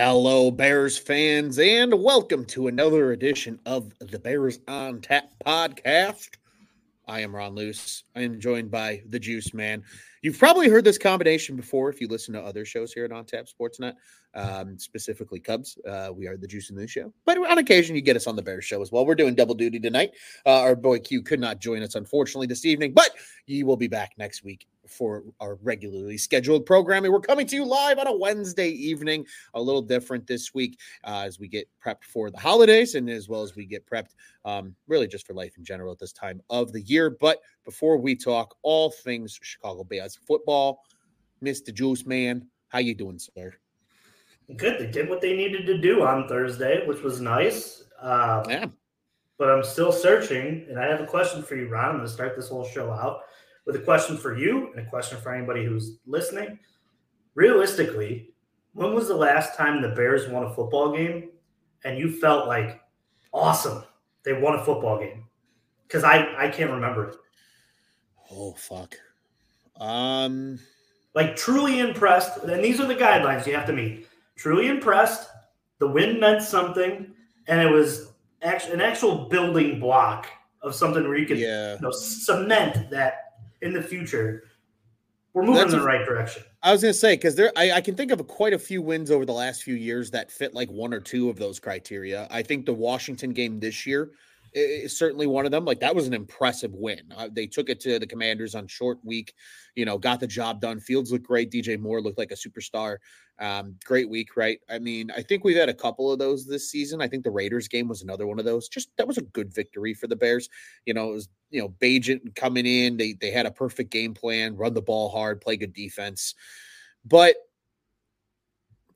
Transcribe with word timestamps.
Hello, 0.00 0.52
Bears 0.52 0.96
fans, 0.96 1.58
and 1.58 1.92
welcome 1.92 2.44
to 2.44 2.68
another 2.68 3.10
edition 3.10 3.58
of 3.66 3.92
the 3.98 4.20
Bears 4.20 4.60
on 4.68 5.00
Tap 5.00 5.32
podcast. 5.44 6.28
I 7.08 7.18
am 7.18 7.34
Ron 7.34 7.56
Luce. 7.56 8.04
I 8.14 8.20
am 8.20 8.38
joined 8.38 8.70
by 8.70 9.02
the 9.08 9.18
Juice 9.18 9.52
Man. 9.52 9.82
You've 10.22 10.38
probably 10.38 10.68
heard 10.68 10.84
this 10.84 10.98
combination 10.98 11.56
before 11.56 11.90
if 11.90 12.00
you 12.00 12.06
listen 12.06 12.32
to 12.34 12.40
other 12.40 12.64
shows 12.64 12.92
here 12.92 13.06
at 13.06 13.10
On 13.10 13.24
Tap 13.24 13.46
Sportsnet, 13.46 13.94
um, 14.34 14.78
specifically 14.78 15.40
Cubs. 15.40 15.76
Uh, 15.84 16.10
we 16.14 16.28
are 16.28 16.36
the 16.36 16.46
Juice 16.46 16.70
and 16.70 16.78
Luce 16.78 16.92
show, 16.92 17.12
but 17.26 17.36
on 17.36 17.58
occasion 17.58 17.96
you 17.96 18.00
get 18.00 18.14
us 18.14 18.28
on 18.28 18.36
the 18.36 18.42
Bears 18.42 18.64
show 18.64 18.80
as 18.80 18.92
well. 18.92 19.04
We're 19.04 19.16
doing 19.16 19.34
double 19.34 19.56
duty 19.56 19.80
tonight. 19.80 20.12
Uh, 20.46 20.60
our 20.60 20.76
boy 20.76 21.00
Q 21.00 21.22
could 21.22 21.40
not 21.40 21.58
join 21.58 21.82
us 21.82 21.96
unfortunately 21.96 22.46
this 22.46 22.64
evening, 22.64 22.92
but 22.92 23.10
he 23.46 23.64
will 23.64 23.76
be 23.76 23.88
back 23.88 24.12
next 24.16 24.44
week 24.44 24.68
for 24.88 25.24
our 25.40 25.56
regularly 25.62 26.18
scheduled 26.18 26.66
programming. 26.66 27.12
We're 27.12 27.20
coming 27.20 27.46
to 27.46 27.56
you 27.56 27.64
live 27.64 27.98
on 27.98 28.06
a 28.06 28.16
Wednesday 28.16 28.70
evening, 28.70 29.26
a 29.54 29.60
little 29.60 29.82
different 29.82 30.26
this 30.26 30.54
week 30.54 30.78
uh, 31.04 31.22
as 31.24 31.38
we 31.38 31.48
get 31.48 31.68
prepped 31.84 32.04
for 32.04 32.30
the 32.30 32.38
holidays 32.38 32.94
and 32.94 33.08
as 33.08 33.28
well 33.28 33.42
as 33.42 33.54
we 33.54 33.66
get 33.66 33.86
prepped 33.86 34.14
um, 34.44 34.74
really 34.86 35.06
just 35.06 35.26
for 35.26 35.34
life 35.34 35.56
in 35.58 35.64
general 35.64 35.92
at 35.92 35.98
this 35.98 36.12
time 36.12 36.40
of 36.50 36.72
the 36.72 36.82
year. 36.82 37.10
But 37.10 37.40
before 37.64 37.98
we 37.98 38.16
talk 38.16 38.56
all 38.62 38.90
things 38.90 39.38
Chicago 39.42 39.84
Bears 39.84 40.16
football, 40.16 40.82
Mr. 41.42 41.72
Juice 41.72 42.06
Man, 42.06 42.46
how 42.68 42.78
you 42.78 42.94
doing, 42.94 43.18
sir? 43.18 43.54
Good. 44.56 44.80
They 44.80 44.86
did 44.86 45.08
what 45.08 45.20
they 45.20 45.36
needed 45.36 45.66
to 45.66 45.78
do 45.78 46.02
on 46.02 46.26
Thursday, 46.26 46.86
which 46.86 47.02
was 47.02 47.20
nice. 47.20 47.84
Um, 48.00 48.44
yeah. 48.48 48.66
But 49.36 49.50
I'm 49.50 49.62
still 49.62 49.92
searching, 49.92 50.66
and 50.68 50.78
I 50.78 50.86
have 50.86 51.00
a 51.00 51.06
question 51.06 51.42
for 51.42 51.54
you, 51.54 51.68
Ron. 51.68 51.84
I'm 51.84 51.96
going 51.96 52.06
to 52.06 52.12
start 52.12 52.34
this 52.34 52.48
whole 52.48 52.64
show 52.64 52.90
out 52.90 53.20
with 53.68 53.76
a 53.76 53.80
question 53.80 54.16
for 54.16 54.34
you 54.34 54.72
and 54.72 54.84
a 54.84 54.88
question 54.88 55.18
for 55.18 55.32
anybody 55.32 55.62
who's 55.62 55.98
listening. 56.06 56.58
Realistically, 57.34 58.30
when 58.72 58.94
was 58.94 59.08
the 59.08 59.14
last 59.14 59.56
time 59.58 59.82
the 59.82 59.90
Bears 59.90 60.26
won 60.26 60.44
a 60.44 60.54
football 60.54 60.90
game 60.90 61.28
and 61.84 61.98
you 61.98 62.10
felt 62.10 62.48
like 62.48 62.80
awesome? 63.30 63.84
They 64.24 64.32
won 64.32 64.54
a 64.54 64.64
football 64.64 64.98
game. 64.98 65.24
Because 65.86 66.02
I, 66.02 66.34
I 66.38 66.48
can't 66.48 66.70
remember 66.70 67.08
it. 67.08 67.16
Oh 68.30 68.54
fuck. 68.54 68.96
Um 69.78 70.58
like 71.14 71.36
truly 71.36 71.80
impressed, 71.80 72.38
and 72.44 72.64
these 72.64 72.80
are 72.80 72.86
the 72.86 72.94
guidelines 72.94 73.46
you 73.46 73.54
have 73.54 73.66
to 73.66 73.72
meet. 73.74 74.06
Truly 74.36 74.68
impressed, 74.68 75.28
the 75.78 75.88
win 75.88 76.18
meant 76.18 76.42
something, 76.42 77.12
and 77.48 77.60
it 77.60 77.70
was 77.70 78.12
actually 78.40 78.74
an 78.74 78.80
actual 78.80 79.28
building 79.28 79.78
block 79.78 80.26
of 80.62 80.74
something 80.74 81.04
where 81.04 81.18
you 81.18 81.26
could 81.26 81.38
yeah. 81.38 81.74
you 81.74 81.80
know, 81.80 81.90
cement 81.90 82.88
that 82.90 83.27
in 83.62 83.72
the 83.72 83.82
future, 83.82 84.44
we're 85.34 85.42
moving 85.42 85.56
That's 85.56 85.72
in 85.72 85.78
the 85.80 85.84
right 85.84 86.04
direction. 86.04 86.42
I 86.62 86.72
was 86.72 86.82
going 86.82 86.92
to 86.92 86.98
say 86.98 87.14
because 87.14 87.36
there, 87.36 87.52
I, 87.56 87.72
I, 87.72 87.80
can 87.80 87.94
think 87.94 88.10
of 88.10 88.20
a, 88.20 88.24
quite 88.24 88.52
a 88.52 88.58
few 88.58 88.82
wins 88.82 89.10
over 89.10 89.24
the 89.24 89.32
last 89.32 89.62
few 89.62 89.74
years 89.74 90.10
that 90.10 90.32
fit 90.32 90.54
like 90.54 90.68
one 90.70 90.92
or 90.92 91.00
two 91.00 91.28
of 91.28 91.36
those 91.36 91.60
criteria. 91.60 92.26
I 92.30 92.42
think 92.42 92.66
the 92.66 92.74
Washington 92.74 93.32
game 93.32 93.60
this 93.60 93.86
year 93.86 94.10
is 94.54 94.98
certainly 94.98 95.26
one 95.26 95.44
of 95.44 95.50
them. 95.50 95.64
Like 95.64 95.80
that 95.80 95.94
was 95.94 96.06
an 96.06 96.14
impressive 96.14 96.72
win. 96.74 97.00
Uh, 97.16 97.28
they 97.30 97.46
took 97.46 97.68
it 97.68 97.80
to 97.80 97.98
the 97.98 98.06
Commanders 98.06 98.54
on 98.54 98.66
short 98.66 98.98
week, 99.04 99.34
you 99.74 99.84
know, 99.84 99.98
got 99.98 100.20
the 100.20 100.26
job 100.26 100.60
done. 100.60 100.80
Fields 100.80 101.12
looked 101.12 101.26
great. 101.26 101.50
DJ 101.50 101.78
Moore 101.78 102.00
looked 102.00 102.18
like 102.18 102.32
a 102.32 102.34
superstar. 102.34 102.96
Um, 103.40 103.76
great 103.84 104.08
week, 104.10 104.36
right? 104.36 104.58
I 104.68 104.78
mean, 104.78 105.10
I 105.16 105.22
think 105.22 105.44
we've 105.44 105.56
had 105.56 105.68
a 105.68 105.74
couple 105.74 106.10
of 106.10 106.18
those 106.18 106.46
this 106.46 106.70
season. 106.70 107.00
I 107.00 107.06
think 107.06 107.22
the 107.22 107.30
Raiders 107.30 107.68
game 107.68 107.86
was 107.86 108.02
another 108.02 108.26
one 108.26 108.38
of 108.38 108.44
those. 108.44 108.68
Just 108.68 108.88
that 108.96 109.06
was 109.06 109.18
a 109.18 109.22
good 109.22 109.54
victory 109.54 109.94
for 109.94 110.08
the 110.08 110.16
Bears. 110.16 110.48
You 110.86 110.94
know, 110.94 111.10
it 111.10 111.14
was 111.14 111.28
you 111.50 111.60
know 111.60 111.68
Bagent 111.80 112.34
coming 112.34 112.66
in. 112.66 112.96
They 112.96 113.14
they 113.20 113.30
had 113.30 113.46
a 113.46 113.52
perfect 113.52 113.92
game 113.92 114.12
plan, 114.12 114.56
run 114.56 114.74
the 114.74 114.82
ball 114.82 115.08
hard, 115.10 115.40
play 115.40 115.56
good 115.56 115.72
defense, 115.72 116.34
but 117.04 117.36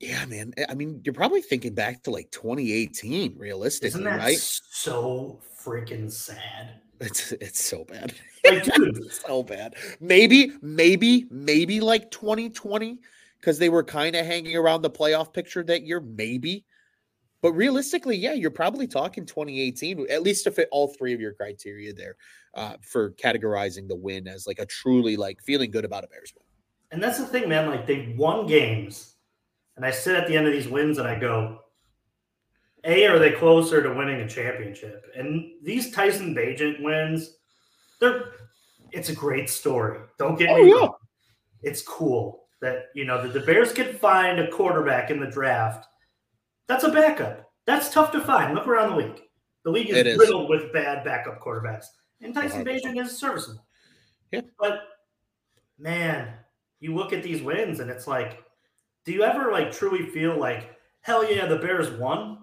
yeah, 0.03 0.27
man. 0.27 0.53
I 0.69 0.75
mean, 0.75 1.01
you're 1.05 1.15
probably 1.15 1.43
thinking 1.43 1.75
back 1.75 2.03
to 2.03 2.11
like 2.11 2.31
2018, 2.33 3.39
realistically, 3.39 4.01
Isn't 4.01 4.05
right? 4.05 4.37
So 4.37 5.41
freaking 5.65 6.11
sad. 6.11 6.81
It's 7.01 7.31
it's 7.33 7.65
so 7.65 7.85
bad. 7.85 8.13
Like, 8.45 8.65
dude, 8.75 9.13
so 9.13 9.45
bad. 9.45 9.77
Maybe, 10.01 10.53
maybe, 10.61 11.27
maybe 11.31 11.81
like 11.81 12.11
2020 12.11 12.99
because 13.39 13.61
they 13.61 13.69
were 13.69 13.85
kind 13.85 14.17
of 14.17 14.27
hanging 14.27 14.57
around 14.57 14.83
the 14.83 14.91
playoff 14.91 15.33
picture 15.33 15.63
that 15.65 15.85
year. 15.85 16.01
Maybe, 16.01 16.65
but 17.41 17.53
realistically, 17.53 18.17
yeah, 18.17 18.33
you're 18.33 18.51
probably 18.51 18.89
talking 18.89 19.25
2018, 19.25 20.07
at 20.11 20.25
least 20.25 20.45
to 20.45 20.51
fit 20.51 20.69
all 20.73 20.89
three 20.89 21.15
of 21.15 21.21
your 21.21 21.33
criteria 21.33 21.93
there 21.93 22.17
uh, 22.55 22.75
for 22.83 23.13
categorizing 23.13 23.87
the 23.87 23.97
win 23.97 24.27
as 24.27 24.49
like 24.49 24.59
a 24.59 24.67
truly 24.67 25.17
like 25.17 25.41
feeling 25.43 25.71
good 25.71 25.85
about 25.85 26.03
a 26.03 26.09
Bears 26.09 26.33
win. 26.37 26.45
And 26.91 27.01
that's 27.01 27.19
the 27.19 27.27
thing, 27.27 27.49
man. 27.49 27.71
Like 27.71 27.87
they 27.87 28.15
won 28.19 28.47
games 28.47 29.12
and 29.77 29.85
I 29.85 29.91
sit 29.91 30.17
at 30.17 30.29
the 30.29 30.37
end 30.37 30.47
of 30.47 30.53
these 30.53 30.69
wins 30.69 30.99
and 30.99 31.09
I 31.09 31.19
go, 31.19 31.61
A, 32.85 33.07
are 33.07 33.19
they 33.19 33.33
closer 33.33 33.83
to 33.83 33.95
winning 33.95 34.21
a 34.21 34.29
championship? 34.29 35.05
And 35.17 35.53
these 35.63 35.91
Tyson 35.93 36.35
Bagent 36.35 36.83
wins, 36.83 37.37
they're 38.01 38.33
it's 38.93 39.09
a 39.09 39.15
great 39.15 39.49
story. 39.49 40.01
Don't 40.19 40.39
get 40.39 40.51
oh, 40.51 40.57
me 40.57 40.69
yeah. 40.69 40.75
wrong. 40.75 40.95
It's 41.63 41.83
cool 41.83 42.45
that 42.61 42.87
you 42.95 43.05
know 43.05 43.23
that 43.23 43.33
the 43.33 43.41
Bears 43.41 43.73
could 43.73 43.99
find 43.99 44.39
a 44.39 44.51
quarterback 44.51 45.11
in 45.11 45.19
the 45.21 45.27
draft. 45.27 45.87
That's 46.69 46.85
a 46.85 46.91
backup. 46.91 47.51
That's 47.67 47.91
tough 47.91 48.13
to 48.13 48.21
find. 48.21 48.55
Look 48.55 48.67
around 48.67 48.91
the 48.91 48.97
league. 48.97 49.21
The 49.65 49.71
league 49.71 49.91
is, 49.91 50.19
riddled 50.19 50.49
with 50.49 50.73
bad 50.73 51.05
backup 51.05 51.41
quarterbacks. 51.41 51.87
And 52.21 52.35
Tyson 52.35 52.65
Bagent 52.65 53.01
is 53.01 53.17
serviceable. 53.17 53.65
Yeah. 54.33 54.41
But 54.59 54.83
man, 55.79 56.33
you 56.81 56.95
look 56.95 57.13
at 57.13 57.23
these 57.23 57.43
wins 57.43 57.81
and 57.81 57.91
it's 57.91 58.07
like 58.07 58.43
do 59.05 59.13
you 59.13 59.23
ever 59.23 59.51
like 59.51 59.73
truly 59.73 60.07
feel 60.07 60.39
like 60.39 60.77
hell 61.01 61.29
yeah 61.29 61.47
the 61.47 61.57
bears 61.57 61.91
won? 61.99 62.39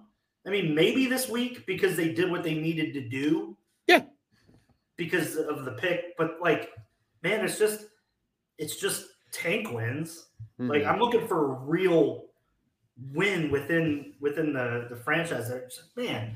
I 0.45 0.49
mean 0.49 0.73
maybe 0.73 1.05
this 1.05 1.29
week 1.29 1.65
because 1.65 1.95
they 1.95 2.13
did 2.13 2.31
what 2.31 2.43
they 2.43 2.55
needed 2.55 2.93
to 2.93 3.07
do. 3.07 3.57
Yeah. 3.87 4.03
Because 4.97 5.35
of 5.35 5.65
the 5.65 5.71
pick 5.71 6.17
but 6.17 6.37
like 6.41 6.71
man 7.23 7.43
it's 7.43 7.57
just 7.57 7.85
it's 8.57 8.75
just 8.75 9.07
tank 9.31 9.71
wins. 9.71 10.27
Mm-hmm. 10.59 10.71
like 10.71 10.85
i'm 10.85 10.99
looking 10.99 11.25
for 11.27 11.53
a 11.53 11.55
real 11.59 12.25
win 13.13 13.49
within 13.49 14.13
within 14.19 14.51
the 14.51 14.87
the 14.89 14.95
franchise 14.95 15.49
man 15.95 16.35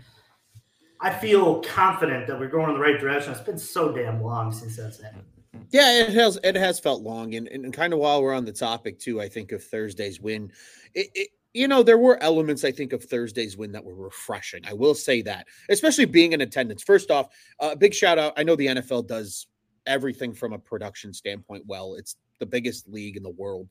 i 1.02 1.10
feel 1.10 1.62
confident 1.62 2.26
that 2.28 2.40
we're 2.40 2.48
going 2.48 2.70
in 2.70 2.76
the 2.76 2.82
right 2.82 3.00
direction. 3.00 3.34
It's 3.34 3.42
been 3.42 3.58
so 3.58 3.92
damn 3.92 4.22
long 4.24 4.52
since 4.54 4.78
that's 4.78 5.02
happened 5.02 5.26
yeah, 5.70 6.04
it 6.04 6.10
has 6.10 6.40
it 6.44 6.56
has 6.56 6.80
felt 6.80 7.04
long, 7.04 7.36
and, 7.36 7.48
and 7.48 7.74
kind 7.74 7.94
of 7.94 8.00
while 8.00 8.22
we're 8.22 8.34
on 8.34 8.46
the 8.46 8.52
topic 8.52 9.00
too, 9.00 9.22
I 9.22 9.30
think 9.30 9.52
of 9.52 9.64
Thursday's 9.64 10.20
win. 10.20 10.52
It, 10.94 11.10
it, 11.14 11.30
you 11.54 11.68
know, 11.68 11.84
there 11.84 11.98
were 11.98 12.22
elements 12.22 12.64
I 12.64 12.72
think 12.72 12.94
of 12.94 13.04
Thursday's 13.04 13.56
win 13.56 13.72
that 13.74 13.84
were 13.84 13.94
refreshing. 13.94 14.66
I 14.66 14.74
will 14.74 14.96
say 14.96 15.22
that, 15.24 15.48
especially 15.70 16.06
being 16.06 16.34
in 16.34 16.42
attendance. 16.42 16.82
First 16.82 17.12
off, 17.12 17.28
a 17.60 17.66
uh, 17.66 17.76
big 17.76 17.94
shout 17.94 18.18
out. 18.18 18.34
I 18.36 18.44
know 18.44 18.56
the 18.56 18.68
NFL 18.68 19.08
does 19.08 19.48
everything 19.86 20.34
from 20.34 20.54
a 20.54 20.60
production 20.60 21.14
standpoint 21.14 21.64
well. 21.68 21.94
It's 21.96 22.16
the 22.40 22.46
biggest 22.48 22.88
league 22.88 23.18
in 23.18 23.24
the 23.24 23.30
world 23.30 23.70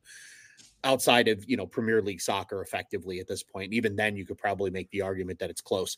outside 0.85 1.29
of 1.29 1.45
you 1.49 1.57
know 1.57 1.67
Premier 1.67 2.01
League 2.01 2.21
soccer, 2.21 2.63
effectively 2.63 3.19
at 3.19 3.27
this 3.27 3.43
point. 3.43 3.73
Even 3.73 3.97
then, 3.97 4.17
you 4.17 4.25
could 4.25 4.39
probably 4.39 4.71
make 4.71 4.91
the 4.91 5.03
argument 5.03 5.41
that 5.41 5.51
it's 5.51 5.61
close 5.61 5.97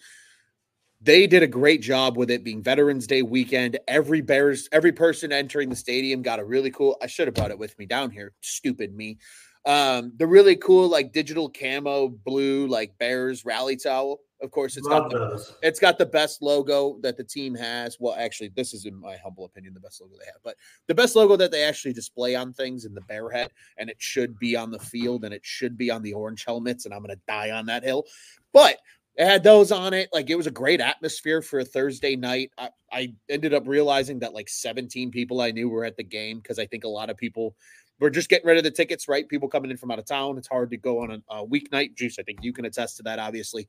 they 1.04 1.26
did 1.26 1.42
a 1.42 1.46
great 1.46 1.82
job 1.82 2.16
with 2.16 2.30
it 2.30 2.42
being 2.42 2.62
Veterans 2.62 3.06
Day 3.06 3.22
weekend. 3.22 3.78
Every 3.86 4.22
Bears, 4.22 4.68
every 4.72 4.92
person 4.92 5.32
entering 5.32 5.68
the 5.68 5.76
stadium 5.76 6.22
got 6.22 6.40
a 6.40 6.44
really 6.44 6.70
cool. 6.70 6.96
I 7.02 7.06
should 7.06 7.28
have 7.28 7.34
brought 7.34 7.50
it 7.50 7.58
with 7.58 7.78
me 7.78 7.84
down 7.86 8.10
here. 8.10 8.32
Stupid 8.40 8.94
me. 8.94 9.18
Um, 9.66 10.12
the 10.16 10.26
really 10.26 10.56
cool 10.56 10.88
like 10.88 11.12
digital 11.12 11.48
camo 11.48 12.08
blue 12.08 12.66
like 12.66 12.96
Bears 12.98 13.44
rally 13.44 13.76
towel. 13.76 14.20
Of 14.42 14.50
course, 14.50 14.76
it's 14.76 14.86
Love 14.86 15.04
got 15.04 15.12
the, 15.12 15.18
those. 15.18 15.54
it's 15.62 15.80
got 15.80 15.96
the 15.96 16.04
best 16.04 16.42
logo 16.42 16.98
that 17.02 17.16
the 17.16 17.24
team 17.24 17.54
has. 17.54 17.96
Well, 17.98 18.14
actually, 18.18 18.50
this 18.54 18.74
is 18.74 18.84
in 18.84 18.94
my 18.94 19.16
humble 19.16 19.46
opinion 19.46 19.72
the 19.72 19.80
best 19.80 20.02
logo 20.02 20.14
they 20.18 20.26
have, 20.26 20.42
but 20.42 20.56
the 20.86 20.94
best 20.94 21.16
logo 21.16 21.36
that 21.36 21.50
they 21.50 21.64
actually 21.64 21.94
display 21.94 22.34
on 22.34 22.52
things 22.52 22.84
in 22.84 22.92
the 22.94 23.00
bear 23.02 23.30
head, 23.30 23.50
and 23.78 23.88
it 23.88 23.96
should 23.98 24.38
be 24.38 24.54
on 24.54 24.70
the 24.70 24.78
field 24.78 25.24
and 25.24 25.32
it 25.32 25.44
should 25.44 25.78
be 25.78 25.90
on 25.90 26.02
the 26.02 26.12
orange 26.12 26.44
helmets. 26.44 26.84
And 26.84 26.92
I'm 26.92 27.00
gonna 27.00 27.16
die 27.26 27.50
on 27.52 27.66
that 27.66 27.84
hill. 27.84 28.04
But 28.52 28.78
it 29.16 29.26
had 29.26 29.44
those 29.44 29.70
on 29.70 29.94
it. 29.94 30.08
Like 30.12 30.30
it 30.30 30.36
was 30.36 30.46
a 30.46 30.52
great 30.52 30.80
atmosphere 30.80 31.40
for 31.40 31.60
a 31.60 31.64
Thursday 31.64 32.16
night. 32.16 32.50
I, 32.58 32.70
I 32.92 33.14
ended 33.28 33.54
up 33.54 33.66
realizing 33.66 34.18
that 34.20 34.34
like 34.34 34.48
17 34.48 35.10
people 35.10 35.40
I 35.40 35.52
knew 35.52 35.68
were 35.68 35.84
at 35.84 35.96
the 35.96 36.02
game 36.02 36.38
because 36.38 36.58
I 36.58 36.66
think 36.66 36.84
a 36.84 36.88
lot 36.88 37.10
of 37.10 37.16
people 37.16 37.54
were 38.00 38.10
just 38.10 38.28
getting 38.28 38.46
rid 38.46 38.58
of 38.58 38.64
the 38.64 38.70
tickets, 38.70 39.06
right? 39.06 39.28
People 39.28 39.48
coming 39.48 39.70
in 39.70 39.76
from 39.76 39.92
out 39.92 40.00
of 40.00 40.06
town. 40.06 40.36
It's 40.36 40.48
hard 40.48 40.70
to 40.70 40.76
go 40.76 41.02
on 41.02 41.10
a, 41.12 41.22
a 41.30 41.46
weeknight. 41.46 41.94
Juice, 41.94 42.18
I 42.18 42.24
think 42.24 42.40
you 42.42 42.52
can 42.52 42.64
attest 42.64 42.96
to 42.96 43.02
that, 43.04 43.20
obviously. 43.20 43.68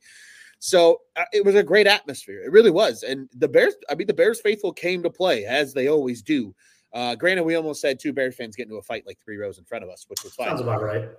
So 0.58 1.02
uh, 1.16 1.26
it 1.32 1.46
was 1.46 1.54
a 1.54 1.64
great 1.64 1.86
atmosphere. 1.86 2.42
It 2.44 2.52
really 2.52 2.72
was. 2.72 3.04
And 3.04 3.30
the 3.36 3.48
Bears, 3.48 3.76
I 3.90 3.94
mean, 3.96 4.08
the 4.08 4.14
Bears 4.14 4.42
faithful 4.42 4.74
came 4.74 5.04
to 5.04 5.10
play 5.12 5.46
as 5.46 5.74
they 5.74 5.90
always 5.90 6.24
do. 6.24 6.56
Uh, 6.92 7.14
granted, 7.14 7.44
we 7.44 7.56
almost 7.56 7.84
had 7.84 8.00
two 8.00 8.14
Bears 8.14 8.36
fans 8.36 8.56
get 8.56 8.64
into 8.64 8.78
a 8.78 8.82
fight 8.82 9.04
like 9.06 9.20
three 9.24 9.38
rows 9.38 9.60
in 9.60 9.66
front 9.66 9.84
of 9.84 9.90
us, 9.92 10.06
which 10.08 10.24
was 10.24 10.34
fine. 10.34 10.48
Sounds 10.48 10.62
about 10.62 10.82
right 10.82 11.10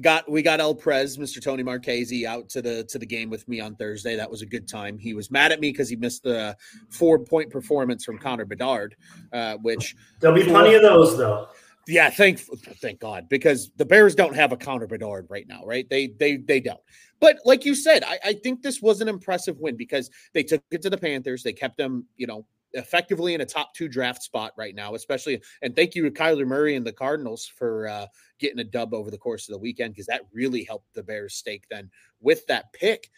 got 0.00 0.30
we 0.30 0.42
got 0.42 0.60
El 0.60 0.74
Prez, 0.74 1.18
Mr. 1.18 1.40
Tony 1.40 1.62
Marchese, 1.62 2.26
out 2.26 2.48
to 2.50 2.62
the 2.62 2.84
to 2.84 2.98
the 2.98 3.06
game 3.06 3.30
with 3.30 3.46
me 3.48 3.60
on 3.60 3.76
Thursday. 3.76 4.16
That 4.16 4.30
was 4.30 4.42
a 4.42 4.46
good 4.46 4.66
time. 4.66 4.98
He 4.98 5.14
was 5.14 5.30
mad 5.30 5.52
at 5.52 5.60
me 5.60 5.70
because 5.70 5.88
he 5.88 5.96
missed 5.96 6.24
the 6.24 6.56
four 6.90 7.18
point 7.18 7.50
performance 7.50 8.04
from 8.04 8.18
Connor 8.18 8.44
Bedard, 8.44 8.96
uh, 9.32 9.56
which 9.56 9.96
there'll 10.20 10.36
be 10.36 10.44
plenty 10.44 10.74
of 10.74 10.82
those 10.82 11.16
though. 11.16 11.48
Yeah, 11.86 12.10
thank 12.10 12.40
thank 12.40 12.98
God 12.98 13.28
because 13.28 13.70
the 13.76 13.84
Bears 13.84 14.14
don't 14.14 14.34
have 14.34 14.52
a 14.52 14.56
Connor 14.56 14.86
Bedard 14.86 15.26
right 15.28 15.46
now, 15.46 15.64
right? 15.64 15.88
They 15.88 16.08
they 16.08 16.38
they 16.38 16.60
don't. 16.60 16.80
But 17.20 17.38
like 17.44 17.64
you 17.64 17.74
said, 17.74 18.04
I, 18.04 18.18
I 18.24 18.32
think 18.32 18.62
this 18.62 18.82
was 18.82 19.00
an 19.00 19.08
impressive 19.08 19.58
win 19.58 19.76
because 19.76 20.10
they 20.32 20.42
took 20.42 20.62
it 20.70 20.82
to 20.82 20.90
the 20.90 20.98
Panthers. 20.98 21.42
They 21.42 21.52
kept 21.52 21.76
them, 21.76 22.06
you 22.16 22.26
know, 22.26 22.46
effectively 22.74 23.34
in 23.34 23.40
a 23.40 23.46
top 23.46 23.74
two 23.74 23.88
draft 23.88 24.22
spot 24.22 24.52
right 24.56 24.74
now, 24.74 24.94
especially. 24.94 25.40
And 25.62 25.74
thank 25.74 25.94
you 25.94 26.02
to 26.04 26.10
Kyler 26.10 26.46
Murray 26.46 26.76
and 26.76 26.86
the 26.86 26.92
Cardinals 26.92 27.46
for 27.46 27.88
uh, 27.88 28.06
getting 28.38 28.58
a 28.58 28.64
dub 28.64 28.92
over 28.94 29.10
the 29.10 29.18
course 29.18 29.48
of 29.48 29.52
the 29.52 29.58
weekend 29.58 29.94
because 29.94 30.06
that 30.06 30.22
really 30.32 30.64
helped 30.64 30.92
the 30.94 31.02
Bears 31.02 31.34
stake 31.34 31.64
then 31.70 31.90
with 32.20 32.46
that 32.46 32.72
pick 32.72 33.10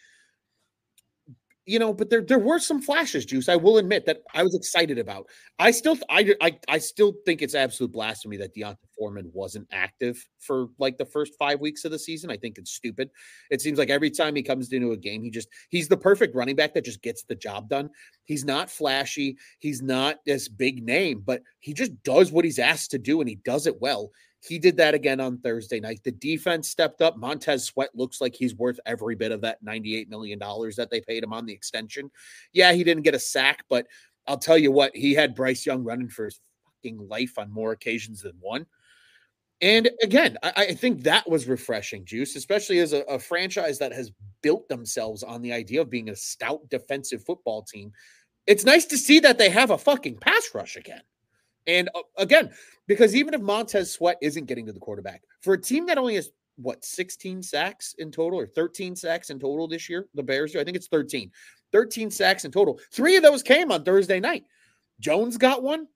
you 1.67 1.79
know, 1.79 1.93
but 1.93 2.09
there 2.09 2.21
there 2.21 2.39
were 2.39 2.59
some 2.59 2.81
flashes, 2.81 3.25
Juice. 3.25 3.49
I 3.49 3.57
will 3.57 3.77
admit 3.77 4.05
that 4.05 4.21
I 4.33 4.41
was 4.41 4.55
excited 4.55 4.97
about. 4.97 5.27
I 5.59 5.71
still 5.71 5.97
I 6.09 6.33
I, 6.41 6.57
I 6.69 6.77
still 6.77 7.13
think 7.25 7.41
it's 7.41 7.53
absolute 7.53 7.91
blasphemy 7.91 8.37
that 8.37 8.53
D'Onta 8.53 8.77
Foreman 8.97 9.29
wasn't 9.33 9.67
active 9.73 10.25
for 10.39 10.67
like 10.79 10.97
the 10.97 11.05
first 11.05 11.33
five 11.37 11.59
weeks 11.59 11.83
of 11.83 11.91
the 11.91 11.99
season. 11.99 12.31
I 12.31 12.37
think 12.37 12.57
it's 12.57 12.71
stupid. 12.71 13.09
It 13.51 13.59
seems 13.61 13.77
like 13.77 13.89
every 13.89 14.09
time 14.09 14.33
he 14.35 14.43
comes 14.43 14.71
into 14.71 14.93
a 14.93 14.97
game, 14.97 15.21
he 15.21 15.29
just 15.29 15.49
he's 15.69 15.89
the 15.89 15.97
perfect 15.97 16.35
running 16.35 16.55
back 16.55 16.73
that 16.73 16.85
just 16.85 17.01
gets 17.01 17.23
the 17.23 17.35
job 17.35 17.67
done. 17.67 17.89
He's 18.23 18.45
not 18.45 18.71
flashy, 18.71 19.37
he's 19.59 19.81
not 19.81 20.19
this 20.25 20.47
big 20.47 20.83
name, 20.83 21.21
but 21.25 21.41
he 21.59 21.73
just 21.73 22.01
does 22.03 22.31
what 22.31 22.45
he's 22.45 22.59
asked 22.59 22.91
to 22.91 22.97
do 22.97 23.19
and 23.19 23.29
he 23.29 23.35
does 23.43 23.67
it 23.67 23.81
well. 23.81 24.11
He 24.45 24.59
did 24.59 24.77
that 24.77 24.93
again 24.93 25.19
on 25.19 25.39
Thursday 25.39 25.79
night. 25.79 26.01
The 26.03 26.11
defense 26.11 26.69
stepped 26.69 27.01
up. 27.01 27.17
Montez 27.17 27.65
Sweat 27.65 27.89
looks 27.95 28.21
like 28.21 28.35
he's 28.35 28.55
worth 28.55 28.79
every 28.85 29.15
bit 29.15 29.31
of 29.31 29.41
that 29.41 29.63
$98 29.63 30.09
million 30.09 30.39
that 30.39 30.89
they 30.91 31.01
paid 31.01 31.23
him 31.23 31.33
on 31.33 31.45
the 31.45 31.53
extension. 31.53 32.11
Yeah, 32.53 32.73
he 32.73 32.83
didn't 32.83 33.03
get 33.03 33.15
a 33.15 33.19
sack, 33.19 33.65
but 33.69 33.87
I'll 34.27 34.37
tell 34.37 34.57
you 34.57 34.71
what, 34.71 34.95
he 34.95 35.13
had 35.13 35.35
Bryce 35.35 35.65
Young 35.65 35.83
running 35.83 36.09
for 36.09 36.25
his 36.25 36.39
fucking 36.65 37.07
life 37.07 37.37
on 37.37 37.51
more 37.51 37.71
occasions 37.71 38.21
than 38.21 38.33
one. 38.39 38.65
And 39.61 39.89
again, 40.03 40.37
I, 40.43 40.53
I 40.57 40.73
think 40.73 41.03
that 41.03 41.27
was 41.27 41.47
refreshing, 41.47 42.05
Juice, 42.05 42.35
especially 42.35 42.79
as 42.79 42.93
a, 42.93 43.01
a 43.03 43.17
franchise 43.17 43.79
that 43.79 43.93
has 43.93 44.11
built 44.43 44.67
themselves 44.69 45.23
on 45.23 45.41
the 45.41 45.51
idea 45.51 45.81
of 45.81 45.89
being 45.89 46.09
a 46.09 46.15
stout 46.15 46.69
defensive 46.69 47.23
football 47.25 47.63
team. 47.63 47.91
It's 48.45 48.65
nice 48.65 48.85
to 48.85 48.97
see 48.97 49.19
that 49.21 49.37
they 49.37 49.49
have 49.49 49.71
a 49.71 49.77
fucking 49.77 50.17
pass 50.19 50.49
rush 50.53 50.75
again. 50.75 51.01
And 51.67 51.89
uh, 51.93 52.01
again, 52.17 52.51
because 52.87 53.15
even 53.15 53.33
if 53.33 53.41
Montez 53.41 53.91
Sweat 53.91 54.17
isn't 54.21 54.45
getting 54.45 54.65
to 54.65 54.73
the 54.73 54.79
quarterback, 54.79 55.21
for 55.41 55.53
a 55.53 55.61
team 55.61 55.85
that 55.87 55.97
only 55.97 56.15
has 56.15 56.31
what 56.55 56.83
16 56.83 57.43
sacks 57.43 57.93
in 57.99 58.11
total 58.11 58.39
or 58.39 58.47
13 58.47 58.95
sacks 58.95 59.29
in 59.29 59.39
total 59.39 59.67
this 59.67 59.89
year, 59.89 60.07
the 60.15 60.23
Bears 60.23 60.53
do. 60.53 60.59
I 60.59 60.63
think 60.63 60.77
it's 60.77 60.87
13. 60.87 61.31
13 61.71 62.09
sacks 62.09 62.45
in 62.45 62.51
total. 62.51 62.79
Three 62.91 63.17
of 63.17 63.23
those 63.23 63.43
came 63.43 63.71
on 63.71 63.83
Thursday 63.83 64.19
night. 64.19 64.45
Jones 64.99 65.37
got 65.37 65.61
one. 65.61 65.87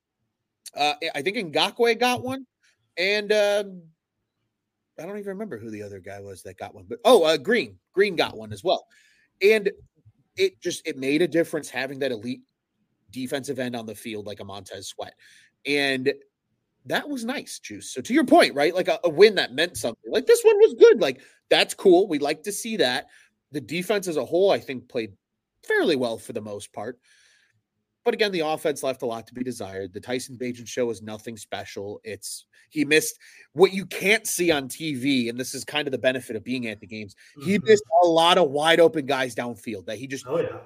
Uh, 0.77 0.94
I 1.15 1.21
think 1.21 1.38
Ngakoue 1.38 2.00
got 2.00 2.24
one. 2.24 2.45
And 2.97 3.31
um, 3.31 3.81
I 5.00 5.06
don't 5.06 5.17
even 5.17 5.29
remember 5.29 5.57
who 5.57 5.71
the 5.71 5.83
other 5.83 6.00
guy 6.00 6.19
was 6.19 6.44
that 6.44 6.57
got 6.57 6.75
one. 6.75 6.85
But 6.88 7.00
oh, 7.06 7.24
uh, 7.24 7.38
Green. 7.38 7.77
Green 7.94 8.15
got 8.15 8.38
one 8.38 8.53
as 8.53 8.63
well. 8.63 8.85
And 9.41 9.71
it 10.38 10.62
just 10.62 10.85
it 10.85 10.97
made 10.97 11.21
a 11.21 11.27
difference 11.27 11.69
having 11.69 12.00
that 12.00 12.12
elite 12.12 12.41
defensive 13.12 13.59
end 13.59 13.75
on 13.75 13.85
the 13.85 13.95
field 13.95 14.25
like 14.25 14.39
a 14.39 14.45
Montez 14.45 14.88
Sweat. 14.88 15.13
And 15.65 16.13
that 16.85 17.07
was 17.07 17.23
nice, 17.23 17.59
Juice. 17.59 17.93
So 17.93 18.01
to 18.01 18.13
your 18.13 18.25
point, 18.25 18.55
right? 18.55 18.73
Like 18.73 18.87
a, 18.87 18.99
a, 19.03 19.09
win 19.09 19.35
that 19.35 19.53
meant 19.53 19.77
something. 19.77 20.11
Like 20.11 20.25
this 20.25 20.41
one 20.43 20.57
was 20.57 20.73
good. 20.73 20.99
Like 20.99 21.21
that's 21.49 21.73
cool. 21.73 22.07
We 22.07 22.19
like 22.19 22.43
to 22.43 22.51
see 22.51 22.77
that. 22.77 23.07
The 23.51 23.61
defense 23.61 24.07
as 24.07 24.17
a 24.17 24.25
whole, 24.25 24.51
I 24.51 24.59
think, 24.59 24.89
played 24.89 25.13
fairly 25.63 25.95
well 25.95 26.17
for 26.17 26.33
the 26.33 26.41
most 26.41 26.73
part. 26.73 26.99
But 28.03 28.15
again, 28.15 28.31
the 28.31 28.39
offense 28.39 28.81
left 28.81 29.03
a 29.03 29.05
lot 29.05 29.27
to 29.27 29.33
be 29.33 29.43
desired. 29.43 29.93
The 29.93 29.99
Tyson 29.99 30.35
Bagent 30.35 30.67
show 30.67 30.89
is 30.89 31.03
nothing 31.03 31.37
special. 31.37 32.01
It's 32.03 32.47
he 32.69 32.83
missed 32.83 33.19
what 33.53 33.73
you 33.73 33.85
can't 33.85 34.25
see 34.25 34.49
on 34.49 34.69
TV, 34.69 35.29
and 35.29 35.39
this 35.39 35.53
is 35.53 35.63
kind 35.63 35.87
of 35.87 35.91
the 35.91 35.99
benefit 35.99 36.35
of 36.35 36.43
being 36.43 36.67
at 36.67 36.79
the 36.79 36.87
games. 36.87 37.15
He 37.43 37.57
mm-hmm. 37.57 37.67
missed 37.67 37.83
a 38.03 38.07
lot 38.07 38.39
of 38.39 38.49
wide 38.49 38.79
open 38.79 39.05
guys 39.05 39.35
downfield 39.35 39.85
that 39.85 39.99
he 39.99 40.07
just 40.07 40.25
oh, 40.27 40.39
yeah 40.39 40.57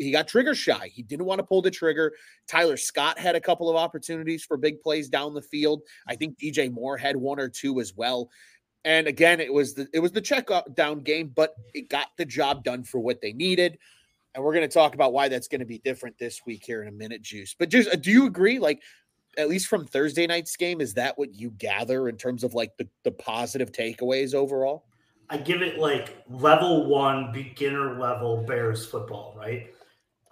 he 0.00 0.10
got 0.10 0.26
trigger 0.26 0.54
shy. 0.54 0.90
He 0.92 1.02
didn't 1.02 1.26
want 1.26 1.40
to 1.40 1.44
pull 1.44 1.62
the 1.62 1.70
trigger. 1.70 2.12
Tyler 2.48 2.76
Scott 2.76 3.18
had 3.18 3.34
a 3.34 3.40
couple 3.40 3.68
of 3.68 3.76
opportunities 3.76 4.42
for 4.42 4.56
big 4.56 4.80
plays 4.80 5.08
down 5.08 5.34
the 5.34 5.42
field. 5.42 5.82
I 6.08 6.16
think 6.16 6.38
DJ 6.38 6.72
Moore 6.72 6.96
had 6.96 7.16
one 7.16 7.38
or 7.38 7.48
two 7.48 7.80
as 7.80 7.94
well. 7.94 8.30
And 8.84 9.06
again, 9.06 9.40
it 9.40 9.52
was 9.52 9.74
the 9.74 9.88
it 9.92 10.00
was 10.00 10.12
the 10.12 10.22
check 10.22 10.48
down 10.74 11.00
game, 11.00 11.32
but 11.34 11.54
it 11.74 11.90
got 11.90 12.08
the 12.16 12.24
job 12.24 12.64
done 12.64 12.82
for 12.82 12.98
what 12.98 13.20
they 13.20 13.34
needed. 13.34 13.78
And 14.34 14.42
we're 14.42 14.54
going 14.54 14.66
to 14.66 14.72
talk 14.72 14.94
about 14.94 15.12
why 15.12 15.28
that's 15.28 15.48
going 15.48 15.58
to 15.58 15.66
be 15.66 15.78
different 15.78 16.16
this 16.18 16.40
week 16.46 16.64
here 16.64 16.82
in 16.82 16.88
a 16.88 16.92
minute, 16.92 17.20
Juice. 17.20 17.54
But 17.58 17.68
just 17.68 17.90
uh, 17.90 17.96
do 17.96 18.10
you 18.10 18.26
agree? 18.26 18.58
Like, 18.58 18.80
at 19.36 19.48
least 19.48 19.66
from 19.66 19.86
Thursday 19.86 20.26
night's 20.26 20.56
game, 20.56 20.80
is 20.80 20.94
that 20.94 21.18
what 21.18 21.34
you 21.34 21.50
gather 21.50 22.08
in 22.08 22.16
terms 22.16 22.42
of 22.42 22.54
like 22.54 22.76
the, 22.78 22.88
the 23.04 23.10
positive 23.10 23.70
takeaways 23.70 24.34
overall? 24.34 24.84
I 25.28 25.36
give 25.36 25.62
it 25.62 25.78
like 25.78 26.24
level 26.28 26.86
one, 26.86 27.32
beginner 27.32 27.98
level 27.98 28.44
Bears 28.44 28.86
football, 28.86 29.34
right? 29.36 29.68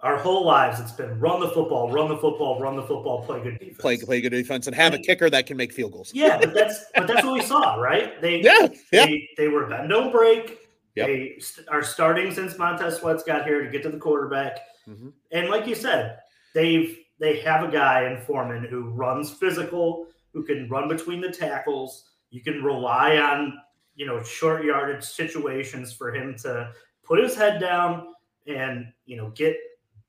Our 0.01 0.17
whole 0.17 0.45
lives 0.45 0.79
it's 0.79 0.91
been 0.91 1.19
run 1.19 1.39
the 1.39 1.49
football, 1.49 1.91
run 1.91 2.07
the 2.07 2.17
football, 2.17 2.59
run 2.59 2.75
the 2.75 2.83
football, 2.83 3.23
play 3.23 3.41
good 3.41 3.59
defense. 3.59 3.77
Play 3.77 3.97
play 3.97 4.21
good 4.21 4.29
defense 4.29 4.67
and 4.67 4.75
have 4.75 4.93
and, 4.93 5.03
a 5.03 5.05
kicker 5.05 5.29
that 5.29 5.45
can 5.45 5.57
make 5.57 5.73
field 5.73 5.91
goals. 5.91 6.11
Yeah, 6.13 6.37
but 6.39 6.53
that's 6.53 6.85
but 6.95 7.07
that's 7.07 7.23
what 7.23 7.33
we 7.33 7.41
saw, 7.41 7.75
right? 7.75 8.21
They 8.21 8.41
yeah, 8.43 8.67
yeah. 8.91 9.05
They, 9.05 9.29
they 9.37 9.47
were 9.47 9.65
bend 9.65 9.89
don't 9.89 10.11
break. 10.11 10.59
Yep. 10.95 11.07
They 11.07 11.35
st- 11.39 11.67
are 11.69 11.83
starting 11.83 12.33
since 12.33 12.57
Montez 12.57 12.97
Sweat's 12.97 13.23
got 13.23 13.45
here 13.45 13.63
to 13.63 13.69
get 13.69 13.83
to 13.83 13.89
the 13.89 13.97
quarterback. 13.97 14.59
Mm-hmm. 14.87 15.09
And 15.31 15.49
like 15.49 15.67
you 15.67 15.75
said, 15.75 16.19
they've 16.53 16.97
they 17.19 17.39
have 17.41 17.67
a 17.67 17.71
guy 17.71 18.09
in 18.09 18.21
Foreman 18.21 18.63
who 18.63 18.89
runs 18.89 19.29
physical, 19.29 20.07
who 20.33 20.43
can 20.43 20.69
run 20.69 20.87
between 20.87 21.19
the 21.19 21.31
tackles. 21.31 22.05
You 22.31 22.41
can 22.41 22.63
rely 22.63 23.17
on, 23.17 23.59
you 23.95 24.05
know, 24.05 24.23
short 24.23 24.63
yardage 24.63 25.03
situations 25.03 25.91
for 25.91 26.13
him 26.13 26.35
to 26.39 26.71
put 27.03 27.19
his 27.19 27.35
head 27.35 27.59
down 27.59 28.13
and, 28.47 28.87
you 29.05 29.17
know, 29.17 29.31
get 29.31 29.57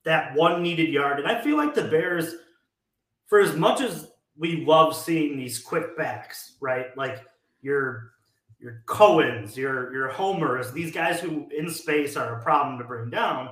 that 0.05 0.35
one 0.35 0.63
needed 0.63 0.91
yard. 0.91 1.19
And 1.19 1.29
I 1.29 1.41
feel 1.43 1.57
like 1.57 1.75
the 1.75 1.85
Bears, 1.85 2.35
for 3.27 3.41
as 3.41 3.57
much 3.57 3.81
as 3.81 4.09
we 4.37 4.65
love 4.65 4.97
seeing 4.97 5.37
these 5.37 5.59
quick 5.59 5.97
backs, 5.97 6.57
right? 6.61 6.97
Like 6.97 7.23
your 7.61 8.13
your 8.59 8.83
Cohens, 8.87 9.57
your 9.57 9.93
your 9.93 10.09
Homers, 10.09 10.73
these 10.73 10.93
guys 10.93 11.21
who 11.21 11.49
in 11.57 11.69
space 11.71 12.17
are 12.17 12.39
a 12.39 12.43
problem 12.43 12.79
to 12.79 12.85
bring 12.85 13.11
down. 13.11 13.51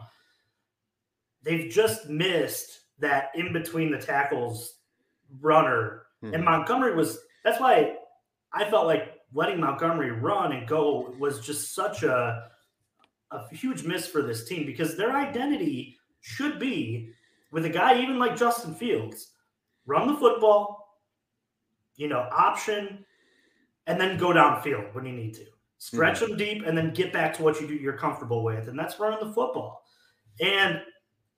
They've 1.43 1.71
just 1.71 2.09
missed 2.09 2.81
that 2.99 3.31
in 3.35 3.53
between 3.53 3.91
the 3.91 3.99
tackles 3.99 4.75
runner. 5.41 6.03
Mm-hmm. 6.23 6.35
And 6.35 6.45
Montgomery 6.45 6.95
was 6.95 7.19
that's 7.45 7.61
why 7.61 7.95
I 8.53 8.69
felt 8.69 8.87
like 8.87 9.15
letting 9.33 9.61
Montgomery 9.61 10.11
run 10.11 10.53
and 10.53 10.67
go 10.67 11.15
was 11.19 11.41
just 11.41 11.75
such 11.75 12.03
a 12.03 12.49
a 13.31 13.55
huge 13.55 13.85
miss 13.85 14.07
for 14.07 14.23
this 14.23 14.49
team 14.49 14.65
because 14.65 14.97
their 14.97 15.15
identity 15.15 15.98
should 16.21 16.59
be 16.59 17.11
with 17.51 17.65
a 17.65 17.71
guy 17.71 18.01
even 18.01 18.19
like 18.19 18.37
Justin 18.37 18.75
Fields, 18.75 19.33
run 19.87 20.09
the 20.09 20.15
football, 20.15 20.99
you 21.97 22.09
know, 22.09 22.29
option, 22.33 23.05
and 23.87 24.01
then 24.01 24.19
go 24.19 24.29
downfield 24.29 24.95
when 24.95 25.07
you 25.07 25.13
need 25.13 25.35
to. 25.35 25.45
Stretch 25.79 26.21
mm-hmm. 26.21 26.31
them 26.31 26.39
deep 26.39 26.67
and 26.67 26.77
then 26.77 26.93
get 26.93 27.13
back 27.13 27.35
to 27.37 27.43
what 27.43 27.61
you 27.61 27.67
do 27.67 27.75
you're 27.75 27.97
comfortable 27.97 28.43
with. 28.43 28.69
And 28.69 28.79
that's 28.79 28.99
running 28.99 29.27
the 29.27 29.33
football. 29.33 29.83
And 30.41 30.83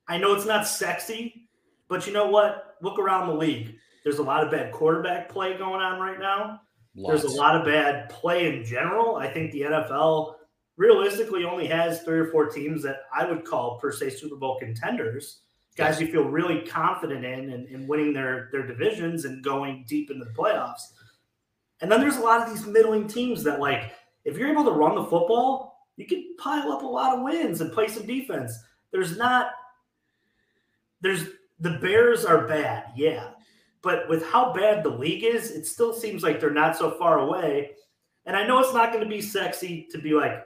I 0.07 0.17
know 0.17 0.33
it's 0.33 0.45
not 0.45 0.67
sexy, 0.67 1.47
but 1.87 2.05
you 2.07 2.13
know 2.13 2.27
what? 2.27 2.75
Look 2.81 2.99
around 2.99 3.27
the 3.27 3.35
league. 3.35 3.75
There's 4.03 4.17
a 4.17 4.23
lot 4.23 4.43
of 4.43 4.51
bad 4.51 4.71
quarterback 4.71 5.29
play 5.29 5.57
going 5.57 5.81
on 5.81 5.99
right 5.99 6.19
now. 6.19 6.61
Lots. 6.95 7.21
There's 7.21 7.33
a 7.33 7.37
lot 7.37 7.55
of 7.55 7.65
bad 7.65 8.09
play 8.09 8.53
in 8.53 8.65
general. 8.65 9.15
I 9.15 9.31
think 9.31 9.51
the 9.51 9.61
NFL 9.61 10.35
realistically 10.77 11.43
only 11.43 11.67
has 11.67 12.01
three 12.01 12.19
or 12.19 12.27
four 12.27 12.47
teams 12.47 12.83
that 12.83 13.01
I 13.13 13.25
would 13.25 13.45
call 13.45 13.77
per 13.79 13.91
se 13.91 14.11
Super 14.11 14.35
Bowl 14.35 14.59
contenders, 14.59 15.41
guys 15.77 16.01
you 16.01 16.07
feel 16.07 16.23
really 16.23 16.61
confident 16.61 17.25
in 17.25 17.51
and, 17.51 17.67
in 17.67 17.87
winning 17.87 18.13
their 18.13 18.49
their 18.51 18.65
divisions 18.65 19.25
and 19.25 19.43
going 19.43 19.85
deep 19.87 20.11
into 20.11 20.25
the 20.25 20.31
playoffs. 20.31 20.93
And 21.81 21.91
then 21.91 22.01
there's 22.01 22.17
a 22.17 22.21
lot 22.21 22.41
of 22.41 22.53
these 22.53 22.65
middling 22.65 23.07
teams 23.07 23.43
that 23.43 23.59
like 23.59 23.93
if 24.25 24.37
you're 24.37 24.51
able 24.51 24.65
to 24.65 24.71
run 24.71 24.95
the 24.95 25.03
football, 25.03 25.87
you 25.97 26.05
can 26.05 26.35
pile 26.37 26.71
up 26.71 26.83
a 26.83 26.87
lot 26.87 27.17
of 27.17 27.23
wins 27.23 27.61
and 27.61 27.71
play 27.71 27.87
some 27.87 28.05
defense. 28.05 28.57
There's 28.91 29.17
not 29.17 29.51
there's 31.01 31.25
the 31.59 31.77
Bears 31.81 32.25
are 32.25 32.47
bad, 32.47 32.85
yeah. 32.95 33.29
But 33.81 34.07
with 34.09 34.25
how 34.25 34.53
bad 34.53 34.83
the 34.83 34.89
league 34.89 35.23
is, 35.23 35.51
it 35.51 35.65
still 35.65 35.93
seems 35.93 36.23
like 36.23 36.39
they're 36.39 36.51
not 36.51 36.77
so 36.77 36.91
far 36.91 37.19
away. 37.19 37.71
And 38.25 38.35
I 38.35 38.45
know 38.45 38.59
it's 38.59 38.73
not 38.73 38.91
going 38.91 39.03
to 39.03 39.09
be 39.09 39.21
sexy 39.21 39.87
to 39.91 39.97
be 39.97 40.13
like, 40.13 40.45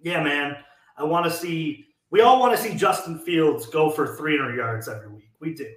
yeah, 0.00 0.22
man, 0.22 0.56
I 0.96 1.04
want 1.04 1.24
to 1.26 1.30
see. 1.30 1.86
We 2.10 2.22
all 2.22 2.40
want 2.40 2.56
to 2.56 2.62
see 2.62 2.74
Justin 2.74 3.18
Fields 3.18 3.66
go 3.66 3.90
for 3.90 4.16
300 4.16 4.56
yards 4.56 4.88
every 4.88 5.08
week. 5.08 5.30
We 5.40 5.54
do, 5.54 5.70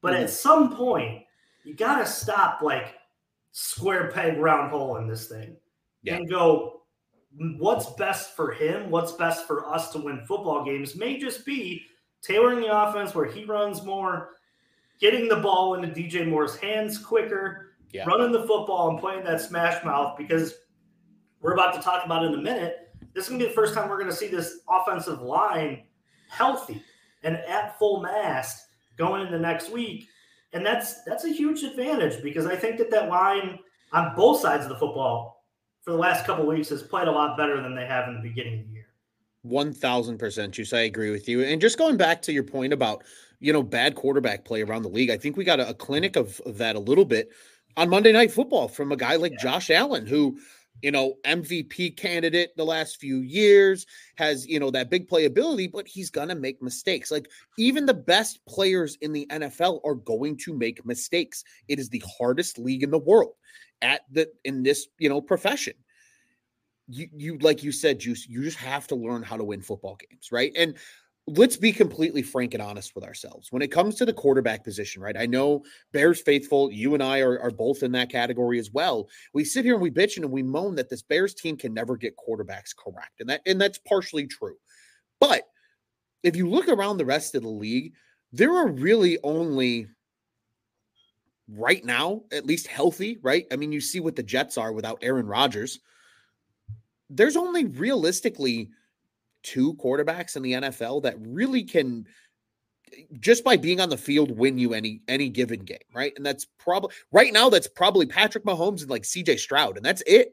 but 0.00 0.14
mm-hmm. 0.14 0.24
at 0.24 0.30
some 0.30 0.74
point, 0.76 1.22
you 1.64 1.74
got 1.74 1.98
to 1.98 2.06
stop 2.06 2.62
like 2.62 2.94
square 3.52 4.10
peg 4.10 4.38
round 4.38 4.70
hole 4.70 4.96
in 4.96 5.06
this 5.06 5.28
thing 5.28 5.56
yeah. 6.02 6.16
and 6.16 6.28
go. 6.28 6.78
What's 7.56 7.90
best 7.94 8.36
for 8.36 8.52
him? 8.52 8.90
What's 8.90 9.12
best 9.12 9.46
for 9.46 9.66
us 9.66 9.90
to 9.92 9.98
win 9.98 10.22
football 10.26 10.66
games? 10.66 10.94
May 10.94 11.18
just 11.18 11.46
be 11.46 11.86
tailoring 12.22 12.60
the 12.60 12.76
offense 12.76 13.14
where 13.14 13.24
he 13.24 13.44
runs 13.44 13.82
more, 13.82 14.36
getting 15.00 15.28
the 15.28 15.36
ball 15.36 15.74
into 15.74 15.88
DJ 15.88 16.28
Moore's 16.28 16.56
hands 16.56 16.98
quicker, 16.98 17.74
Yeah. 17.90 18.04
running 18.04 18.32
the 18.32 18.46
football 18.46 18.90
and 18.90 18.98
playing 18.98 19.24
that 19.24 19.40
smash 19.40 19.82
mouth 19.84 20.16
because 20.18 20.54
we're 21.40 21.54
about 21.54 21.74
to 21.74 21.80
talk 21.80 22.04
about 22.04 22.24
in 22.24 22.34
a 22.34 22.38
minute. 22.38 22.81
This 23.14 23.24
is 23.24 23.28
going 23.30 23.40
to 23.40 23.46
be 23.46 23.48
the 23.50 23.54
first 23.54 23.74
time 23.74 23.88
we're 23.88 23.98
going 23.98 24.10
to 24.10 24.16
see 24.16 24.28
this 24.28 24.60
offensive 24.68 25.20
line 25.20 25.84
healthy 26.28 26.82
and 27.22 27.36
at 27.36 27.78
full 27.78 28.00
mast 28.02 28.66
going 28.96 29.26
into 29.26 29.38
next 29.38 29.70
week. 29.70 30.08
And 30.52 30.64
that's 30.64 31.02
that's 31.04 31.24
a 31.24 31.32
huge 31.32 31.62
advantage 31.62 32.22
because 32.22 32.46
I 32.46 32.56
think 32.56 32.78
that 32.78 32.90
that 32.90 33.08
line 33.08 33.58
on 33.92 34.14
both 34.16 34.40
sides 34.40 34.64
of 34.64 34.68
the 34.68 34.78
football 34.78 35.44
for 35.82 35.92
the 35.92 35.98
last 35.98 36.24
couple 36.24 36.46
weeks 36.46 36.68
has 36.68 36.82
played 36.82 37.08
a 37.08 37.12
lot 37.12 37.36
better 37.36 37.60
than 37.60 37.74
they 37.74 37.86
have 37.86 38.08
in 38.08 38.14
the 38.14 38.28
beginning 38.28 38.60
of 38.60 38.66
the 38.66 38.72
year. 38.72 38.86
One 39.42 39.72
thousand 39.72 40.18
percent, 40.18 40.52
Juice. 40.54 40.72
I 40.72 40.80
agree 40.80 41.10
with 41.10 41.28
you. 41.28 41.42
And 41.42 41.60
just 41.60 41.78
going 41.78 41.96
back 41.96 42.22
to 42.22 42.32
your 42.32 42.44
point 42.44 42.72
about 42.72 43.02
you 43.40 43.52
know 43.52 43.62
bad 43.62 43.94
quarterback 43.94 44.44
play 44.44 44.62
around 44.62 44.82
the 44.82 44.88
league, 44.88 45.10
I 45.10 45.16
think 45.16 45.36
we 45.36 45.44
got 45.44 45.58
a, 45.58 45.70
a 45.70 45.74
clinic 45.74 46.16
of, 46.16 46.40
of, 46.46 46.58
that 46.58 46.76
a 46.76 46.80
little 46.80 47.04
bit 47.04 47.30
on 47.76 47.88
Monday 47.88 48.12
Night 48.12 48.30
Football 48.30 48.68
from 48.68 48.92
a 48.92 48.96
guy 48.96 49.16
like 49.16 49.32
yeah. 49.32 49.42
Josh 49.42 49.70
Allen, 49.70 50.06
who 50.06 50.38
you 50.82 50.90
know 50.90 51.14
MVP 51.24 51.96
candidate 51.96 52.56
the 52.56 52.64
last 52.64 52.98
few 52.98 53.18
years 53.18 53.86
has 54.16 54.46
you 54.46 54.60
know 54.60 54.70
that 54.70 54.90
big 54.90 55.08
playability, 55.08 55.70
but 55.70 55.88
he's 55.88 56.10
gonna 56.10 56.34
make 56.34 56.62
mistakes. 56.62 57.10
Like 57.10 57.28
even 57.58 57.86
the 57.86 57.94
best 57.94 58.44
players 58.46 58.96
in 59.00 59.12
the 59.12 59.26
NFL 59.30 59.80
are 59.84 59.94
going 59.94 60.36
to 60.38 60.54
make 60.54 60.84
mistakes. 60.84 61.44
It 61.68 61.78
is 61.78 61.88
the 61.88 62.02
hardest 62.18 62.58
league 62.58 62.82
in 62.82 62.90
the 62.90 62.98
world 62.98 63.34
at 63.80 64.02
the 64.10 64.28
in 64.44 64.62
this 64.62 64.88
you 64.98 65.08
know 65.08 65.20
profession 65.20 65.74
you 66.88 67.08
you 67.16 67.38
like 67.38 67.62
you 67.62 67.72
said, 67.72 67.98
Juice, 67.98 68.28
you 68.28 68.42
just 68.42 68.58
have 68.58 68.86
to 68.88 68.94
learn 68.94 69.22
how 69.22 69.36
to 69.36 69.44
win 69.44 69.62
football 69.62 69.96
games, 69.96 70.30
right? 70.30 70.52
And 70.56 70.76
let's 71.26 71.56
be 71.56 71.72
completely 71.72 72.22
frank 72.22 72.54
and 72.54 72.62
honest 72.62 72.94
with 72.94 73.04
ourselves. 73.04 73.52
When 73.52 73.62
it 73.62 73.70
comes 73.70 73.94
to 73.96 74.04
the 74.04 74.12
quarterback 74.12 74.64
position, 74.64 75.02
right? 75.02 75.16
I 75.16 75.26
know 75.26 75.62
Bears 75.92 76.20
faithful, 76.20 76.70
you 76.72 76.94
and 76.94 77.02
I 77.02 77.20
are, 77.20 77.40
are 77.40 77.50
both 77.50 77.82
in 77.82 77.92
that 77.92 78.10
category 78.10 78.58
as 78.58 78.72
well. 78.72 79.08
We 79.32 79.44
sit 79.44 79.64
here 79.64 79.74
and 79.74 79.82
we 79.82 79.90
bitch 79.90 80.16
and 80.16 80.30
we 80.30 80.42
moan 80.42 80.74
that 80.76 80.90
this 80.90 81.02
Bears 81.02 81.34
team 81.34 81.56
can 81.56 81.72
never 81.72 81.96
get 81.96 82.16
quarterbacks 82.16 82.74
correct. 82.76 83.20
And 83.20 83.28
that 83.28 83.42
and 83.46 83.60
that's 83.60 83.78
partially 83.78 84.26
true. 84.26 84.56
But 85.20 85.42
if 86.22 86.34
you 86.34 86.48
look 86.48 86.68
around 86.68 86.98
the 86.98 87.04
rest 87.04 87.34
of 87.34 87.42
the 87.42 87.48
league, 87.48 87.92
there 88.32 88.52
are 88.52 88.68
really 88.68 89.18
only 89.22 89.86
right 91.48 91.84
now, 91.84 92.22
at 92.32 92.46
least 92.46 92.66
healthy, 92.66 93.18
right? 93.22 93.46
I 93.52 93.56
mean, 93.56 93.72
you 93.72 93.80
see 93.80 94.00
what 94.00 94.16
the 94.16 94.22
Jets 94.22 94.58
are 94.58 94.72
without 94.72 94.98
Aaron 95.02 95.26
Rodgers 95.26 95.80
there's 97.14 97.36
only 97.36 97.66
realistically 97.66 98.70
two 99.42 99.74
quarterbacks 99.74 100.36
in 100.36 100.42
the 100.42 100.52
NFL 100.52 101.02
that 101.02 101.16
really 101.18 101.64
can 101.64 102.06
just 103.20 103.44
by 103.44 103.56
being 103.56 103.80
on 103.80 103.88
the 103.88 103.96
field 103.96 104.36
win 104.36 104.58
you 104.58 104.74
any 104.74 105.00
any 105.08 105.28
given 105.28 105.60
game, 105.60 105.78
right? 105.94 106.12
And 106.16 106.24
that's 106.24 106.46
probably 106.58 106.94
right 107.10 107.32
now 107.32 107.48
that's 107.48 107.68
probably 107.68 108.06
Patrick 108.06 108.44
Mahomes 108.44 108.82
and 108.82 108.90
like 108.90 109.02
CJ 109.02 109.38
Stroud 109.38 109.76
and 109.76 109.84
that's 109.84 110.02
it. 110.06 110.32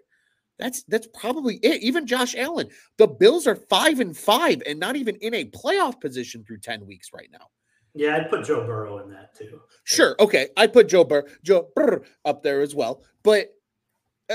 That's 0.57 0.83
that's 0.83 1.07
probably 1.13 1.55
it. 1.57 1.81
Even 1.81 2.05
Josh 2.05 2.35
Allen. 2.35 2.69
The 2.97 3.07
Bills 3.07 3.47
are 3.47 3.55
5 3.55 3.99
and 4.01 4.15
5 4.15 4.63
and 4.67 4.79
not 4.79 4.95
even 4.95 5.15
in 5.17 5.33
a 5.33 5.45
playoff 5.45 6.01
position 6.01 6.43
through 6.43 6.59
10 6.59 6.85
weeks 6.85 7.11
right 7.13 7.29
now. 7.31 7.47
Yeah, 7.95 8.17
I'd 8.17 8.29
put 8.29 8.45
Joe 8.45 8.65
Burrow 8.65 8.99
in 8.99 9.09
that 9.11 9.35
too. 9.35 9.61
Sure. 9.85 10.15
Okay. 10.19 10.49
I'd 10.57 10.73
put 10.73 10.89
Joe 10.89 11.03
Burrow 11.03 11.23
Joe 11.43 11.69
Burrow 11.75 12.01
up 12.25 12.43
there 12.43 12.61
as 12.61 12.75
well. 12.75 13.03
But 13.23 13.53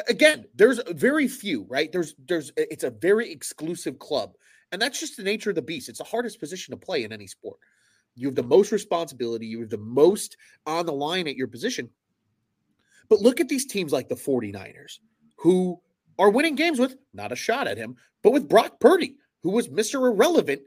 again 0.08 0.44
there's 0.56 0.80
very 0.88 1.28
few 1.28 1.64
right 1.68 1.92
there's 1.92 2.16
there's 2.26 2.50
it's 2.56 2.82
a 2.82 2.90
very 2.90 3.30
exclusive 3.30 3.96
club 4.00 4.34
and 4.74 4.82
that's 4.82 5.00
just 5.00 5.16
the 5.16 5.22
nature 5.22 5.50
of 5.50 5.56
the 5.56 5.62
beast 5.62 5.88
it's 5.88 5.98
the 5.98 6.04
hardest 6.04 6.40
position 6.40 6.72
to 6.72 6.76
play 6.76 7.04
in 7.04 7.12
any 7.12 7.26
sport 7.26 7.58
you 8.14 8.28
have 8.28 8.34
the 8.34 8.42
most 8.42 8.72
responsibility 8.72 9.46
you 9.46 9.60
have 9.60 9.70
the 9.70 9.78
most 9.78 10.36
on 10.66 10.84
the 10.84 10.92
line 10.92 11.26
at 11.26 11.36
your 11.36 11.46
position 11.46 11.88
but 13.08 13.20
look 13.20 13.40
at 13.40 13.48
these 13.48 13.66
teams 13.66 13.92
like 13.92 14.08
the 14.08 14.14
49ers 14.14 14.98
who 15.36 15.80
are 16.18 16.30
winning 16.30 16.54
games 16.54 16.78
with 16.78 16.96
not 17.12 17.32
a 17.32 17.36
shot 17.36 17.66
at 17.66 17.78
him 17.78 17.96
but 18.22 18.32
with 18.32 18.48
Brock 18.48 18.80
Purdy 18.80 19.16
who 19.42 19.50
was 19.50 19.68
Mr. 19.68 20.06
Irrelevant 20.10 20.62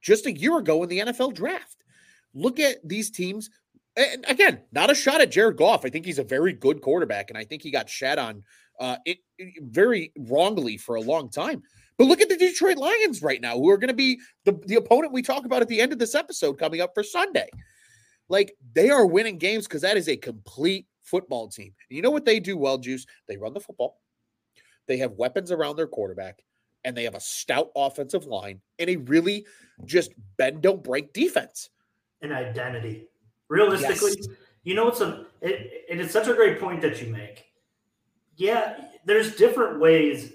just 0.00 0.26
a 0.26 0.36
year 0.36 0.58
ago 0.58 0.82
in 0.82 0.88
the 0.88 1.00
NFL 1.00 1.34
draft 1.34 1.84
look 2.34 2.58
at 2.58 2.76
these 2.86 3.10
teams 3.10 3.50
and 3.96 4.26
again, 4.28 4.60
not 4.72 4.90
a 4.90 4.94
shot 4.94 5.22
at 5.22 5.30
Jared 5.30 5.56
Goff. 5.56 5.84
I 5.84 5.88
think 5.88 6.04
he's 6.04 6.18
a 6.18 6.24
very 6.24 6.52
good 6.52 6.82
quarterback, 6.82 7.30
and 7.30 7.38
I 7.38 7.44
think 7.44 7.62
he 7.62 7.70
got 7.70 7.88
shat 7.88 8.18
on 8.18 8.42
uh, 8.78 8.96
it, 9.06 9.18
it, 9.38 9.62
very 9.62 10.12
wrongly 10.18 10.76
for 10.76 10.96
a 10.96 11.00
long 11.00 11.30
time. 11.30 11.62
But 11.98 12.08
look 12.08 12.20
at 12.20 12.28
the 12.28 12.36
Detroit 12.36 12.76
Lions 12.76 13.22
right 13.22 13.40
now, 13.40 13.56
who 13.56 13.70
are 13.70 13.78
going 13.78 13.88
to 13.88 13.94
be 13.94 14.20
the, 14.44 14.60
the 14.66 14.74
opponent 14.74 15.12
we 15.12 15.22
talk 15.22 15.46
about 15.46 15.62
at 15.62 15.68
the 15.68 15.80
end 15.80 15.92
of 15.92 15.98
this 15.98 16.14
episode 16.14 16.58
coming 16.58 16.80
up 16.80 16.92
for 16.94 17.02
Sunday. 17.02 17.48
Like 18.28 18.54
they 18.74 18.90
are 18.90 19.06
winning 19.06 19.38
games 19.38 19.66
because 19.66 19.82
that 19.82 19.96
is 19.96 20.08
a 20.08 20.16
complete 20.16 20.86
football 21.02 21.48
team. 21.48 21.72
And 21.88 21.96
you 21.96 22.02
know 22.02 22.10
what 22.10 22.24
they 22.24 22.40
do 22.40 22.56
well, 22.56 22.78
Juice? 22.78 23.06
They 23.28 23.36
run 23.36 23.54
the 23.54 23.60
football, 23.60 24.00
they 24.86 24.98
have 24.98 25.12
weapons 25.12 25.50
around 25.50 25.76
their 25.76 25.86
quarterback, 25.86 26.42
and 26.84 26.96
they 26.96 27.04
have 27.04 27.14
a 27.14 27.20
stout 27.20 27.70
offensive 27.74 28.26
line 28.26 28.60
and 28.78 28.90
a 28.90 28.96
really 28.96 29.46
just 29.84 30.12
bend 30.36 30.62
don't 30.62 30.82
break 30.82 31.12
defense. 31.12 31.70
An 32.22 32.32
identity. 32.32 33.08
Realistically, 33.48 34.14
yes. 34.16 34.28
you 34.64 34.74
know 34.74 34.86
what's 34.86 35.00
a 35.00 35.26
it, 35.40 35.84
it 35.88 36.00
is 36.00 36.10
such 36.10 36.26
a 36.26 36.34
great 36.34 36.60
point 36.60 36.80
that 36.82 37.00
you 37.00 37.08
make. 37.12 37.44
Yeah, 38.36 38.76
there's 39.04 39.36
different 39.36 39.80
ways 39.80 40.32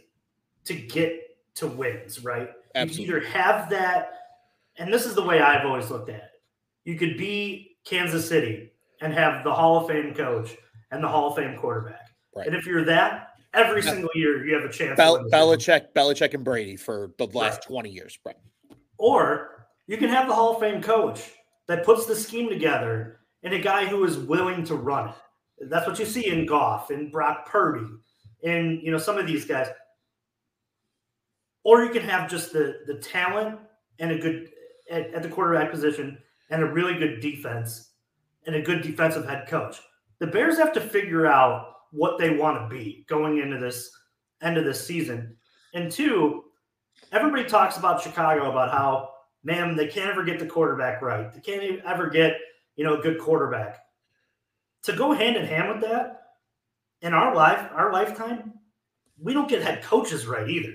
to 0.63 0.73
get 0.73 1.20
to 1.61 1.67
wins, 1.67 2.23
right? 2.23 2.49
Absolutely. 2.75 3.05
You 3.05 3.17
either 3.17 3.27
have 3.27 3.69
that, 3.69 4.13
and 4.77 4.93
this 4.93 5.05
is 5.05 5.15
the 5.15 5.23
way 5.23 5.39
I've 5.39 5.65
always 5.65 5.89
looked 5.89 6.09
at 6.09 6.15
it. 6.15 6.29
You 6.83 6.95
could 6.95 7.17
be 7.17 7.77
Kansas 7.85 8.27
City 8.27 8.71
and 8.99 9.13
have 9.13 9.43
the 9.43 9.53
Hall 9.53 9.77
of 9.77 9.87
Fame 9.87 10.13
coach 10.13 10.55
and 10.91 11.03
the 11.03 11.07
Hall 11.07 11.29
of 11.29 11.35
Fame 11.35 11.57
quarterback. 11.57 12.09
Right. 12.35 12.47
And 12.47 12.55
if 12.55 12.65
you're 12.65 12.85
that, 12.85 13.29
every 13.53 13.81
single 13.81 14.09
year 14.15 14.45
you 14.45 14.53
have 14.55 14.63
a 14.63 14.71
chance. 14.71 14.97
Bel- 14.97 15.23
Belichick, 15.29 15.93
Belichick, 15.95 16.33
and 16.33 16.43
Brady 16.43 16.75
for 16.75 17.11
the 17.17 17.27
last 17.27 17.61
right. 17.69 17.75
20 17.83 17.89
years. 17.89 18.19
Right. 18.25 18.35
Or 18.97 19.67
you 19.87 19.97
can 19.97 20.09
have 20.09 20.27
the 20.27 20.33
Hall 20.33 20.55
of 20.55 20.59
Fame 20.59 20.81
coach 20.81 21.31
that 21.67 21.85
puts 21.85 22.05
the 22.05 22.15
scheme 22.15 22.49
together 22.49 23.19
and 23.43 23.53
a 23.53 23.59
guy 23.59 23.85
who 23.85 24.03
is 24.03 24.17
willing 24.17 24.63
to 24.65 24.75
run 24.75 25.09
it. 25.09 25.69
That's 25.69 25.85
what 25.85 25.99
you 25.99 26.05
see 26.05 26.27
in 26.27 26.45
Goff 26.45 26.89
and 26.89 27.11
Brock 27.11 27.47
Purdy 27.47 27.85
and 28.43 28.81
you 28.81 28.91
know 28.91 28.97
some 28.97 29.17
of 29.17 29.27
these 29.27 29.45
guys. 29.45 29.67
Or 31.63 31.83
you 31.83 31.91
can 31.91 32.03
have 32.03 32.29
just 32.29 32.53
the 32.53 32.79
the 32.87 32.95
talent 32.95 33.59
and 33.99 34.11
a 34.11 34.17
good 34.17 34.49
at, 34.89 35.13
at 35.13 35.23
the 35.23 35.29
quarterback 35.29 35.71
position 35.71 36.17
and 36.49 36.63
a 36.63 36.71
really 36.71 36.97
good 36.97 37.19
defense 37.19 37.91
and 38.45 38.55
a 38.55 38.61
good 38.61 38.81
defensive 38.81 39.27
head 39.27 39.47
coach. 39.47 39.77
The 40.19 40.27
Bears 40.27 40.57
have 40.57 40.73
to 40.73 40.81
figure 40.81 41.27
out 41.27 41.67
what 41.91 42.17
they 42.17 42.35
want 42.35 42.57
to 42.57 42.75
be 42.75 43.05
going 43.07 43.39
into 43.39 43.57
this 43.57 43.91
end 44.41 44.57
of 44.57 44.65
this 44.65 44.85
season. 44.85 45.35
And 45.73 45.91
two, 45.91 46.45
everybody 47.11 47.45
talks 47.45 47.77
about 47.77 48.01
Chicago 48.01 48.49
about 48.49 48.71
how 48.71 49.11
man, 49.43 49.75
they 49.75 49.87
can't 49.87 50.09
ever 50.09 50.23
get 50.23 50.39
the 50.39 50.45
quarterback 50.45 51.01
right. 51.01 51.33
They 51.33 51.39
can't 51.39 51.81
ever 51.85 52.09
get, 52.09 52.37
you 52.75 52.83
know, 52.83 52.99
a 52.99 53.01
good 53.01 53.19
quarterback. 53.19 53.79
To 54.83 54.93
go 54.93 55.11
hand 55.11 55.35
in 55.35 55.45
hand 55.45 55.69
with 55.69 55.81
that, 55.81 56.21
in 57.01 57.13
our 57.13 57.35
life, 57.35 57.69
our 57.73 57.91
lifetime, 57.91 58.53
we 59.19 59.33
don't 59.33 59.49
get 59.49 59.61
head 59.61 59.83
coaches 59.83 60.27
right 60.27 60.47
either. 60.49 60.73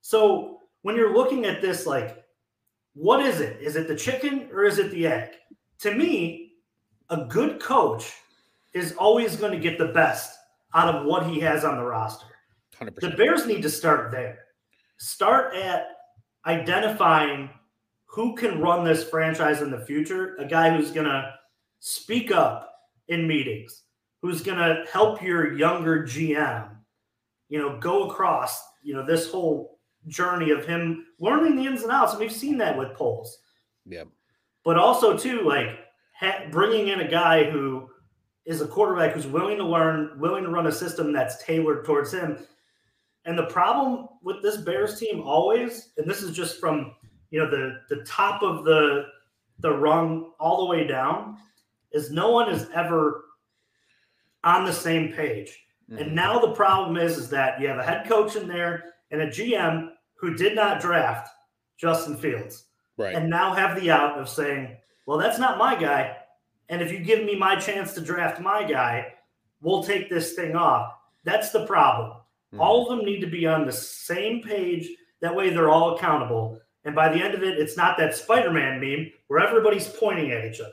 So 0.00 0.58
when 0.82 0.96
you're 0.96 1.14
looking 1.14 1.44
at 1.44 1.60
this, 1.60 1.86
like, 1.86 2.24
what 2.94 3.24
is 3.24 3.40
it? 3.40 3.60
Is 3.60 3.76
it 3.76 3.88
the 3.88 3.96
chicken 3.96 4.48
or 4.52 4.64
is 4.64 4.78
it 4.78 4.90
the 4.90 5.06
egg? 5.06 5.30
To 5.80 5.94
me, 5.94 6.52
a 7.08 7.24
good 7.24 7.60
coach 7.60 8.12
is 8.72 8.94
always 8.94 9.36
going 9.36 9.52
to 9.52 9.58
get 9.58 9.78
the 9.78 9.88
best 9.88 10.38
out 10.74 10.94
of 10.94 11.06
what 11.06 11.26
he 11.26 11.40
has 11.40 11.64
on 11.64 11.76
the 11.76 11.84
roster. 11.84 12.26
100%. 12.80 13.00
The 13.00 13.10
Bears 13.10 13.46
need 13.46 13.62
to 13.62 13.70
start 13.70 14.10
there. 14.10 14.38
Start 14.98 15.54
at 15.54 15.88
identifying 16.46 17.50
who 18.06 18.34
can 18.34 18.60
run 18.60 18.84
this 18.84 19.08
franchise 19.08 19.62
in 19.62 19.70
the 19.70 19.84
future? 19.86 20.36
A 20.36 20.44
guy 20.44 20.74
who's 20.74 20.90
going 20.90 21.06
to 21.06 21.32
speak 21.78 22.32
up 22.32 22.72
in 23.08 23.26
meetings, 23.26 23.82
who's 24.20 24.42
going 24.42 24.58
to 24.58 24.84
help 24.92 25.22
your 25.22 25.52
younger 25.56 26.02
GM, 26.02 26.70
you 27.48 27.58
know, 27.58 27.78
go 27.78 28.08
across, 28.08 28.60
you 28.82 28.94
know, 28.94 29.04
this 29.04 29.30
whole 29.30 29.78
journey 30.08 30.50
of 30.50 30.64
him 30.64 31.06
learning 31.18 31.56
the 31.56 31.66
ins 31.66 31.82
and 31.82 31.92
outs. 31.92 32.12
And 32.12 32.20
we've 32.20 32.32
seen 32.32 32.58
that 32.58 32.76
with 32.76 32.94
Poles. 32.94 33.38
Yeah. 33.86 34.04
But 34.64 34.76
also, 34.76 35.16
too, 35.16 35.42
like 35.42 35.78
ha- 36.14 36.46
bringing 36.50 36.88
in 36.88 37.00
a 37.00 37.10
guy 37.10 37.50
who 37.50 37.88
is 38.44 38.60
a 38.60 38.66
quarterback 38.66 39.14
who's 39.14 39.26
willing 39.26 39.58
to 39.58 39.64
learn, 39.64 40.18
willing 40.18 40.44
to 40.44 40.50
run 40.50 40.66
a 40.66 40.72
system 40.72 41.12
that's 41.12 41.42
tailored 41.44 41.84
towards 41.84 42.12
him. 42.12 42.38
And 43.24 43.38
the 43.38 43.46
problem 43.46 44.08
with 44.22 44.42
this 44.42 44.58
Bears 44.58 44.98
team 44.98 45.22
always, 45.22 45.92
and 45.98 46.08
this 46.08 46.22
is 46.22 46.34
just 46.34 46.58
from 46.58 46.94
you 47.30 47.38
know 47.38 47.50
the 47.50 47.80
the 47.94 48.02
top 48.04 48.42
of 48.42 48.64
the 48.64 49.06
the 49.60 49.70
rung 49.70 50.32
all 50.40 50.64
the 50.64 50.70
way 50.70 50.86
down 50.86 51.36
is 51.92 52.10
no 52.10 52.30
one 52.30 52.50
is 52.50 52.68
ever 52.74 53.24
on 54.42 54.64
the 54.64 54.72
same 54.72 55.12
page. 55.12 55.64
Mm-hmm. 55.90 56.02
And 56.02 56.14
now 56.14 56.38
the 56.38 56.52
problem 56.52 56.96
is 56.96 57.18
is 57.18 57.28
that 57.30 57.60
you 57.60 57.68
have 57.68 57.78
a 57.78 57.84
head 57.84 58.08
coach 58.08 58.36
in 58.36 58.48
there 58.48 58.94
and 59.10 59.22
a 59.22 59.28
GM 59.28 59.90
who 60.14 60.34
did 60.34 60.54
not 60.54 60.80
draft 60.80 61.28
Justin 61.78 62.16
Fields. 62.16 62.66
Right. 62.96 63.14
And 63.14 63.30
now 63.30 63.54
have 63.54 63.80
the 63.80 63.90
out 63.90 64.18
of 64.18 64.28
saying, 64.28 64.76
well, 65.06 65.18
that's 65.18 65.38
not 65.38 65.58
my 65.58 65.74
guy. 65.74 66.16
And 66.68 66.82
if 66.82 66.92
you 66.92 66.98
give 67.00 67.24
me 67.24 67.36
my 67.36 67.56
chance 67.56 67.94
to 67.94 68.00
draft 68.00 68.40
my 68.40 68.62
guy, 68.64 69.14
we'll 69.60 69.82
take 69.82 70.08
this 70.08 70.34
thing 70.34 70.54
off. 70.54 70.92
That's 71.24 71.50
the 71.50 71.66
problem. 71.66 72.10
Mm-hmm. 72.52 72.60
All 72.60 72.82
of 72.82 72.96
them 72.96 73.04
need 73.04 73.20
to 73.20 73.26
be 73.26 73.46
on 73.46 73.66
the 73.66 73.72
same 73.72 74.42
page. 74.42 74.88
That 75.20 75.34
way 75.34 75.50
they're 75.50 75.70
all 75.70 75.96
accountable. 75.96 76.60
And 76.84 76.94
by 76.94 77.08
the 77.08 77.22
end 77.22 77.34
of 77.34 77.42
it, 77.42 77.58
it's 77.58 77.76
not 77.76 77.98
that 77.98 78.14
Spider-Man 78.14 78.80
meme 78.80 79.12
where 79.28 79.40
everybody's 79.40 79.88
pointing 79.88 80.30
at 80.32 80.44
each 80.44 80.60
other. 80.60 80.72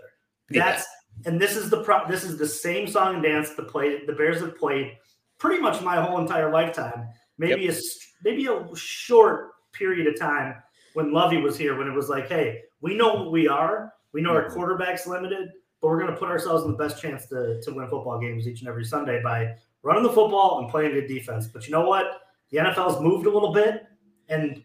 That's 0.50 0.86
yeah. 1.24 1.32
and 1.32 1.41
this 1.41 1.58
is 1.58 1.70
the 1.70 1.84
pro 1.84 2.08
this 2.08 2.24
is 2.24 2.38
the 2.38 2.48
same 2.48 2.88
song 2.88 3.15
and 3.15 3.24
dance 3.24 3.50
the 3.50 3.63
play 3.63 4.06
the 4.06 4.13
Bears 4.13 4.39
have 4.39 4.58
played 4.58 4.98
pretty 5.38 5.62
much 5.62 5.82
my 5.82 6.01
whole 6.01 6.20
entire 6.20 6.51
lifetime. 6.51 7.10
Maybe 7.38 7.63
yep. 7.63 7.74
a 7.74 7.77
maybe 8.24 8.48
a 8.48 8.76
short 8.76 9.52
period 9.74 10.08
of 10.08 10.20
time 10.20 10.56
when 10.94 11.12
Lovie 11.12 11.42
was 11.42 11.58
here, 11.58 11.78
when 11.78 11.88
it 11.88 11.94
was 11.94 12.10
like, 12.10 12.28
hey, 12.28 12.62
we 12.82 12.96
know 12.96 13.14
what 13.14 13.32
we 13.32 13.48
are. 13.48 13.94
We 14.14 14.22
know 14.22 14.32
our 14.32 14.46
mm-hmm. 14.46 14.54
quarterback's 14.54 15.06
limited, 15.06 15.50
but 15.82 15.90
we're 15.90 16.00
going 16.00 16.12
to 16.12 16.18
put 16.18 16.30
ourselves 16.30 16.64
in 16.64 16.72
the 16.72 16.78
best 16.78 17.02
chance 17.02 17.28
to, 17.28 17.62
to 17.62 17.72
win 17.72 17.88
football 17.88 18.20
games 18.20 18.48
each 18.48 18.62
and 18.62 18.70
every 18.70 18.86
Sunday 18.86 19.22
by 19.22 19.56
running 19.84 20.04
the 20.04 20.10
football 20.10 20.60
and 20.60 20.70
playing 20.70 20.94
good 20.94 21.08
defense. 21.08 21.48
But 21.48 21.66
you 21.68 21.72
know 21.72 21.86
what? 21.86 22.22
The 22.50 22.58
NFL's 22.58 23.02
moved 23.02 23.26
a 23.26 23.30
little 23.30 23.54
bit, 23.54 23.86
and 24.30 24.64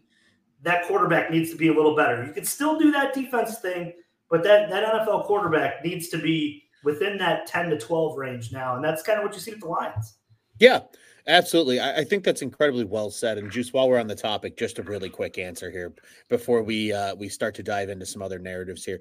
that 0.62 0.86
quarterback 0.86 1.30
needs 1.30 1.50
to 1.50 1.56
be 1.56 1.68
a 1.68 1.72
little 1.72 1.96
better. 1.96 2.24
You 2.24 2.32
can 2.32 2.44
still 2.44 2.78
do 2.78 2.90
that 2.92 3.12
defense 3.12 3.58
thing, 3.58 3.92
but 4.30 4.42
that, 4.44 4.70
that 4.70 4.84
NFL 4.84 5.24
quarterback 5.24 5.84
needs 5.84 6.08
to 6.08 6.18
be 6.18 6.62
within 6.84 7.18
that 7.18 7.46
10 7.46 7.70
to 7.70 7.78
12 7.78 8.16
range 8.16 8.52
now. 8.52 8.76
And 8.76 8.84
that's 8.84 9.02
kind 9.02 9.18
of 9.18 9.24
what 9.24 9.34
you 9.34 9.40
see 9.40 9.52
with 9.52 9.60
the 9.60 9.68
Lions. 9.68 10.16
Yeah, 10.58 10.80
absolutely. 11.26 11.80
I, 11.80 11.98
I, 11.98 12.04
think 12.04 12.24
that's 12.24 12.42
incredibly 12.42 12.84
well 12.84 13.10
said. 13.10 13.38
And 13.38 13.50
Juice, 13.50 13.72
while 13.72 13.88
we're 13.88 13.98
on 13.98 14.06
the 14.06 14.14
topic, 14.14 14.56
just 14.56 14.78
a 14.78 14.82
really 14.82 15.08
quick 15.08 15.38
answer 15.38 15.70
here 15.70 15.92
before 16.28 16.62
we 16.62 16.92
uh, 16.92 17.14
we 17.14 17.28
start 17.28 17.54
to 17.56 17.62
dive 17.62 17.88
into 17.88 18.06
some 18.06 18.22
other 18.22 18.38
narratives 18.38 18.84
here. 18.84 19.00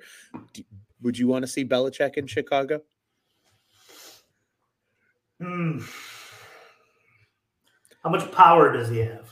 Do, 0.53 0.63
would 1.01 1.17
you 1.17 1.27
want 1.27 1.43
to 1.43 1.47
see 1.47 1.65
Belichick 1.65 2.17
in 2.17 2.27
Chicago? 2.27 2.81
Hmm. 5.39 5.79
How 8.03 8.09
much 8.09 8.31
power 8.31 8.71
does 8.71 8.89
he 8.89 8.99
have? 8.99 9.29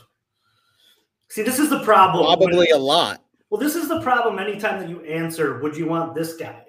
See, 1.28 1.42
this 1.42 1.58
is 1.58 1.70
the 1.70 1.80
problem. 1.80 2.24
Probably 2.24 2.68
when, 2.70 2.74
a 2.74 2.78
lot. 2.78 3.22
Well, 3.50 3.60
this 3.60 3.76
is 3.76 3.88
the 3.88 4.00
problem 4.00 4.38
anytime 4.38 4.80
that 4.80 4.88
you 4.88 5.00
answer, 5.02 5.60
would 5.60 5.76
you 5.76 5.86
want 5.86 6.14
this 6.14 6.34
guy? 6.36 6.66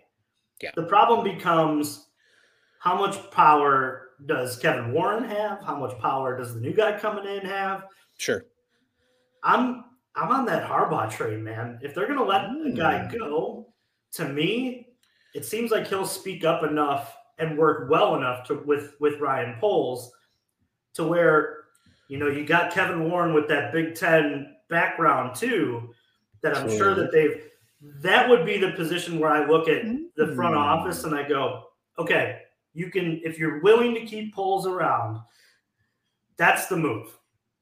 Yeah. 0.61 0.71
The 0.75 0.83
problem 0.83 1.23
becomes 1.23 2.07
how 2.79 2.97
much 2.97 3.31
power 3.31 4.00
does 4.25 4.57
Kevin 4.57 4.93
Warren 4.93 5.23
have? 5.23 5.63
How 5.63 5.75
much 5.77 5.97
power 5.99 6.37
does 6.37 6.53
the 6.53 6.59
new 6.59 6.73
guy 6.73 6.97
coming 6.97 7.25
in 7.25 7.45
have? 7.45 7.85
Sure. 8.17 8.45
I'm 9.43 9.85
I'm 10.15 10.29
on 10.29 10.45
that 10.45 10.67
Harbaugh 10.67 11.09
train, 11.09 11.43
man. 11.43 11.79
If 11.81 11.95
they're 11.95 12.07
gonna 12.07 12.23
let 12.23 12.41
mm. 12.49 12.63
the 12.65 12.71
guy 12.71 13.07
hmm. 13.07 13.17
go, 13.17 13.73
to 14.13 14.27
me, 14.27 14.87
it 15.33 15.45
seems 15.45 15.71
like 15.71 15.87
he'll 15.87 16.05
speak 16.05 16.43
up 16.43 16.63
enough 16.63 17.15
and 17.39 17.57
work 17.57 17.89
well 17.89 18.15
enough 18.15 18.45
to 18.47 18.61
with 18.65 18.93
with 18.99 19.19
Ryan 19.19 19.57
Poles 19.59 20.11
to 20.93 21.03
where 21.05 21.57
you 22.07 22.17
know 22.17 22.27
you 22.27 22.45
got 22.45 22.73
Kevin 22.73 23.09
Warren 23.09 23.33
with 23.33 23.47
that 23.47 23.71
Big 23.71 23.95
Ten 23.95 24.55
background 24.69 25.35
too. 25.35 25.93
That 26.43 26.57
I'm 26.57 26.69
sure 26.69 26.95
that 26.95 27.11
they've 27.11 27.43
that 28.01 28.29
would 28.29 28.45
be 28.45 28.57
the 28.57 28.71
position 28.73 29.19
where 29.19 29.31
I 29.31 29.47
look 29.47 29.67
at 29.67 29.83
the 30.15 30.35
front 30.35 30.55
hmm. 30.55 30.61
office 30.61 31.03
and 31.03 31.15
I 31.15 31.27
go, 31.27 31.63
okay, 31.97 32.41
you 32.73 32.89
can 32.89 33.21
if 33.23 33.37
you're 33.37 33.61
willing 33.61 33.93
to 33.95 34.05
keep 34.05 34.33
Poles 34.33 34.65
around, 34.65 35.19
that's 36.37 36.67
the 36.67 36.77
move. 36.77 37.07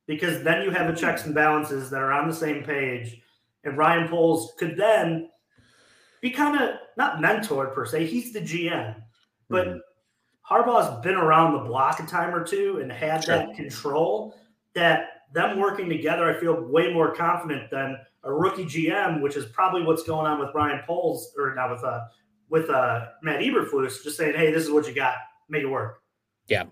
Because 0.07 0.41
then 0.43 0.63
you 0.63 0.71
have 0.71 0.87
the 0.87 0.99
checks 0.99 1.25
and 1.25 1.35
balances 1.35 1.89
that 1.89 2.01
are 2.01 2.11
on 2.11 2.27
the 2.27 2.33
same 2.33 2.63
page. 2.63 3.21
And 3.63 3.77
Ryan 3.77 4.07
Poles 4.07 4.53
could 4.57 4.75
then 4.75 5.29
be 6.21 6.31
kind 6.31 6.59
of 6.59 6.75
not 6.97 7.17
mentored 7.17 7.73
per 7.73 7.85
se. 7.85 8.07
He's 8.07 8.33
the 8.33 8.39
GM, 8.39 8.95
but 9.49 9.67
mm-hmm. 9.67 9.77
Harbaugh's 10.49 11.01
been 11.03 11.15
around 11.15 11.53
the 11.53 11.59
block 11.59 11.99
a 11.99 12.05
time 12.05 12.33
or 12.33 12.43
two 12.43 12.79
and 12.81 12.91
had 12.91 13.23
sure. 13.23 13.37
that 13.37 13.55
control 13.55 14.35
that 14.73 15.23
them 15.33 15.59
working 15.59 15.89
together, 15.89 16.35
I 16.35 16.39
feel 16.39 16.59
way 16.59 16.91
more 16.91 17.13
confident 17.13 17.69
than 17.69 17.97
a 18.23 18.33
rookie 18.33 18.65
GM, 18.65 19.21
which 19.21 19.35
is 19.35 19.45
probably 19.45 19.83
what's 19.83 20.03
going 20.03 20.25
on 20.25 20.39
with 20.39 20.49
Ryan 20.55 20.81
Poles 20.85 21.33
or 21.37 21.53
not 21.53 21.71
with 21.71 21.83
uh 21.83 22.01
with 22.49 22.69
uh, 22.69 23.07
Matt 23.21 23.41
Eberflus, 23.41 24.03
just 24.03 24.17
saying, 24.17 24.35
"Hey, 24.35 24.51
this 24.51 24.63
is 24.63 24.71
what 24.71 24.87
you 24.87 24.93
got, 24.93 25.15
make 25.49 25.63
it 25.63 25.67
work." 25.67 26.01
Yeah. 26.47 26.65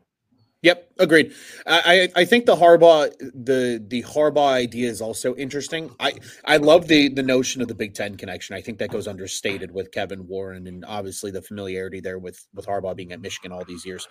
Yep, 0.64 0.92
agreed. 0.98 1.34
I, 1.68 2.10
I 2.16 2.26
think 2.26 2.48
the 2.48 2.56
Harbaugh 2.56 3.12
the 3.20 3.84
the 3.88 4.02
Harbaugh 4.02 4.54
idea 4.54 4.90
is 4.90 5.02
also 5.02 5.36
interesting. 5.36 5.92
I 6.00 6.14
I 6.46 6.58
love 6.58 6.88
the 6.88 7.10
the 7.10 7.22
notion 7.22 7.62
of 7.62 7.68
the 7.68 7.76
Big 7.76 7.94
Ten 7.94 8.18
connection. 8.18 8.56
I 8.56 8.62
think 8.62 8.80
that 8.80 8.90
goes 8.90 9.08
understated 9.08 9.72
with 9.72 9.92
Kevin 9.92 10.28
Warren 10.28 10.66
and 10.66 10.84
obviously 10.84 11.30
the 11.30 11.44
familiarity 11.44 12.00
there 12.00 12.18
with 12.18 12.44
with 12.56 12.66
Harbaugh 12.66 12.96
being 12.96 13.12
at 13.12 13.22
Michigan 13.22 13.52
all 13.52 13.64
these 13.66 13.86
years. 13.86 14.08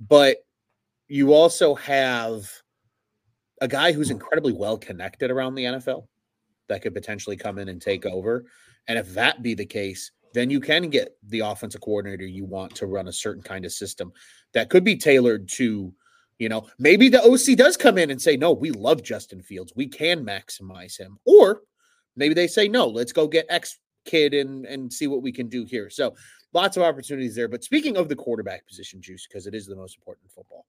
But 0.00 0.38
you 1.08 1.34
also 1.34 1.74
have 1.74 2.50
a 3.60 3.68
guy 3.68 3.92
who's 3.92 4.10
incredibly 4.10 4.54
well 4.54 4.78
connected 4.78 5.30
around 5.30 5.54
the 5.54 5.64
NFL 5.64 6.06
that 6.68 6.82
could 6.82 6.94
potentially 6.94 7.36
come 7.36 7.58
in 7.58 7.68
and 7.68 7.80
take 7.80 8.06
over. 8.06 8.46
And 8.88 8.98
if 8.98 9.14
that 9.14 9.42
be 9.42 9.54
the 9.54 9.66
case, 9.66 10.10
then 10.36 10.50
you 10.50 10.60
can 10.60 10.90
get 10.90 11.16
the 11.28 11.40
offensive 11.40 11.80
coordinator 11.80 12.26
you 12.26 12.44
want 12.44 12.74
to 12.74 12.86
run 12.86 13.08
a 13.08 13.12
certain 13.12 13.42
kind 13.42 13.64
of 13.64 13.72
system 13.72 14.12
that 14.52 14.68
could 14.68 14.84
be 14.84 14.94
tailored 14.94 15.48
to, 15.48 15.90
you 16.38 16.48
know, 16.50 16.68
maybe 16.78 17.08
the 17.08 17.22
OC 17.22 17.56
does 17.56 17.74
come 17.74 17.96
in 17.96 18.10
and 18.10 18.20
say, 18.20 18.36
no, 18.36 18.52
we 18.52 18.70
love 18.70 19.02
Justin 19.02 19.40
Fields. 19.42 19.72
We 19.74 19.88
can 19.88 20.26
maximize 20.26 20.98
him. 20.98 21.18
Or 21.24 21.62
maybe 22.16 22.34
they 22.34 22.48
say, 22.48 22.68
no, 22.68 22.86
let's 22.86 23.12
go 23.12 23.26
get 23.26 23.46
X 23.48 23.78
kid 24.04 24.34
and, 24.34 24.66
and 24.66 24.92
see 24.92 25.06
what 25.06 25.22
we 25.22 25.32
can 25.32 25.48
do 25.48 25.64
here. 25.64 25.88
So 25.88 26.14
lots 26.52 26.76
of 26.76 26.82
opportunities 26.82 27.34
there. 27.34 27.48
But 27.48 27.64
speaking 27.64 27.96
of 27.96 28.10
the 28.10 28.16
quarterback 28.16 28.66
position, 28.66 29.00
Juice, 29.00 29.26
because 29.26 29.46
it 29.46 29.54
is 29.54 29.66
the 29.66 29.74
most 29.74 29.96
important 29.96 30.30
football, 30.30 30.66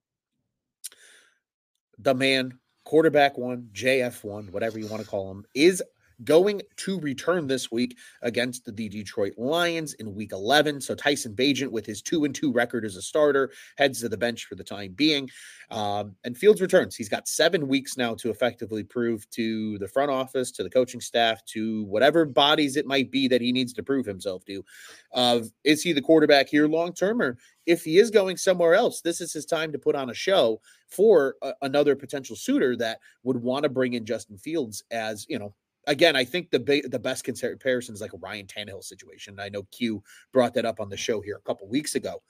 the 1.99 2.15
man, 2.15 2.57
quarterback 2.85 3.37
one, 3.37 3.67
JF 3.73 4.23
one, 4.23 4.45
whatever 4.53 4.79
you 4.79 4.87
want 4.87 5.03
to 5.03 5.09
call 5.09 5.29
him, 5.29 5.45
is 5.53 5.83
going 6.23 6.61
to 6.77 6.99
return 6.99 7.47
this 7.47 7.71
week 7.71 7.97
against 8.21 8.65
the 8.65 8.71
Detroit 8.71 9.33
Lions 9.37 9.93
in 9.95 10.15
week 10.15 10.31
11. 10.31 10.81
So 10.81 10.95
Tyson 10.95 11.35
Bagent, 11.35 11.71
with 11.71 11.85
his 11.85 12.01
2 12.01 12.25
and 12.25 12.33
2 12.33 12.51
record 12.51 12.85
as 12.85 12.95
a 12.95 13.01
starter, 13.01 13.51
heads 13.77 14.01
to 14.01 14.09
the 14.09 14.17
bench 14.17 14.45
for 14.45 14.55
the 14.55 14.63
time 14.63 14.93
being. 14.93 15.29
Um, 15.69 16.15
and 16.23 16.37
Fields 16.37 16.61
returns. 16.61 16.95
He's 16.95 17.09
got 17.09 17.27
seven 17.27 17.67
weeks 17.67 17.97
now 17.97 18.15
to 18.15 18.29
effectively 18.29 18.83
prove 18.83 19.29
to 19.31 19.77
the 19.77 19.87
front 19.87 20.11
office, 20.11 20.51
to 20.51 20.63
the 20.63 20.69
coaching 20.69 21.01
staff, 21.01 21.43
to 21.45 21.83
whatever 21.85 22.25
bodies 22.25 22.77
it 22.77 22.87
might 22.87 23.11
be 23.11 23.27
that 23.27 23.41
he 23.41 23.51
needs 23.51 23.73
to 23.73 23.83
prove 23.83 24.05
himself 24.05 24.45
to. 24.45 24.63
Of 25.11 25.51
is 25.63 25.81
he 25.81 25.93
the 25.93 26.01
quarterback 26.01 26.49
here 26.49 26.67
long 26.67 26.93
term, 26.93 27.21
or 27.21 27.37
if 27.65 27.83
he 27.83 27.99
is 27.99 28.09
going 28.09 28.37
somewhere 28.37 28.75
else, 28.75 29.01
this 29.01 29.19
is 29.21 29.33
his 29.33 29.45
time 29.45 29.71
to 29.73 29.79
put 29.79 29.95
on 29.95 30.09
a 30.09 30.13
show 30.13 30.61
for 30.87 31.35
a, 31.41 31.53
another 31.61 31.95
potential 31.95 32.35
suitor 32.35 32.75
that 32.77 32.99
would 33.23 33.37
want 33.37 33.63
to 33.63 33.69
bring 33.69 33.93
in 33.93 34.05
Justin 34.05 34.37
Fields 34.37 34.83
as 34.89 35.25
you 35.27 35.37
know 35.37 35.53
again, 35.87 36.15
I 36.15 36.23
think 36.23 36.51
the 36.51 36.59
the 36.87 36.99
best 36.99 37.23
comparison 37.23 37.95
is 37.95 38.01
like 38.01 38.13
a 38.13 38.17
Ryan 38.17 38.45
Tannehill 38.45 38.83
situation. 38.83 39.39
I 39.39 39.49
know 39.49 39.63
Q 39.71 40.03
brought 40.31 40.53
that 40.53 40.65
up 40.65 40.79
on 40.79 40.89
the 40.89 40.97
show 40.97 41.21
here 41.21 41.37
a 41.37 41.41
couple 41.41 41.67
weeks 41.67 41.95
ago, 41.95 42.21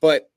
but 0.00 0.31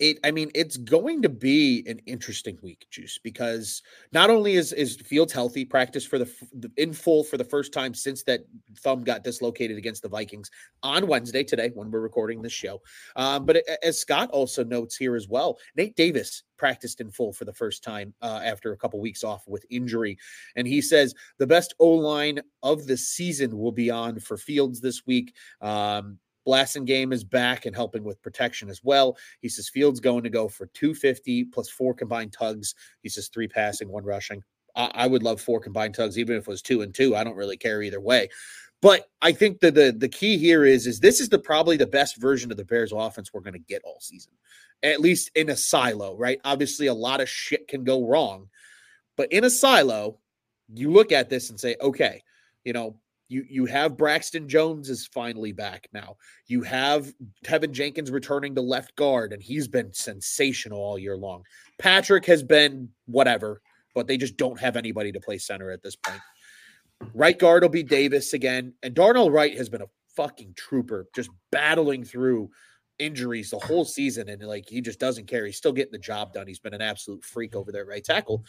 it 0.00 0.18
i 0.24 0.30
mean 0.30 0.50
it's 0.54 0.76
going 0.76 1.22
to 1.22 1.28
be 1.28 1.84
an 1.86 2.00
interesting 2.06 2.58
week 2.62 2.86
juice 2.90 3.18
because 3.22 3.82
not 4.12 4.30
only 4.30 4.54
is 4.54 4.72
is 4.72 4.96
fields 4.96 5.32
healthy 5.32 5.64
practice 5.64 6.04
for 6.04 6.18
the, 6.18 6.30
the, 6.54 6.70
in 6.76 6.92
full 6.92 7.22
for 7.22 7.36
the 7.36 7.44
first 7.44 7.72
time 7.72 7.94
since 7.94 8.22
that 8.24 8.40
thumb 8.78 9.04
got 9.04 9.22
dislocated 9.22 9.78
against 9.78 10.02
the 10.02 10.08
vikings 10.08 10.50
on 10.82 11.06
wednesday 11.06 11.44
today 11.44 11.70
when 11.74 11.90
we're 11.90 12.00
recording 12.00 12.42
this 12.42 12.52
show 12.52 12.80
um, 13.16 13.46
but 13.46 13.62
as 13.82 13.98
scott 13.98 14.28
also 14.30 14.64
notes 14.64 14.96
here 14.96 15.14
as 15.14 15.28
well 15.28 15.58
nate 15.76 15.94
davis 15.96 16.42
practiced 16.56 17.00
in 17.00 17.10
full 17.10 17.32
for 17.32 17.44
the 17.44 17.52
first 17.52 17.82
time 17.82 18.14
uh, 18.22 18.40
after 18.44 18.72
a 18.72 18.76
couple 18.76 19.00
weeks 19.00 19.22
off 19.22 19.44
with 19.46 19.64
injury 19.70 20.16
and 20.56 20.66
he 20.66 20.80
says 20.80 21.14
the 21.38 21.46
best 21.46 21.74
o 21.78 21.88
line 21.88 22.40
of 22.62 22.86
the 22.86 22.96
season 22.96 23.56
will 23.56 23.72
be 23.72 23.90
on 23.90 24.18
for 24.18 24.36
fields 24.36 24.80
this 24.80 25.06
week 25.06 25.34
um, 25.60 26.18
Blasingame 26.46 27.12
is 27.12 27.24
back 27.24 27.66
and 27.66 27.74
helping 27.74 28.04
with 28.04 28.22
protection 28.22 28.68
as 28.68 28.82
well. 28.82 29.16
He 29.40 29.48
says 29.48 29.68
Fields 29.68 30.00
going 30.00 30.22
to 30.24 30.30
go 30.30 30.48
for 30.48 30.66
250 30.66 31.44
plus 31.44 31.68
four 31.68 31.94
combined 31.94 32.32
tugs. 32.32 32.74
He 33.02 33.08
says 33.08 33.28
three 33.28 33.48
passing, 33.48 33.88
one 33.88 34.04
rushing. 34.04 34.42
I, 34.76 34.90
I 34.94 35.06
would 35.06 35.22
love 35.22 35.40
four 35.40 35.60
combined 35.60 35.94
tugs, 35.94 36.18
even 36.18 36.36
if 36.36 36.42
it 36.42 36.50
was 36.50 36.62
two 36.62 36.82
and 36.82 36.94
two. 36.94 37.16
I 37.16 37.24
don't 37.24 37.36
really 37.36 37.56
care 37.56 37.82
either 37.82 38.00
way. 38.00 38.28
But 38.84 39.08
I 39.22 39.32
think 39.32 39.60
the 39.60 39.70
the 39.96 40.08
key 40.08 40.36
here 40.36 40.64
is 40.66 40.86
is 40.86 41.00
this 41.00 41.18
is 41.18 41.30
the 41.30 41.38
probably 41.38 41.78
the 41.78 41.86
best 41.86 42.18
version 42.18 42.50
of 42.50 42.58
the 42.58 42.66
Bears 42.66 42.92
offense 42.92 43.32
we're 43.32 43.40
going 43.40 43.54
to 43.54 43.58
get 43.58 43.80
all 43.82 43.98
season, 44.00 44.32
at 44.82 45.00
least 45.00 45.30
in 45.34 45.48
a 45.48 45.56
silo, 45.56 46.14
right? 46.16 46.38
Obviously, 46.44 46.88
a 46.88 46.94
lot 46.94 47.22
of 47.22 47.28
shit 47.28 47.66
can 47.66 47.82
go 47.82 48.06
wrong, 48.06 48.50
but 49.16 49.32
in 49.32 49.44
a 49.44 49.48
silo, 49.48 50.18
you 50.68 50.90
look 50.90 51.12
at 51.12 51.30
this 51.30 51.48
and 51.48 51.58
say, 51.58 51.76
okay, 51.80 52.22
you 52.64 52.74
know, 52.74 52.96
you 53.28 53.44
you 53.48 53.66
have 53.66 53.96
Braxton 53.96 54.48
Jones 54.48 54.90
is 54.90 55.06
finally 55.06 55.52
back 55.52 55.88
now. 55.92 56.16
You 56.46 56.62
have 56.62 57.12
Teven 57.44 57.72
Jenkins 57.72 58.10
returning 58.10 58.54
to 58.54 58.60
left 58.60 58.94
guard, 58.96 59.32
and 59.32 59.42
he's 59.42 59.68
been 59.68 59.92
sensational 59.92 60.78
all 60.78 60.98
year 60.98 61.16
long. 61.16 61.42
Patrick 61.78 62.26
has 62.26 62.42
been 62.42 62.88
whatever, 63.06 63.60
but 63.94 64.06
they 64.06 64.16
just 64.16 64.36
don't 64.36 64.60
have 64.60 64.76
anybody 64.76 65.12
to 65.12 65.20
play 65.20 65.38
center 65.38 65.70
at 65.70 65.82
this 65.82 65.96
point. 65.96 66.20
Right 67.12 67.38
guard 67.38 67.62
will 67.62 67.70
be 67.70 67.82
Davis 67.82 68.32
again, 68.34 68.74
and 68.82 68.94
Darnell 68.94 69.30
Wright 69.30 69.56
has 69.56 69.68
been 69.68 69.82
a 69.82 69.90
fucking 70.16 70.54
trooper, 70.56 71.06
just 71.14 71.30
battling 71.50 72.04
through 72.04 72.50
injuries 72.98 73.50
the 73.50 73.58
whole 73.58 73.84
season, 73.84 74.28
and 74.28 74.42
like 74.42 74.68
he 74.68 74.80
just 74.80 75.00
doesn't 75.00 75.26
care. 75.26 75.46
He's 75.46 75.56
still 75.56 75.72
getting 75.72 75.92
the 75.92 75.98
job 75.98 76.32
done. 76.32 76.46
He's 76.46 76.60
been 76.60 76.74
an 76.74 76.82
absolute 76.82 77.24
freak 77.24 77.56
over 77.56 77.72
there, 77.72 77.84
right 77.84 78.04
tackle. 78.04 78.44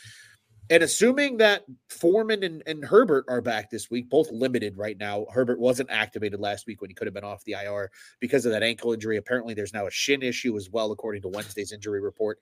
And 0.69 0.81
assuming 0.81 1.37
that 1.37 1.63
Foreman 1.89 2.43
and, 2.43 2.63
and 2.65 2.83
Herbert 2.83 3.25
are 3.27 3.41
back 3.41 3.69
this 3.69 3.91
week, 3.91 4.09
both 4.09 4.31
limited 4.31 4.77
right 4.77 4.97
now. 4.97 5.25
Herbert 5.31 5.59
wasn't 5.59 5.91
activated 5.91 6.39
last 6.39 6.65
week 6.65 6.81
when 6.81 6.89
he 6.89 6.95
could 6.95 7.07
have 7.07 7.13
been 7.13 7.23
off 7.23 7.43
the 7.43 7.53
IR 7.53 7.91
because 8.19 8.45
of 8.45 8.51
that 8.51 8.63
ankle 8.63 8.93
injury. 8.93 9.17
Apparently, 9.17 9.53
there's 9.53 9.73
now 9.73 9.85
a 9.85 9.91
shin 9.91 10.23
issue 10.23 10.57
as 10.57 10.69
well, 10.69 10.91
according 10.91 11.21
to 11.21 11.27
Wednesday's 11.27 11.71
injury 11.71 12.01
report. 12.01 12.39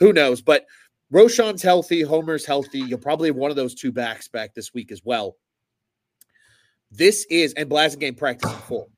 Who 0.00 0.12
knows? 0.12 0.42
But 0.42 0.66
Roschon's 1.10 1.62
healthy, 1.62 2.02
Homer's 2.02 2.44
healthy. 2.44 2.80
You'll 2.80 2.98
probably 2.98 3.28
have 3.28 3.36
one 3.36 3.50
of 3.50 3.56
those 3.56 3.74
two 3.74 3.92
backs 3.92 4.28
back 4.28 4.54
this 4.54 4.74
week 4.74 4.92
as 4.92 5.02
well. 5.04 5.36
This 6.90 7.26
is, 7.30 7.54
and 7.54 7.70
Blasingame 7.70 8.18
practicing 8.18 8.58
full. 8.58 8.90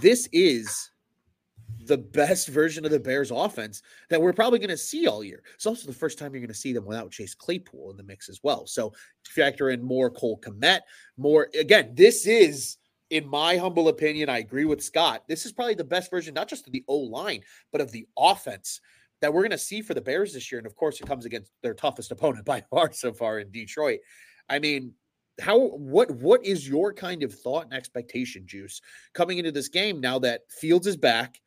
This 0.00 0.26
is 0.32 0.90
the 1.86 1.98
best 1.98 2.48
version 2.48 2.84
of 2.84 2.90
the 2.90 3.00
Bears 3.00 3.30
offense 3.30 3.82
that 4.10 4.20
we're 4.20 4.32
probably 4.32 4.58
going 4.58 4.70
to 4.70 4.76
see 4.76 5.06
all 5.06 5.24
year. 5.24 5.42
It's 5.54 5.66
also 5.66 5.86
the 5.86 5.92
first 5.92 6.18
time 6.18 6.32
you're 6.32 6.40
going 6.40 6.48
to 6.48 6.54
see 6.54 6.72
them 6.72 6.84
without 6.84 7.10
Chase 7.10 7.34
Claypool 7.34 7.90
in 7.90 7.96
the 7.96 8.02
mix 8.02 8.28
as 8.28 8.40
well. 8.42 8.66
So 8.66 8.92
factor 9.26 9.70
in 9.70 9.82
more 9.82 10.10
Cole 10.10 10.40
Kmet, 10.40 10.80
more 11.16 11.48
again, 11.58 11.92
this 11.94 12.26
is 12.26 12.78
in 13.12 13.28
my 13.28 13.58
humble 13.58 13.88
opinion, 13.88 14.30
I 14.30 14.38
agree 14.38 14.64
with 14.64 14.82
Scott. 14.82 15.24
This 15.28 15.44
is 15.44 15.52
probably 15.52 15.74
the 15.74 15.84
best 15.84 16.10
version, 16.10 16.32
not 16.32 16.48
just 16.48 16.66
of 16.66 16.72
the 16.72 16.82
O 16.88 16.96
line, 16.96 17.42
but 17.70 17.82
of 17.82 17.92
the 17.92 18.06
offense 18.16 18.80
that 19.20 19.32
we're 19.32 19.42
going 19.42 19.50
to 19.50 19.58
see 19.58 19.82
for 19.82 19.92
the 19.92 20.00
Bears 20.00 20.32
this 20.32 20.50
year. 20.50 20.58
And 20.58 20.66
of 20.66 20.74
course, 20.76 20.98
it 20.98 21.06
comes 21.06 21.26
against 21.26 21.52
their 21.62 21.74
toughest 21.74 22.10
opponent 22.10 22.46
by 22.46 22.62
far 22.70 22.90
so 22.90 23.12
far 23.12 23.38
in 23.38 23.50
Detroit. 23.50 24.00
I 24.48 24.58
mean, 24.58 24.94
how 25.42 25.58
what 25.58 26.10
what 26.10 26.42
is 26.42 26.66
your 26.66 26.94
kind 26.94 27.22
of 27.22 27.34
thought 27.34 27.64
and 27.64 27.74
expectation, 27.74 28.46
Juice, 28.46 28.80
coming 29.12 29.36
into 29.36 29.52
this 29.52 29.68
game 29.68 30.00
now 30.00 30.18
that 30.20 30.50
Fields 30.50 30.86
is 30.86 30.96
back? 30.96 31.38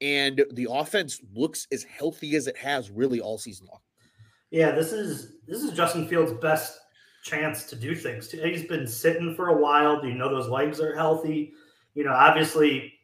And 0.00 0.44
the 0.52 0.68
offense 0.70 1.20
looks 1.34 1.66
as 1.72 1.84
healthy 1.84 2.36
as 2.36 2.46
it 2.46 2.56
has 2.56 2.90
really 2.90 3.20
all 3.20 3.38
season 3.38 3.66
long. 3.70 3.80
Yeah, 4.50 4.72
this 4.72 4.92
is 4.92 5.36
this 5.46 5.62
is 5.62 5.72
Justin 5.72 6.08
Fields' 6.08 6.32
best 6.32 6.78
chance 7.22 7.64
to 7.64 7.76
do 7.76 7.94
things. 7.94 8.30
He's 8.30 8.66
been 8.66 8.86
sitting 8.86 9.34
for 9.34 9.48
a 9.48 9.60
while. 9.60 10.00
Do 10.00 10.08
you 10.08 10.14
know 10.14 10.28
those 10.28 10.48
legs 10.48 10.80
are 10.80 10.94
healthy? 10.94 11.52
You 11.94 12.04
know, 12.04 12.12
obviously, 12.12 12.94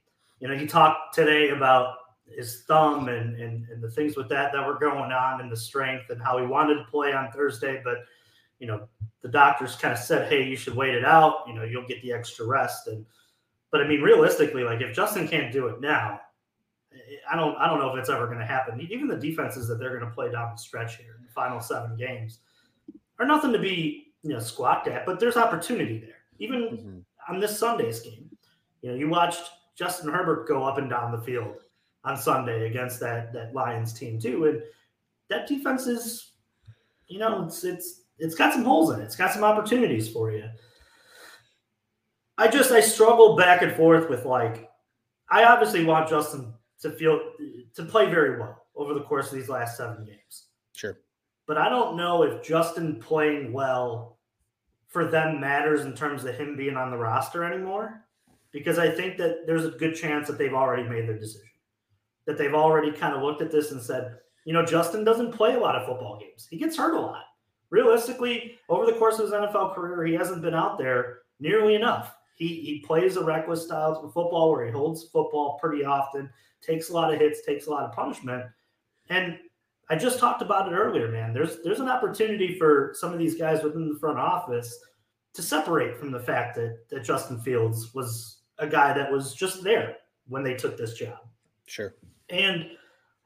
you 0.41 0.49
know, 0.49 0.57
he 0.57 0.67
talked 0.67 1.15
today 1.15 1.51
about 1.51 1.97
his 2.27 2.65
thumb 2.67 3.09
and, 3.09 3.37
and 3.41 3.69
and 3.69 3.83
the 3.83 3.91
things 3.91 4.17
with 4.17 4.29
that 4.31 4.53
that 4.53 4.67
were 4.67 4.79
going 4.79 5.13
on 5.13 5.41
and 5.41 5.53
the 5.53 5.57
strength 5.57 6.11
and 6.11 6.21
how 6.21 6.39
he 6.39 6.47
wanted 6.47 6.75
to 6.75 6.85
play 6.91 7.13
on 7.13 7.31
Thursday, 7.31 7.81
but 7.85 7.99
you 8.59 8.67
know, 8.67 8.89
the 9.21 9.29
doctors 9.29 9.77
kind 9.77 9.93
of 9.93 9.99
said, 10.01 10.29
"Hey, 10.29 10.43
you 10.45 10.57
should 10.57 10.75
wait 10.75 10.95
it 10.95 11.05
out. 11.05 11.45
You 11.47 11.55
know, 11.55 11.63
you'll 11.63 11.87
get 11.87 12.03
the 12.03 12.13
extra 12.13 12.47
rest." 12.47 12.89
And 12.89 13.05
but 13.71 13.81
I 13.81 13.87
mean, 13.87 14.01
realistically, 14.01 14.65
like 14.65 14.81
if 14.81 14.95
Justin 14.95 15.29
can't 15.29 15.53
do 15.53 15.69
it 15.69 15.81
now, 15.81 16.21
I 17.31 17.37
don't 17.37 17.57
I 17.57 17.69
don't 17.69 17.79
know 17.79 17.95
if 17.95 17.99
it's 17.99 18.09
ever 18.09 18.27
going 18.27 18.39
to 18.39 18.47
happen. 18.47 18.81
Even 18.81 19.09
the 19.09 19.17
defenses 19.17 19.69
that 19.69 19.79
they're 19.79 19.99
going 19.99 20.09
to 20.09 20.15
play 20.15 20.31
down 20.31 20.51
the 20.53 20.59
stretch 20.59 20.97
here 20.97 21.17
in 21.19 21.25
the 21.25 21.33
final 21.33 21.61
seven 21.61 21.97
games 21.97 22.41
are 23.19 23.27
nothing 23.27 23.53
to 23.53 23.59
be 23.59 24.13
you 24.23 24.31
know 24.31 24.39
squawked 24.39 24.89
at, 24.89 25.07
but 25.07 25.21
there's 25.21 25.37
opportunity 25.37 25.99
there. 25.99 26.17
Even 26.39 26.61
mm-hmm. 26.63 27.33
on 27.33 27.41
this 27.41 27.59
Sunday's 27.59 28.01
game, 28.01 28.31
you 28.83 28.91
know, 28.91 28.97
you 28.97 29.09
watched 29.09 29.51
Justin 29.77 30.11
Herbert 30.11 30.49
go 30.49 30.65
up 30.65 30.79
and 30.79 30.91
down 30.91 31.13
the 31.13 31.21
field 31.21 31.57
on 32.05 32.17
Sunday 32.17 32.69
against 32.69 33.01
that 33.01 33.33
that 33.33 33.55
Lions 33.55 33.93
team 33.93 34.19
too, 34.19 34.47
and 34.47 34.63
that 35.29 35.47
defense 35.47 35.87
is, 35.87 36.33
you 37.09 37.19
know, 37.19 37.45
it's 37.45 37.65
it's 37.65 38.03
it's 38.19 38.35
got 38.35 38.53
some 38.53 38.65
holes 38.65 38.93
in 38.93 39.01
it. 39.01 39.05
It's 39.05 39.17
got 39.17 39.33
some 39.33 39.45
opportunities 39.45 40.09
for 40.09 40.31
you. 40.31 40.49
I 42.39 42.49
just 42.49 42.71
I 42.71 42.81
struggle 42.81 43.37
back 43.37 43.63
and 43.63 43.73
forth 43.73 44.11
with 44.11 44.25
like 44.25 44.71
I 45.31 45.45
obviously 45.45 45.85
want 45.85 46.09
Justin 46.09 46.53
to 46.83 46.91
feel 46.91 47.21
to 47.75 47.85
play 47.85 48.11
very 48.11 48.39
well 48.39 48.67
over 48.75 48.95
the 48.95 49.03
course 49.03 49.29
of 49.29 49.39
these 49.39 49.49
last 49.49 49.77
seven 49.77 50.05
games. 50.05 50.49
Sure. 50.73 50.99
But 51.47 51.59
I 51.59 51.69
don't 51.69 51.97
know 51.97 52.23
if 52.23 52.43
Justin 52.45 53.01
playing 53.01 53.53
well 53.53 54.19
for 54.89 55.05
them 55.07 55.41
matters 55.41 55.85
in 55.85 55.95
terms 55.95 56.25
of 56.25 56.35
him 56.35 56.57
being 56.57 56.77
on 56.77 56.91
the 56.91 56.97
roster 56.97 57.45
anymore. 57.45 58.03
Because 58.53 58.79
I 58.79 58.89
think 58.89 59.19
that 59.19 59.47
there's 59.47 59.65
a 59.65 59.71
good 59.71 59.95
chance 59.95 60.27
that 60.29 60.39
they've 60.39 60.55
already 60.55 60.85
made 60.85 61.07
their 61.07 61.19
decision. 61.19 61.51
That 62.27 62.39
they've 62.39 62.55
already 62.55 62.91
kind 62.93 63.15
of 63.15 63.23
looked 63.23 63.43
at 63.43 63.51
this 63.51 63.73
and 63.73 63.83
said, 63.83 64.17
you 64.45 64.53
know, 64.53 64.65
Justin 64.65 65.05
doesn't 65.05 65.33
play 65.33 65.55
a 65.55 65.61
lot 65.61 65.77
of 65.77 65.87
football 65.87 66.19
games. 66.19 66.47
He 66.49 66.57
gets 66.57 66.77
hurt 66.77 66.95
a 66.95 67.01
lot. 67.01 67.25
Realistically, 67.71 68.59
over 68.69 68.87
the 68.87 68.93
course 68.93 69.19
of 69.19 69.27
his 69.27 69.35
NFL 69.35 69.75
career, 69.75 70.07
he 70.07 70.15
hasn't 70.15 70.41
been 70.41 70.55
out 70.55 70.79
there 70.79 71.19
nearly 71.41 71.75
enough. 71.75 72.16
He 72.37 72.49
he 72.61 72.85
plays 72.87 73.17
a 73.17 73.25
reckless 73.25 73.65
style 73.65 73.93
of 73.93 74.13
football 74.13 74.53
where 74.53 74.65
he 74.65 74.71
holds 74.71 75.05
football 75.05 75.59
pretty 75.61 75.85
often 75.85 76.31
takes 76.63 76.91
a 76.91 76.93
lot 76.93 77.13
of 77.13 77.19
hits, 77.19 77.45
takes 77.45 77.67
a 77.67 77.71
lot 77.71 77.85
of 77.85 77.93
punishment. 77.93 78.45
And 79.09 79.39
I 79.89 79.97
just 79.97 80.19
talked 80.19 80.43
about 80.43 80.71
it 80.71 80.77
earlier, 80.77 81.11
man. 81.11 81.33
There's 81.33 81.63
there's 81.63 81.81
an 81.81 81.89
opportunity 81.89 82.59
for 82.59 82.93
some 82.95 83.13
of 83.13 83.19
these 83.19 83.37
guys 83.37 83.63
within 83.63 83.89
the 83.89 83.99
front 83.99 84.19
office 84.19 84.79
to 85.35 85.43
separate 85.43 85.97
from 85.99 86.11
the 86.11 86.21
fact 86.21 86.57
that 86.57 86.89
that 86.91 87.05
Justin 87.05 87.41
Fields 87.41 87.95
was 87.95 88.43
a 88.59 88.67
guy 88.67 88.93
that 88.93 89.11
was 89.11 89.35
just 89.35 89.63
there 89.63 89.97
when 90.29 90.43
they 90.43 90.55
took 90.55 90.77
this 90.77 90.95
job. 90.95 91.19
Sure. 91.67 91.95
And 92.31 92.71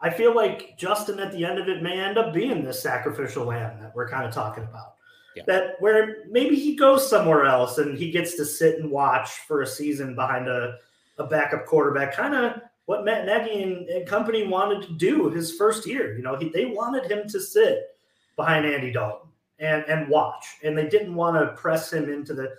I 0.00 0.10
feel 0.10 0.34
like 0.34 0.78
Justin 0.78 1.18
at 1.18 1.32
the 1.32 1.44
end 1.44 1.58
of 1.58 1.68
it 1.68 1.82
may 1.82 1.98
end 1.98 2.18
up 2.18 2.32
being 2.32 2.64
this 2.64 2.82
sacrificial 2.82 3.44
lamb 3.44 3.80
that 3.80 3.94
we're 3.94 4.08
kind 4.08 4.26
of 4.26 4.32
talking 4.32 4.64
about. 4.64 4.94
Yeah. 5.36 5.44
That 5.46 5.76
where 5.80 6.24
maybe 6.28 6.56
he 6.56 6.74
goes 6.74 7.08
somewhere 7.08 7.44
else 7.44 7.78
and 7.78 7.96
he 7.96 8.10
gets 8.10 8.34
to 8.34 8.44
sit 8.44 8.80
and 8.80 8.90
watch 8.90 9.30
for 9.46 9.62
a 9.62 9.66
season 9.66 10.14
behind 10.14 10.48
a, 10.48 10.78
a 11.18 11.24
backup 11.24 11.66
quarterback, 11.66 12.14
kind 12.14 12.34
of 12.34 12.60
what 12.86 13.04
Matt 13.04 13.26
Nagy 13.26 13.62
and, 13.62 13.88
and, 13.88 14.08
company 14.08 14.44
wanted 14.48 14.82
to 14.88 14.92
do 14.94 15.30
his 15.30 15.54
first 15.54 15.86
year. 15.86 16.16
You 16.16 16.24
know, 16.24 16.34
he, 16.34 16.48
they 16.48 16.66
wanted 16.66 17.08
him 17.08 17.28
to 17.28 17.40
sit 17.40 17.96
behind 18.34 18.66
Andy 18.66 18.90
Dalton 18.90 19.30
and 19.60 19.84
and 19.84 20.08
watch, 20.08 20.56
and 20.64 20.76
they 20.76 20.88
didn't 20.88 21.14
want 21.14 21.36
to 21.36 21.54
press 21.54 21.92
him 21.92 22.10
into 22.10 22.34
the. 22.34 22.52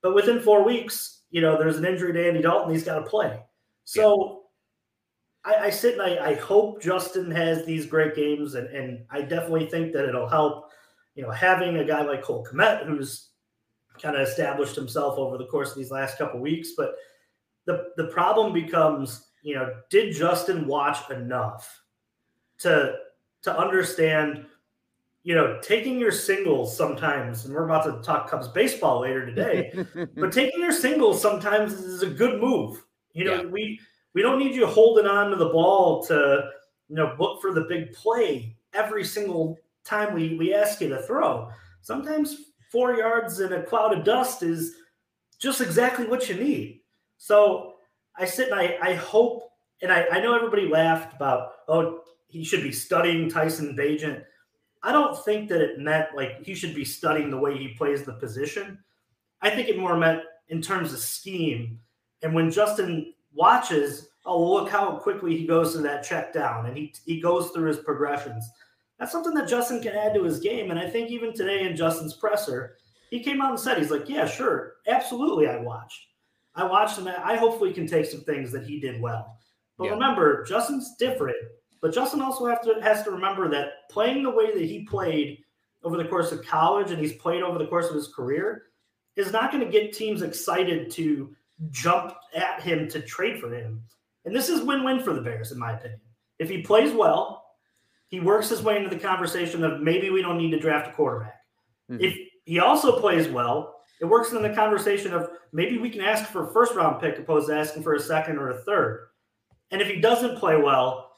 But 0.00 0.14
within 0.14 0.40
four 0.40 0.64
weeks, 0.64 1.22
you 1.30 1.42
know, 1.42 1.58
there's 1.58 1.76
an 1.76 1.84
injury 1.84 2.12
to 2.14 2.28
Andy 2.28 2.40
Dalton. 2.40 2.72
He's 2.72 2.84
got 2.84 3.00
to 3.00 3.04
play. 3.04 3.42
So 3.84 4.42
yeah. 5.46 5.52
I, 5.52 5.66
I, 5.66 5.70
sit 5.70 5.98
and 5.98 6.02
I, 6.02 6.30
I 6.30 6.34
hope 6.34 6.80
Justin 6.80 7.30
has 7.30 7.66
these 7.66 7.86
great 7.86 8.14
games, 8.14 8.54
and 8.54 8.68
and 8.68 9.04
I 9.10 9.20
definitely 9.20 9.66
think 9.66 9.92
that 9.92 10.08
it'll 10.08 10.28
help. 10.28 10.70
You 11.14 11.22
know, 11.22 11.30
having 11.30 11.76
a 11.76 11.84
guy 11.84 12.02
like 12.02 12.22
Cole 12.22 12.46
Kmet 12.50 12.86
who's 12.86 13.30
kind 14.02 14.16
of 14.16 14.22
established 14.22 14.74
himself 14.74 15.18
over 15.18 15.38
the 15.38 15.46
course 15.46 15.70
of 15.70 15.76
these 15.76 15.90
last 15.90 16.18
couple 16.18 16.40
weeks, 16.40 16.70
but 16.76 16.94
the 17.66 17.92
the 17.96 18.08
problem 18.08 18.52
becomes 18.52 19.28
you 19.44 19.54
know, 19.54 19.74
did 19.90 20.14
Justin 20.14 20.66
watch 20.66 21.08
enough 21.10 21.82
to 22.58 22.96
to 23.42 23.56
understand, 23.56 24.46
you 25.22 25.34
know, 25.34 25.60
taking 25.62 26.00
your 26.00 26.10
singles 26.10 26.74
sometimes, 26.74 27.44
and 27.44 27.54
we're 27.54 27.66
about 27.66 27.84
to 27.84 28.02
talk 28.02 28.28
Cubs 28.28 28.48
baseball 28.48 29.02
later 29.02 29.26
today, 29.26 29.84
but 30.16 30.32
taking 30.32 30.60
your 30.60 30.72
singles 30.72 31.20
sometimes 31.20 31.74
is 31.74 32.02
a 32.02 32.08
good 32.08 32.40
move. 32.40 32.82
You 33.12 33.26
know, 33.26 33.42
yeah. 33.42 33.48
we 33.48 33.78
we 34.14 34.22
don't 34.22 34.38
need 34.38 34.54
you 34.54 34.66
holding 34.66 35.06
on 35.06 35.30
to 35.30 35.36
the 35.36 35.50
ball 35.50 36.02
to, 36.06 36.48
you 36.88 36.96
know, 36.96 37.14
look 37.18 37.42
for 37.42 37.52
the 37.52 37.66
big 37.68 37.92
play 37.92 38.56
every 38.72 39.04
single 39.04 39.58
time 39.84 40.14
we 40.14 40.36
we 40.36 40.54
ask 40.54 40.80
you 40.80 40.88
to 40.88 41.02
throw. 41.02 41.50
Sometimes 41.82 42.36
four 42.72 42.96
yards 42.96 43.40
in 43.40 43.52
a 43.52 43.62
cloud 43.62 43.96
of 43.96 44.04
dust 44.04 44.42
is 44.42 44.74
just 45.38 45.60
exactly 45.60 46.06
what 46.06 46.28
you 46.28 46.34
need. 46.36 46.80
So 47.18 47.74
I 48.16 48.24
sit 48.24 48.50
and 48.50 48.58
I, 48.58 48.78
I 48.82 48.94
hope, 48.94 49.50
and 49.82 49.92
I, 49.92 50.06
I 50.10 50.20
know 50.20 50.34
everybody 50.34 50.68
laughed 50.68 51.14
about, 51.14 51.52
oh, 51.68 52.00
he 52.26 52.44
should 52.44 52.62
be 52.62 52.72
studying 52.72 53.28
Tyson 53.28 53.76
Bagent. 53.76 54.24
I 54.82 54.92
don't 54.92 55.22
think 55.24 55.48
that 55.48 55.60
it 55.60 55.78
meant 55.78 56.08
like 56.16 56.44
he 56.44 56.54
should 56.54 56.74
be 56.74 56.84
studying 56.84 57.30
the 57.30 57.38
way 57.38 57.56
he 57.56 57.68
plays 57.68 58.02
the 58.02 58.14
position. 58.14 58.78
I 59.40 59.50
think 59.50 59.68
it 59.68 59.78
more 59.78 59.96
meant 59.96 60.22
in 60.48 60.60
terms 60.60 60.92
of 60.92 60.98
scheme. 60.98 61.78
And 62.22 62.34
when 62.34 62.50
Justin 62.50 63.14
watches, 63.32 64.08
oh, 64.26 64.52
look 64.52 64.68
how 64.68 64.96
quickly 64.96 65.36
he 65.36 65.46
goes 65.46 65.72
to 65.72 65.78
that 65.78 66.02
check 66.02 66.32
down 66.32 66.66
and 66.66 66.76
he, 66.76 66.94
he 67.04 67.20
goes 67.20 67.50
through 67.50 67.68
his 67.68 67.78
progressions. 67.78 68.48
That's 68.98 69.12
something 69.12 69.34
that 69.34 69.48
Justin 69.48 69.82
can 69.82 69.94
add 69.94 70.14
to 70.14 70.22
his 70.22 70.38
game. 70.38 70.70
And 70.70 70.78
I 70.78 70.88
think 70.88 71.10
even 71.10 71.32
today 71.32 71.66
in 71.66 71.76
Justin's 71.76 72.14
presser, 72.14 72.76
he 73.10 73.22
came 73.22 73.40
out 73.40 73.50
and 73.50 73.60
said, 73.60 73.78
he's 73.78 73.90
like, 73.90 74.08
yeah, 74.08 74.26
sure, 74.26 74.74
absolutely, 74.86 75.48
I 75.48 75.58
watched. 75.58 76.06
I 76.54 76.64
watched 76.64 76.98
him. 76.98 77.08
I 77.08 77.36
hopefully 77.36 77.72
can 77.72 77.86
take 77.86 78.06
some 78.06 78.20
things 78.20 78.52
that 78.52 78.64
he 78.64 78.78
did 78.78 79.00
well. 79.00 79.38
But 79.76 79.86
yeah. 79.86 79.90
remember, 79.90 80.44
Justin's 80.44 80.94
different. 80.98 81.36
But 81.80 81.92
Justin 81.92 82.22
also 82.22 82.46
have 82.46 82.62
to 82.62 82.80
has 82.80 83.02
to 83.02 83.10
remember 83.10 83.48
that 83.50 83.90
playing 83.90 84.22
the 84.22 84.30
way 84.30 84.54
that 84.54 84.64
he 84.64 84.84
played 84.84 85.38
over 85.82 85.96
the 85.96 86.08
course 86.08 86.32
of 86.32 86.44
college 86.44 86.90
and 86.90 86.98
he's 86.98 87.14
played 87.14 87.42
over 87.42 87.58
the 87.58 87.66
course 87.66 87.88
of 87.88 87.94
his 87.94 88.08
career 88.08 88.62
is 89.16 89.32
not 89.32 89.52
going 89.52 89.64
to 89.64 89.70
get 89.70 89.92
teams 89.92 90.22
excited 90.22 90.90
to 90.92 91.34
jump 91.70 92.14
at 92.34 92.62
him 92.62 92.88
to 92.88 93.00
trade 93.00 93.38
for 93.38 93.52
him. 93.52 93.82
And 94.24 94.34
this 94.34 94.48
is 94.48 94.62
win-win 94.62 95.00
for 95.00 95.12
the 95.12 95.20
Bears, 95.20 95.52
in 95.52 95.58
my 95.58 95.72
opinion. 95.72 96.00
If 96.38 96.48
he 96.48 96.62
plays 96.62 96.92
well, 96.92 97.43
he 98.14 98.20
works 98.20 98.48
his 98.48 98.62
way 98.62 98.76
into 98.76 98.88
the 98.88 98.98
conversation 98.98 99.64
of 99.64 99.80
maybe 99.80 100.08
we 100.08 100.22
don't 100.22 100.38
need 100.38 100.52
to 100.52 100.58
draft 100.60 100.88
a 100.88 100.92
quarterback. 100.92 101.40
Mm-hmm. 101.90 102.04
If 102.04 102.16
he 102.44 102.60
also 102.60 103.00
plays 103.00 103.26
well, 103.26 103.80
it 104.00 104.04
works 104.04 104.30
in 104.30 104.40
the 104.40 104.54
conversation 104.54 105.12
of 105.12 105.30
maybe 105.52 105.78
we 105.78 105.90
can 105.90 106.00
ask 106.00 106.30
for 106.30 106.48
a 106.48 106.52
first 106.52 106.76
round 106.76 107.00
pick 107.00 107.18
opposed 107.18 107.48
to 107.48 107.56
asking 107.56 107.82
for 107.82 107.94
a 107.94 108.00
second 108.00 108.38
or 108.38 108.50
a 108.50 108.58
third. 108.62 109.08
And 109.72 109.82
if 109.82 109.88
he 109.88 110.00
doesn't 110.00 110.38
play 110.38 110.56
well, 110.56 111.10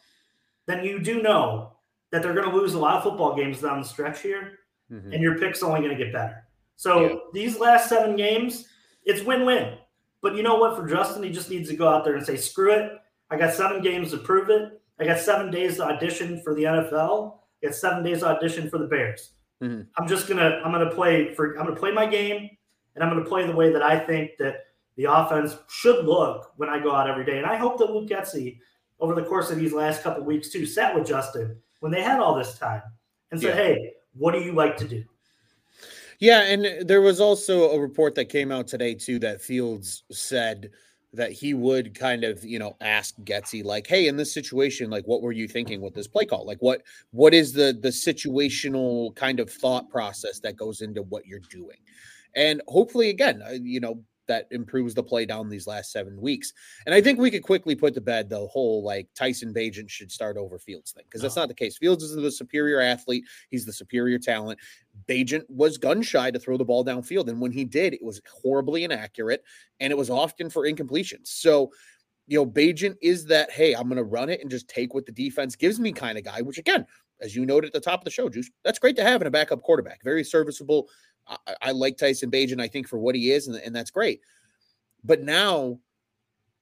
then 0.64 0.84
you 0.84 0.98
do 0.98 1.20
know 1.20 1.76
that 2.12 2.22
they're 2.22 2.32
going 2.32 2.48
to 2.48 2.56
lose 2.56 2.72
a 2.72 2.78
lot 2.78 2.96
of 2.96 3.02
football 3.02 3.36
games 3.36 3.60
down 3.60 3.82
the 3.82 3.86
stretch 3.86 4.22
here, 4.22 4.60
mm-hmm. 4.90 5.12
and 5.12 5.22
your 5.22 5.38
pick's 5.38 5.62
only 5.62 5.80
going 5.80 5.94
to 5.94 6.02
get 6.02 6.14
better. 6.14 6.44
So 6.76 7.00
yeah. 7.00 7.14
these 7.34 7.58
last 7.58 7.90
seven 7.90 8.16
games, 8.16 8.68
it's 9.04 9.22
win-win. 9.22 9.74
But 10.22 10.34
you 10.34 10.42
know 10.42 10.56
what? 10.56 10.76
For 10.76 10.86
Justin, 10.88 11.22
he 11.22 11.30
just 11.30 11.50
needs 11.50 11.68
to 11.68 11.76
go 11.76 11.88
out 11.88 12.04
there 12.04 12.16
and 12.16 12.24
say, 12.24 12.36
"Screw 12.36 12.72
it! 12.72 12.92
I 13.30 13.36
got 13.36 13.52
seven 13.52 13.82
games 13.82 14.12
to 14.12 14.16
prove 14.16 14.48
it. 14.48 14.75
I 14.98 15.04
got 15.04 15.18
seven 15.18 15.50
days 15.50 15.76
to 15.76 15.84
audition 15.84 16.40
for 16.42 16.54
the 16.54 16.64
NFL. 16.64 17.38
I 17.62 17.66
got 17.66 17.74
seven 17.74 18.02
days 18.02 18.20
to 18.20 18.28
audition 18.28 18.70
for 18.70 18.78
the 18.78 18.86
Bears. 18.86 19.32
Mm-hmm. 19.62 19.82
I'm 19.96 20.08
just 20.08 20.28
gonna 20.28 20.60
I'm 20.64 20.72
gonna 20.72 20.90
play 20.90 21.34
for 21.34 21.58
I'm 21.58 21.66
gonna 21.66 21.76
play 21.76 21.92
my 21.92 22.06
game, 22.06 22.50
and 22.94 23.02
I'm 23.04 23.10
gonna 23.10 23.24
play 23.24 23.46
the 23.46 23.54
way 23.56 23.72
that 23.72 23.82
I 23.82 23.98
think 23.98 24.32
that 24.38 24.66
the 24.96 25.04
offense 25.04 25.56
should 25.68 26.04
look 26.04 26.52
when 26.56 26.68
I 26.68 26.78
go 26.78 26.94
out 26.94 27.08
every 27.08 27.24
day. 27.24 27.38
And 27.38 27.46
I 27.46 27.56
hope 27.56 27.78
that 27.78 27.90
Luke 27.90 28.08
Getsy, 28.08 28.58
over 29.00 29.14
the 29.14 29.22
course 29.22 29.50
of 29.50 29.58
these 29.58 29.72
last 29.72 30.02
couple 30.02 30.24
weeks 30.24 30.50
too, 30.50 30.66
sat 30.66 30.94
with 30.94 31.06
Justin 31.06 31.56
when 31.80 31.92
they 31.92 32.02
had 32.02 32.20
all 32.20 32.34
this 32.34 32.58
time 32.58 32.82
and 33.30 33.40
said, 33.40 33.56
yeah. 33.56 33.62
"Hey, 33.62 33.92
what 34.14 34.32
do 34.32 34.40
you 34.40 34.52
like 34.52 34.76
to 34.78 34.88
do?" 34.88 35.04
Yeah, 36.18 36.42
and 36.42 36.86
there 36.88 37.02
was 37.02 37.20
also 37.20 37.70
a 37.70 37.80
report 37.80 38.14
that 38.14 38.26
came 38.26 38.50
out 38.50 38.66
today 38.66 38.94
too 38.94 39.18
that 39.20 39.42
Fields 39.42 40.04
said 40.10 40.70
that 41.16 41.32
he 41.32 41.54
would 41.54 41.94
kind 41.98 42.24
of, 42.24 42.44
you 42.44 42.58
know, 42.58 42.76
ask 42.80 43.14
Getsy 43.24 43.64
like, 43.64 43.86
"Hey, 43.86 44.08
in 44.08 44.16
this 44.16 44.32
situation, 44.32 44.90
like 44.90 45.04
what 45.06 45.22
were 45.22 45.32
you 45.32 45.48
thinking 45.48 45.80
with 45.80 45.94
this 45.94 46.08
play 46.08 46.24
call? 46.26 46.46
Like 46.46 46.58
what 46.60 46.82
what 47.10 47.34
is 47.34 47.52
the 47.52 47.76
the 47.80 47.88
situational 47.90 49.14
kind 49.16 49.40
of 49.40 49.50
thought 49.50 49.90
process 49.90 50.40
that 50.40 50.56
goes 50.56 50.80
into 50.82 51.02
what 51.02 51.26
you're 51.26 51.40
doing?" 51.50 51.78
And 52.34 52.62
hopefully 52.68 53.08
again, 53.10 53.42
uh, 53.42 53.52
you 53.62 53.80
know, 53.80 54.02
that 54.28 54.46
improves 54.50 54.94
the 54.94 55.02
play 55.02 55.26
down 55.26 55.48
these 55.48 55.66
last 55.66 55.92
seven 55.92 56.20
weeks. 56.20 56.52
And 56.84 56.94
I 56.94 57.00
think 57.00 57.18
we 57.18 57.30
could 57.30 57.42
quickly 57.42 57.74
put 57.74 57.94
to 57.94 58.00
bed 58.00 58.28
the 58.28 58.46
whole 58.46 58.82
like 58.82 59.08
Tyson 59.14 59.52
Bagent 59.52 59.88
should 59.88 60.10
start 60.10 60.36
over 60.36 60.58
Fields 60.58 60.92
thing 60.92 61.04
because 61.06 61.22
that's 61.22 61.36
uh-huh. 61.36 61.42
not 61.42 61.48
the 61.48 61.54
case. 61.54 61.78
Fields 61.78 62.02
is 62.02 62.14
the 62.14 62.30
superior 62.30 62.80
athlete, 62.80 63.24
he's 63.50 63.64
the 63.64 63.72
superior 63.72 64.18
talent. 64.18 64.58
Bagent 65.08 65.44
was 65.48 65.78
gun 65.78 66.02
shy 66.02 66.30
to 66.30 66.38
throw 66.38 66.56
the 66.56 66.64
ball 66.64 66.84
downfield. 66.84 67.28
And 67.28 67.40
when 67.40 67.52
he 67.52 67.64
did, 67.64 67.94
it 67.94 68.02
was 68.02 68.20
horribly 68.42 68.84
inaccurate 68.84 69.44
and 69.80 69.90
it 69.90 69.96
was 69.96 70.10
often 70.10 70.50
for 70.50 70.66
incompletions. 70.66 71.28
So, 71.28 71.70
you 72.26 72.38
know, 72.38 72.46
Bagent 72.46 72.96
is 73.02 73.26
that, 73.26 73.50
hey, 73.50 73.74
I'm 73.74 73.84
going 73.84 73.96
to 73.96 74.04
run 74.04 74.30
it 74.30 74.40
and 74.40 74.50
just 74.50 74.68
take 74.68 74.94
what 74.94 75.06
the 75.06 75.12
defense 75.12 75.54
gives 75.54 75.78
me 75.78 75.92
kind 75.92 76.18
of 76.18 76.24
guy, 76.24 76.40
which 76.42 76.58
again, 76.58 76.86
as 77.20 77.34
you 77.34 77.46
noted 77.46 77.68
at 77.68 77.72
the 77.72 77.80
top 77.80 78.00
of 78.00 78.04
the 78.04 78.10
show, 78.10 78.28
Juice, 78.28 78.50
that's 78.64 78.78
great 78.78 78.96
to 78.96 79.04
have 79.04 79.20
in 79.20 79.26
a 79.26 79.30
backup 79.30 79.62
quarterback. 79.62 80.02
Very 80.02 80.24
serviceable, 80.24 80.88
I, 81.28 81.36
I 81.62 81.70
like 81.72 81.96
Tyson 81.96 82.30
Bagent, 82.30 82.60
I 82.60 82.68
think, 82.68 82.88
for 82.88 82.98
what 82.98 83.14
he 83.14 83.32
is, 83.32 83.48
and, 83.48 83.56
and 83.56 83.74
that's 83.74 83.90
great. 83.90 84.20
But 85.04 85.22
now 85.22 85.78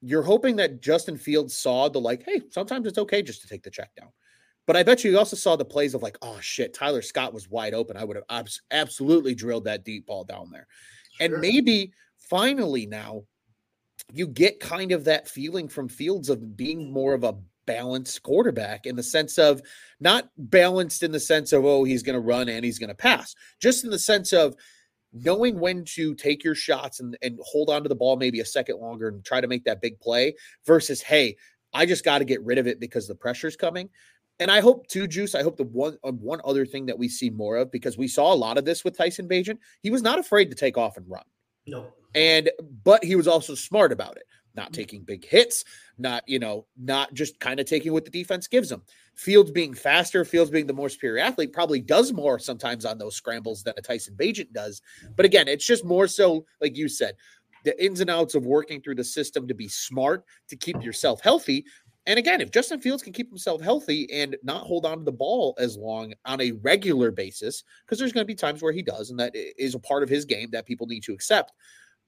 you're 0.01 0.23
hoping 0.23 0.57
that 0.57 0.83
Justin 0.83 1.17
Fields 1.17 1.57
saw 1.57 1.89
the 1.89 2.01
like, 2.01 2.23
hey, 2.25 2.43
sometimes 2.51 2.87
it's 2.87 2.99
okay 2.99 3.23
just 3.23 3.43
to 3.43 3.49
take 3.49 3.63
the 3.63 3.71
check 3.71 3.91
down. 3.99 4.11
But 4.67 4.77
I 4.77 4.83
bet 4.83 5.05
you 5.05 5.19
also 5.19 5.37
saw 5.37 5.57
the 5.57 5.65
plays 5.65 5.95
of 5.95 6.03
like, 6.03 6.17
oh 6.23 6.39
shit, 6.41 6.75
Tyler 6.75 7.03
Scott 7.03 7.35
was 7.35 7.51
wide 7.51 7.75
open. 7.75 7.97
I 7.97 8.05
would 8.05 8.17
have 8.17 8.25
abs- 8.31 8.63
absolutely 8.71 9.35
drilled 9.35 9.65
that 9.65 9.85
deep 9.85 10.07
ball 10.07 10.25
down 10.25 10.51
there. 10.51 10.67
Sure. 11.21 11.27
And 11.27 11.41
maybe 11.41 11.93
finally 12.19 12.87
now 12.87 13.25
you 14.13 14.27
get 14.27 14.61
kind 14.61 14.93
of 14.93 15.05
that 15.05 15.29
feeling 15.29 15.69
from 15.69 15.89
Fields 15.89 16.29
of 16.29 16.57
being 16.57 16.93
more 16.93 17.15
of 17.15 17.25
a 17.25 17.37
balanced 17.67 18.23
quarterback 18.23 18.87
in 18.87 18.97
the 18.97 19.03
sense 19.03 19.39
of 19.39 19.63
not 20.01 20.29
balanced 20.37 21.03
in 21.03 21.13
the 21.13 21.21
sense 21.21 21.53
of 21.53 21.65
oh 21.65 21.85
he's 21.85 22.03
going 22.03 22.15
to 22.15 22.21
run 22.21 22.49
and 22.49 22.65
he's 22.65 22.79
going 22.79 22.89
to 22.89 22.95
pass 22.95 23.35
just 23.61 23.85
in 23.85 23.91
the 23.91 23.99
sense 23.99 24.33
of 24.33 24.55
knowing 25.13 25.61
when 25.61 25.85
to 25.85 26.15
take 26.17 26.43
your 26.43 26.57
shots 26.57 26.99
and, 27.01 27.17
and 27.23 27.39
hold 27.43 27.71
on 27.71 27.83
to 27.83 27.89
the 27.89 27.95
ball 27.95 28.17
maybe 28.17 28.41
a 28.41 28.45
second 28.45 28.79
longer 28.79 29.09
and 29.09 29.25
try 29.25 29.41
to 29.41 29.49
make 29.49 29.65
that 29.65 29.81
big 29.81 29.99
play 30.01 30.35
versus 30.67 31.01
hey 31.01 31.37
i 31.73 31.87
just 31.87 32.05
got 32.05 32.19
to 32.19 32.25
get 32.25 32.43
rid 32.45 32.59
of 32.59 32.67
it 32.67 32.81
because 32.81 33.07
the 33.07 33.15
pressure's 33.15 33.57
coming 33.57 33.89
and 34.41 34.51
I 34.51 34.61
hope 34.61 34.89
too, 34.89 35.07
Juice. 35.07 35.37
I 35.37 35.45
hope 35.45 35.57
the 35.57 35.63
one 35.63 35.97
uh, 36.03 36.11
one 36.11 36.41
other 36.45 36.67
thing 36.67 36.87
that 36.87 36.99
we 36.99 37.09
see 37.09 37.31
more 37.31 37.57
of 37.57 37.71
because 37.71 37.97
we 37.97 38.09
saw 38.09 38.33
a 38.33 38.35
lot 38.35 38.59
of 38.59 38.65
this 38.65 38.83
with 38.85 38.99
Tyson 38.99 39.29
Bagent. 39.29 39.59
He 39.81 39.91
was 39.91 40.03
not 40.03 40.19
afraid 40.19 40.51
to 40.51 40.57
take 40.57 40.77
off 40.77 40.97
and 40.97 41.09
run. 41.09 41.23
No. 41.67 41.93
And 42.15 42.51
but 42.83 43.05
he 43.05 43.15
was 43.17 43.29
also 43.29 43.55
smart 43.55 43.93
about 43.93 44.17
it 44.17 44.25
not 44.55 44.71
mm. 44.71 44.75
taking 44.75 45.03
big 45.03 45.25
hits, 45.25 45.65
not, 45.99 46.23
you 46.27 46.39
know, 46.39 46.67
not 46.77 47.13
just 47.15 47.39
kind 47.41 47.61
of 47.61 47.67
taking 47.67 47.93
what 47.93 48.05
the 48.05 48.11
defense 48.11 48.47
gives 48.47 48.69
them. 48.69 48.83
Fields 49.15 49.51
being 49.51 49.75
faster, 49.75 50.25
Fields 50.25 50.51
being 50.51 50.67
the 50.67 50.73
more 50.73 50.89
superior 50.89 51.23
athlete 51.23 51.53
probably 51.53 51.81
does 51.81 52.13
more 52.13 52.39
sometimes 52.39 52.85
on 52.85 52.99
those 52.99 53.17
scrambles 53.17 53.63
than 53.63 53.75
a 53.77 53.83
Tyson 53.83 54.15
Bagent 54.17 54.53
does. 54.53 54.83
But 55.17 55.27
again, 55.27 55.49
it's 55.49 55.67
just 55.67 55.85
more 55.85 56.07
so, 56.07 56.45
like 56.61 56.77
you 56.77 56.89
said, 56.89 57.15
the 57.65 57.83
ins 57.85 58.01
and 58.01 58.11
outs 58.11 58.35
of 58.35 58.47
working 58.47 58.81
through 58.81 58.97
the 58.97 59.05
system 59.05 59.49
to 59.49 59.55
be 59.55 59.69
smart, 59.69 60.25
to 60.49 60.57
keep 60.57 60.83
yourself 60.83 61.21
healthy. 61.23 61.65
And 62.07 62.19
again, 62.19 62.43
if 62.43 62.51
Justin 62.51 62.81
Fields 62.81 63.03
can 63.03 63.15
keep 63.15 63.31
himself 63.31 63.63
healthy 63.63 64.07
and 64.13 64.37
not 64.43 64.67
hold 64.67 64.85
on 64.85 64.99
to 64.99 65.05
the 65.05 65.13
ball 65.13 65.55
as 65.59 65.79
long 65.79 66.13
on 66.27 66.41
a 66.41 66.53
regular 66.53 67.11
basis, 67.11 67.65
because 67.85 67.99
there's 67.99 68.13
going 68.13 68.25
to 68.25 68.31
be 68.31 68.35
times 68.35 68.61
where 68.61 68.73
he 68.73 68.83
does, 68.83 69.09
and 69.11 69.19
that 69.19 69.33
is 69.35 69.75
a 69.75 69.79
part 69.79 70.03
of 70.03 70.11
his 70.11 70.27
game 70.27 70.51
that 70.51 70.67
people 70.67 70.87
need 70.87 71.03
to 71.05 71.15
accept 71.15 71.53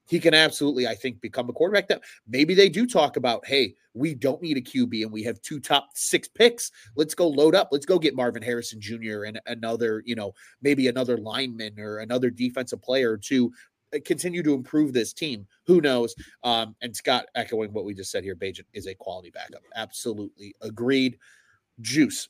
he 0.07 0.19
can 0.19 0.33
absolutely, 0.33 0.87
I 0.87 0.95
think, 0.95 1.21
become 1.21 1.49
a 1.49 1.53
quarterback 1.53 1.87
that 1.89 2.01
maybe 2.27 2.55
they 2.55 2.69
do 2.69 2.87
talk 2.87 3.17
about, 3.17 3.45
hey, 3.45 3.75
we 3.93 4.13
don't 4.15 4.41
need 4.41 4.57
a 4.57 4.61
QB 4.61 5.03
and 5.03 5.11
we 5.11 5.23
have 5.23 5.41
two 5.41 5.59
top 5.59 5.89
six 5.95 6.27
picks. 6.27 6.71
Let's 6.95 7.13
go 7.13 7.27
load 7.27 7.55
up. 7.55 7.69
Let's 7.71 7.85
go 7.85 7.99
get 7.99 8.15
Marvin 8.15 8.41
Harrison 8.41 8.79
Jr. 8.79 9.25
and 9.25 9.39
another, 9.47 10.01
you 10.05 10.15
know, 10.15 10.33
maybe 10.61 10.87
another 10.87 11.17
lineman 11.17 11.79
or 11.79 11.99
another 11.99 12.29
defensive 12.29 12.81
player 12.81 13.17
to 13.17 13.51
uh, 13.93 13.99
continue 14.05 14.43
to 14.43 14.53
improve 14.53 14.93
this 14.93 15.13
team. 15.13 15.45
Who 15.65 15.81
knows? 15.81 16.15
Um, 16.43 16.75
and 16.81 16.95
Scott 16.95 17.25
echoing 17.35 17.73
what 17.73 17.85
we 17.85 17.93
just 17.93 18.11
said 18.11 18.23
here, 18.23 18.35
Bagent 18.35 18.65
is 18.73 18.87
a 18.87 18.95
quality 18.95 19.29
backup. 19.29 19.61
Absolutely 19.75 20.55
agreed. 20.61 21.17
Juice. 21.81 22.29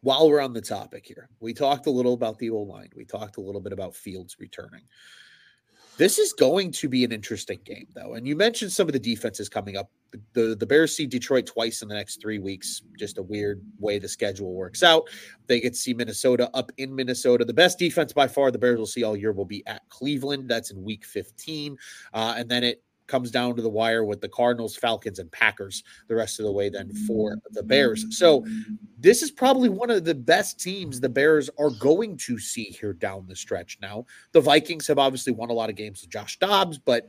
While 0.00 0.28
we're 0.28 0.40
on 0.40 0.52
the 0.52 0.60
topic 0.60 1.06
here, 1.06 1.28
we 1.38 1.54
talked 1.54 1.86
a 1.86 1.90
little 1.90 2.14
about 2.14 2.38
the 2.38 2.50
O 2.50 2.58
line. 2.58 2.88
We 2.96 3.04
talked 3.04 3.36
a 3.36 3.40
little 3.40 3.60
bit 3.60 3.72
about 3.72 3.94
Fields 3.94 4.36
returning. 4.40 4.82
This 6.02 6.18
is 6.18 6.32
going 6.32 6.72
to 6.72 6.88
be 6.88 7.04
an 7.04 7.12
interesting 7.12 7.60
game, 7.64 7.86
though. 7.94 8.14
And 8.14 8.26
you 8.26 8.34
mentioned 8.34 8.72
some 8.72 8.88
of 8.88 8.92
the 8.92 8.98
defenses 8.98 9.48
coming 9.48 9.76
up. 9.76 9.88
The, 10.10 10.20
the, 10.32 10.56
the, 10.56 10.66
Bears 10.66 10.96
see 10.96 11.06
Detroit 11.06 11.46
twice 11.46 11.80
in 11.80 11.86
the 11.86 11.94
next 11.94 12.20
three 12.20 12.40
weeks. 12.40 12.82
Just 12.98 13.18
a 13.18 13.22
weird 13.22 13.62
way 13.78 14.00
the 14.00 14.08
schedule 14.08 14.52
works 14.52 14.82
out. 14.82 15.08
They 15.46 15.60
get 15.60 15.74
to 15.74 15.78
see 15.78 15.94
Minnesota 15.94 16.50
up 16.54 16.72
in 16.76 16.92
Minnesota. 16.92 17.44
The 17.44 17.54
best 17.54 17.78
defense 17.78 18.12
by 18.12 18.26
far 18.26 18.50
the 18.50 18.58
Bears 18.58 18.80
will 18.80 18.86
see 18.86 19.04
all 19.04 19.16
year 19.16 19.30
will 19.30 19.44
be 19.44 19.64
at 19.68 19.88
Cleveland. 19.90 20.48
That's 20.48 20.72
in 20.72 20.82
week 20.82 21.04
15. 21.04 21.78
Uh, 22.12 22.34
and 22.36 22.48
then 22.48 22.64
it 22.64 22.82
comes 23.06 23.30
down 23.30 23.56
to 23.56 23.62
the 23.62 23.68
wire 23.68 24.04
with 24.04 24.20
the 24.20 24.28
Cardinals, 24.28 24.76
Falcons, 24.76 25.18
and 25.18 25.30
Packers 25.32 25.82
the 26.08 26.14
rest 26.14 26.40
of 26.40 26.46
the 26.46 26.52
way 26.52 26.68
then 26.68 26.92
for 27.06 27.36
the 27.50 27.62
Bears. 27.62 28.06
So 28.10 28.44
this 28.98 29.22
is 29.22 29.30
probably 29.30 29.68
one 29.68 29.90
of 29.90 30.04
the 30.04 30.14
best 30.14 30.60
teams 30.60 31.00
the 31.00 31.08
Bears 31.08 31.50
are 31.58 31.70
going 31.70 32.16
to 32.18 32.38
see 32.38 32.64
here 32.64 32.92
down 32.92 33.26
the 33.26 33.36
stretch. 33.36 33.78
Now, 33.80 34.06
the 34.32 34.40
Vikings 34.40 34.86
have 34.86 34.98
obviously 34.98 35.32
won 35.32 35.50
a 35.50 35.54
lot 35.54 35.70
of 35.70 35.76
games 35.76 36.00
with 36.00 36.10
Josh 36.10 36.38
Dobbs, 36.38 36.78
but 36.78 37.06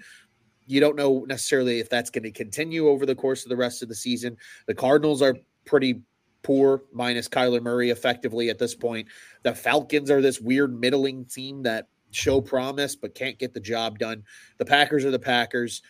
you 0.65 0.79
don't 0.79 0.95
know 0.95 1.25
necessarily 1.27 1.79
if 1.79 1.89
that's 1.89 2.09
going 2.09 2.23
to 2.23 2.31
continue 2.31 2.87
over 2.87 3.05
the 3.05 3.15
course 3.15 3.43
of 3.43 3.49
the 3.49 3.57
rest 3.57 3.83
of 3.83 3.89
the 3.89 3.95
season. 3.95 4.37
The 4.65 4.75
Cardinals 4.75 5.21
are 5.21 5.35
pretty 5.65 6.01
poor 6.41 6.83
minus 6.91 7.27
Kyler 7.27 7.61
Murray 7.61 7.89
effectively 7.89 8.49
at 8.49 8.59
this 8.59 8.75
point. 8.75 9.07
The 9.43 9.55
Falcons 9.55 10.11
are 10.11 10.21
this 10.21 10.39
weird 10.39 10.77
middling 10.77 11.25
team 11.25 11.63
that 11.63 11.87
show 12.15 12.41
promise 12.41 12.95
but 12.95 13.15
can't 13.15 13.39
get 13.39 13.53
the 13.53 13.59
job 13.59 13.99
done. 13.99 14.23
The 14.57 14.65
Packers 14.65 15.05
are 15.05 15.11
the 15.11 15.19
Packers. 15.19 15.81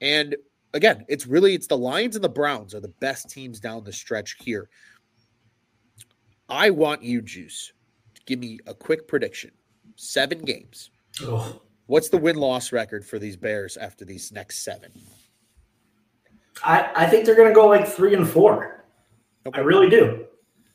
And 0.00 0.36
again, 0.74 1.04
it's 1.08 1.26
really 1.26 1.54
it's 1.54 1.66
the 1.66 1.78
Lions 1.78 2.14
and 2.16 2.24
the 2.24 2.28
Browns 2.28 2.74
are 2.74 2.80
the 2.80 2.88
best 3.00 3.30
teams 3.30 3.60
down 3.60 3.84
the 3.84 3.92
stretch 3.92 4.36
here. 4.40 4.68
I 6.48 6.70
want 6.70 7.02
you, 7.02 7.20
Juice, 7.20 7.72
to 8.14 8.22
give 8.24 8.38
me 8.38 8.58
a 8.66 8.74
quick 8.74 9.06
prediction. 9.06 9.50
Seven 9.96 10.40
games. 10.40 10.90
Oh. 11.22 11.60
What's 11.86 12.08
the 12.10 12.18
win 12.18 12.36
loss 12.36 12.72
record 12.72 13.04
for 13.04 13.18
these 13.18 13.36
Bears 13.36 13.76
after 13.76 14.04
these 14.04 14.30
next 14.30 14.62
seven? 14.62 14.92
I, 16.62 16.90
I 16.94 17.06
think 17.06 17.24
they're 17.24 17.34
going 17.34 17.48
to 17.48 17.54
go 17.54 17.66
like 17.66 17.86
three 17.86 18.14
and 18.14 18.28
four. 18.28 18.84
Okay. 19.46 19.58
I 19.58 19.62
really 19.62 19.88
do. 19.88 20.26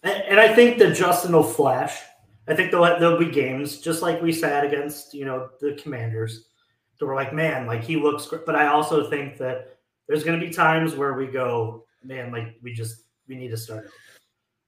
And, 0.03 0.23
and 0.23 0.39
I 0.39 0.53
think 0.53 0.77
that 0.79 0.95
Justin 0.95 1.33
will 1.33 1.43
flash. 1.43 2.01
I 2.47 2.55
think 2.55 2.71
there'll, 2.71 2.99
there'll 2.99 3.17
be 3.17 3.31
games 3.31 3.79
just 3.79 4.01
like 4.01 4.21
we 4.21 4.31
said 4.31 4.65
against, 4.65 5.13
you 5.13 5.25
know, 5.25 5.49
the 5.61 5.77
Commanders 5.81 6.47
that 6.99 7.05
we're 7.05 7.15
like, 7.15 7.33
man, 7.33 7.65
like 7.65 7.83
he 7.83 7.95
looks 7.95 8.25
great. 8.25 8.45
But 8.45 8.55
I 8.55 8.67
also 8.67 9.09
think 9.09 9.37
that 9.37 9.77
there's 10.07 10.23
going 10.23 10.39
to 10.39 10.45
be 10.45 10.51
times 10.51 10.95
where 10.95 11.13
we 11.13 11.27
go, 11.27 11.85
man, 12.03 12.31
like 12.31 12.55
we 12.61 12.73
just, 12.73 13.03
we 13.27 13.35
need 13.35 13.49
to 13.49 13.57
start. 13.57 13.89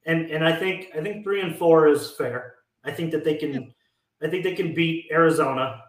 And, 0.05 0.29
and 0.31 0.45
I 0.45 0.55
think, 0.55 0.89
I 0.95 1.01
think 1.01 1.23
three 1.23 1.41
and 1.41 1.55
four 1.55 1.87
is 1.87 2.11
fair. 2.11 2.55
I 2.83 2.91
think 2.91 3.11
that 3.11 3.23
they 3.23 3.35
can, 3.35 3.73
I 4.21 4.29
think 4.29 4.43
they 4.43 4.55
can 4.55 4.73
beat 4.73 5.07
Arizona 5.11 5.81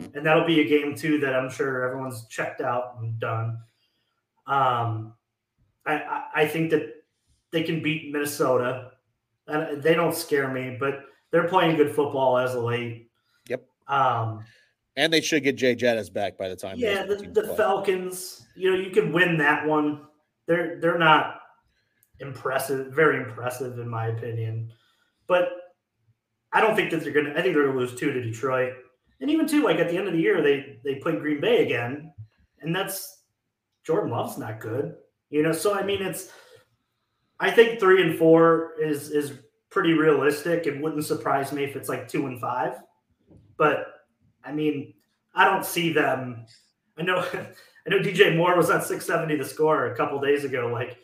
and 0.00 0.24
that'll 0.24 0.46
be 0.46 0.60
a 0.60 0.68
game 0.68 0.94
too 0.94 1.18
that 1.20 1.34
I'm 1.34 1.50
sure 1.50 1.84
everyone's 1.84 2.26
checked 2.28 2.60
out 2.60 2.96
and 3.00 3.18
done. 3.18 3.58
Um, 4.46 5.14
I, 5.84 6.24
I 6.34 6.46
think 6.46 6.70
that 6.70 7.04
they 7.50 7.62
can 7.62 7.82
beat 7.82 8.12
Minnesota. 8.12 8.92
And 9.46 9.82
they 9.82 9.94
don't 9.94 10.14
scare 10.14 10.48
me, 10.48 10.76
but 10.78 11.06
they're 11.30 11.48
playing 11.48 11.76
good 11.76 11.94
football 11.94 12.38
as 12.38 12.54
of 12.54 12.64
late. 12.64 13.10
Yep. 13.48 13.64
Um, 13.88 14.44
and 14.96 15.12
they 15.12 15.20
should 15.20 15.44
get 15.44 15.56
Jay 15.56 15.76
Jettis 15.76 16.12
back 16.12 16.36
by 16.36 16.48
the 16.48 16.56
time. 16.56 16.76
Yeah, 16.78 17.04
the, 17.04 17.16
the 17.16 17.54
Falcons. 17.56 18.46
You 18.56 18.72
know, 18.72 18.76
you 18.76 18.90
can 18.90 19.12
win 19.12 19.38
that 19.38 19.66
one. 19.66 20.06
they're 20.46 20.80
they're 20.80 20.98
not 20.98 21.40
impressive, 22.20 22.92
very 22.92 23.18
impressive 23.18 23.78
in 23.78 23.88
my 23.88 24.08
opinion. 24.08 24.72
But 25.26 25.50
I 26.52 26.60
don't 26.60 26.74
think 26.74 26.90
that 26.90 27.02
they're 27.02 27.12
gonna. 27.12 27.30
I 27.30 27.42
think 27.42 27.54
they're 27.54 27.66
gonna 27.66 27.78
lose 27.78 27.94
two 27.94 28.12
to 28.12 28.22
Detroit, 28.22 28.72
and 29.20 29.30
even 29.30 29.46
two. 29.46 29.62
Like 29.62 29.78
at 29.78 29.88
the 29.88 29.96
end 29.96 30.08
of 30.08 30.14
the 30.14 30.20
year, 30.20 30.42
they 30.42 30.78
they 30.84 30.96
play 30.96 31.16
Green 31.16 31.40
Bay 31.40 31.64
again, 31.64 32.12
and 32.60 32.74
that's 32.74 33.22
Jordan 33.84 34.10
Love's 34.10 34.38
not 34.38 34.58
good, 34.58 34.96
you 35.30 35.42
know. 35.42 35.52
So 35.52 35.74
I 35.78 35.84
mean, 35.84 36.02
it's. 36.02 36.32
I 37.40 37.52
think 37.52 37.78
three 37.78 38.02
and 38.02 38.18
four 38.18 38.72
is 38.82 39.10
is 39.10 39.38
pretty 39.78 39.94
realistic. 39.94 40.66
It 40.66 40.80
wouldn't 40.80 41.04
surprise 41.04 41.52
me 41.52 41.62
if 41.62 41.76
it's 41.76 41.88
like 41.88 42.08
two 42.08 42.26
and 42.26 42.40
five, 42.40 42.82
but 43.56 43.86
I 44.42 44.50
mean, 44.50 44.94
I 45.36 45.44
don't 45.44 45.64
see 45.64 45.92
them. 45.92 46.46
I 46.98 47.02
know, 47.02 47.18
I 47.32 47.90
know. 47.90 48.00
DJ 48.00 48.36
Moore 48.36 48.56
was 48.56 48.70
on 48.70 48.82
six 48.82 49.06
seventy 49.06 49.36
the 49.36 49.44
score 49.44 49.86
a 49.86 49.96
couple 49.96 50.20
days 50.20 50.42
ago. 50.42 50.66
Like, 50.72 50.98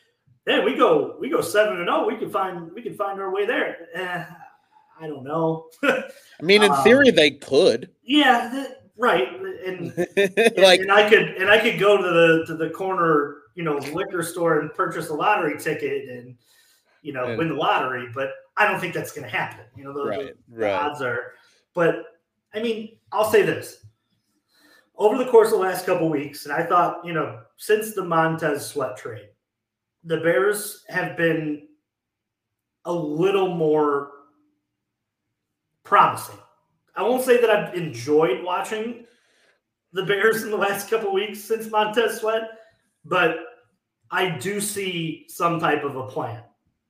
hey, 0.44 0.64
we 0.64 0.74
go 0.74 1.16
we 1.20 1.30
go 1.30 1.40
seven 1.40 1.78
and 1.78 1.87
zero. 1.87 2.04
We 2.04 2.16
can 2.16 2.30
find 2.30 2.72
we 2.72 2.82
can 2.82 2.96
find 2.96 3.20
our 3.20 3.32
way 3.32 3.46
there. 3.46 3.87
Eh, 3.94 4.24
I 5.00 5.06
don't 5.06 5.22
know. 5.22 5.68
I 5.84 6.02
mean, 6.42 6.64
in 6.64 6.72
um, 6.72 6.82
theory, 6.82 7.12
they 7.12 7.30
could. 7.30 7.90
Yeah, 8.02 8.48
the, 8.48 8.76
right. 8.98 9.28
And, 9.64 9.96
like, 10.56 10.80
and 10.80 10.90
I 10.90 11.08
could 11.08 11.37
and 11.37 11.48
I 11.48 11.60
could 11.60 11.78
go 11.78 11.96
to 11.96 12.02
the 12.02 12.44
to 12.48 12.56
the 12.56 12.70
corner, 12.70 13.37
you 13.54 13.62
know, 13.62 13.76
liquor 13.76 14.24
store 14.24 14.58
and 14.58 14.74
purchase 14.74 15.10
a 15.10 15.14
lottery 15.14 15.60
ticket 15.60 16.08
and 16.08 16.34
you 17.02 17.12
know 17.12 17.26
and, 17.26 17.38
win 17.38 17.50
the 17.50 17.54
lottery. 17.54 18.08
But 18.12 18.32
I 18.56 18.66
don't 18.66 18.80
think 18.80 18.94
that's 18.94 19.12
going 19.12 19.28
to 19.28 19.36
happen. 19.36 19.64
You 19.76 19.84
know, 19.84 19.92
the, 19.92 20.04
right, 20.04 20.34
the, 20.48 20.56
the 20.56 20.64
right. 20.64 20.72
odds 20.72 21.02
are. 21.02 21.32
But 21.74 22.04
I 22.54 22.62
mean, 22.62 22.96
I'll 23.12 23.30
say 23.30 23.42
this: 23.42 23.84
over 24.96 25.18
the 25.18 25.30
course 25.30 25.48
of 25.48 25.58
the 25.58 25.64
last 25.64 25.86
couple 25.86 26.08
weeks, 26.08 26.44
and 26.44 26.54
I 26.54 26.64
thought, 26.64 27.04
you 27.04 27.12
know, 27.12 27.40
since 27.56 27.94
the 27.94 28.04
Montez 28.04 28.66
Sweat 28.66 28.96
trade, 28.96 29.28
the 30.04 30.18
Bears 30.18 30.84
have 30.88 31.16
been 31.16 31.66
a 32.84 32.92
little 32.92 33.48
more 33.48 34.10
promising. 35.82 36.38
I 36.96 37.02
won't 37.02 37.24
say 37.24 37.40
that 37.40 37.50
I've 37.50 37.74
enjoyed 37.74 38.44
watching 38.44 39.04
the 39.92 40.04
Bears 40.04 40.42
in 40.42 40.50
the 40.50 40.56
last 40.56 40.90
couple 40.90 41.12
weeks 41.12 41.40
since 41.40 41.70
Montez 41.70 42.20
Sweat, 42.20 42.42
but 43.04 43.36
I 44.10 44.28
do 44.38 44.60
see 44.60 45.26
some 45.28 45.58
type 45.58 45.82
of 45.82 45.96
a 45.96 46.06
plan. 46.06 46.42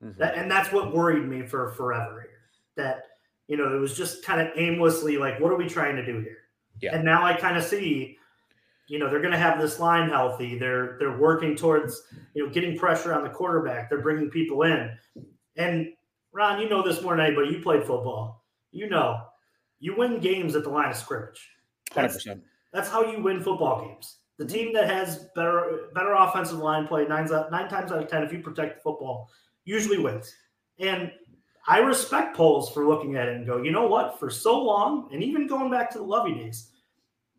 Mm-hmm. 0.05 0.19
That, 0.19 0.35
and 0.35 0.49
that's 0.49 0.71
what 0.71 0.93
worried 0.93 1.27
me 1.27 1.47
for 1.47 1.71
forever 1.71 2.21
here. 2.21 2.85
That, 2.85 3.03
you 3.47 3.57
know, 3.57 3.75
it 3.75 3.79
was 3.79 3.97
just 3.97 4.23
kind 4.23 4.39
of 4.39 4.49
aimlessly 4.55 5.17
like, 5.17 5.39
what 5.39 5.51
are 5.51 5.57
we 5.57 5.67
trying 5.67 5.95
to 5.95 6.05
do 6.05 6.19
here? 6.19 6.37
Yeah. 6.81 6.95
And 6.95 7.03
now 7.03 7.25
I 7.25 7.33
kind 7.33 7.57
of 7.57 7.63
see, 7.63 8.17
you 8.87 8.99
know, 8.99 9.09
they're 9.09 9.21
going 9.21 9.31
to 9.31 9.37
have 9.37 9.59
this 9.59 9.79
line 9.79 10.09
healthy. 10.09 10.59
They're 10.59 10.97
they're 10.99 11.17
working 11.17 11.55
towards, 11.55 12.03
you 12.33 12.45
know, 12.45 12.53
getting 12.53 12.77
pressure 12.77 13.13
on 13.13 13.23
the 13.23 13.29
quarterback. 13.29 13.89
They're 13.89 14.01
bringing 14.01 14.29
people 14.29 14.63
in. 14.63 14.91
And 15.55 15.87
Ron, 16.33 16.59
you 16.59 16.69
know 16.69 16.83
this 16.83 17.01
more 17.01 17.15
than 17.15 17.25
anybody. 17.25 17.49
You 17.49 17.61
played 17.61 17.85
football. 17.85 18.45
You 18.71 18.89
know, 18.89 19.21
you 19.79 19.95
win 19.95 20.19
games 20.19 20.55
at 20.55 20.63
the 20.63 20.69
line 20.69 20.89
of 20.89 20.97
scrimmage. 20.97 21.49
Hundred 21.91 22.13
percent. 22.13 22.43
That's 22.73 22.89
how 22.89 23.09
you 23.09 23.23
win 23.23 23.41
football 23.41 23.85
games. 23.85 24.17
The 24.37 24.45
team 24.45 24.73
that 24.73 24.89
has 24.89 25.27
better 25.33 25.87
better 25.93 26.13
offensive 26.13 26.57
line 26.57 26.87
play 26.87 27.05
nine 27.05 27.29
nine 27.51 27.69
times 27.69 27.91
out 27.91 28.03
of 28.03 28.07
ten, 28.09 28.21
if 28.23 28.33
you 28.33 28.39
protect 28.39 28.75
the 28.75 28.81
football, 28.81 29.29
usually 29.65 29.97
wins. 29.97 30.33
And 30.79 31.11
I 31.67 31.79
respect 31.79 32.37
Poles 32.37 32.71
for 32.71 32.87
looking 32.87 33.15
at 33.15 33.27
it 33.27 33.35
and 33.35 33.45
go, 33.45 33.61
you 33.61 33.71
know 33.71 33.87
what? 33.87 34.19
For 34.19 34.29
so 34.29 34.61
long, 34.61 35.09
and 35.11 35.23
even 35.23 35.47
going 35.47 35.71
back 35.71 35.89
to 35.91 35.97
the 35.97 36.03
Lovie 36.03 36.35
days, 36.35 36.71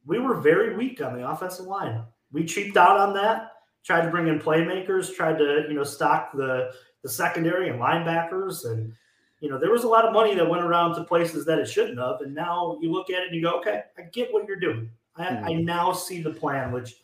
we 0.04 0.18
were 0.18 0.40
very 0.40 0.76
weak 0.76 1.00
on 1.00 1.16
the 1.16 1.28
offensive 1.28 1.66
line. 1.66 2.02
We 2.32 2.44
cheaped 2.44 2.76
out 2.76 2.98
on 2.98 3.14
that. 3.14 3.52
Tried 3.84 4.02
to 4.02 4.10
bring 4.10 4.26
in 4.26 4.40
playmakers. 4.40 5.14
Tried 5.14 5.38
to 5.38 5.64
you 5.68 5.74
know 5.74 5.84
stock 5.84 6.32
the 6.32 6.72
the 7.02 7.08
secondary 7.08 7.68
and 7.68 7.80
linebackers, 7.80 8.64
and 8.64 8.92
you 9.40 9.48
know 9.48 9.58
there 9.58 9.70
was 9.70 9.84
a 9.84 9.88
lot 9.88 10.04
of 10.04 10.12
money 10.12 10.34
that 10.34 10.48
went 10.48 10.64
around 10.64 10.96
to 10.96 11.04
places 11.04 11.44
that 11.46 11.60
it 11.60 11.68
shouldn't 11.68 11.98
have. 11.98 12.20
And 12.20 12.34
now 12.34 12.78
you 12.80 12.90
look 12.92 13.10
at 13.10 13.22
it 13.22 13.26
and 13.26 13.36
you 13.36 13.42
go, 13.42 13.58
okay, 13.58 13.82
I 13.96 14.02
get 14.12 14.32
what 14.32 14.48
you're 14.48 14.58
doing. 14.58 14.90
I, 15.16 15.24
mm-hmm. 15.26 15.44
I 15.44 15.52
now 15.54 15.92
see 15.92 16.20
the 16.20 16.32
plan, 16.32 16.72
which 16.72 16.96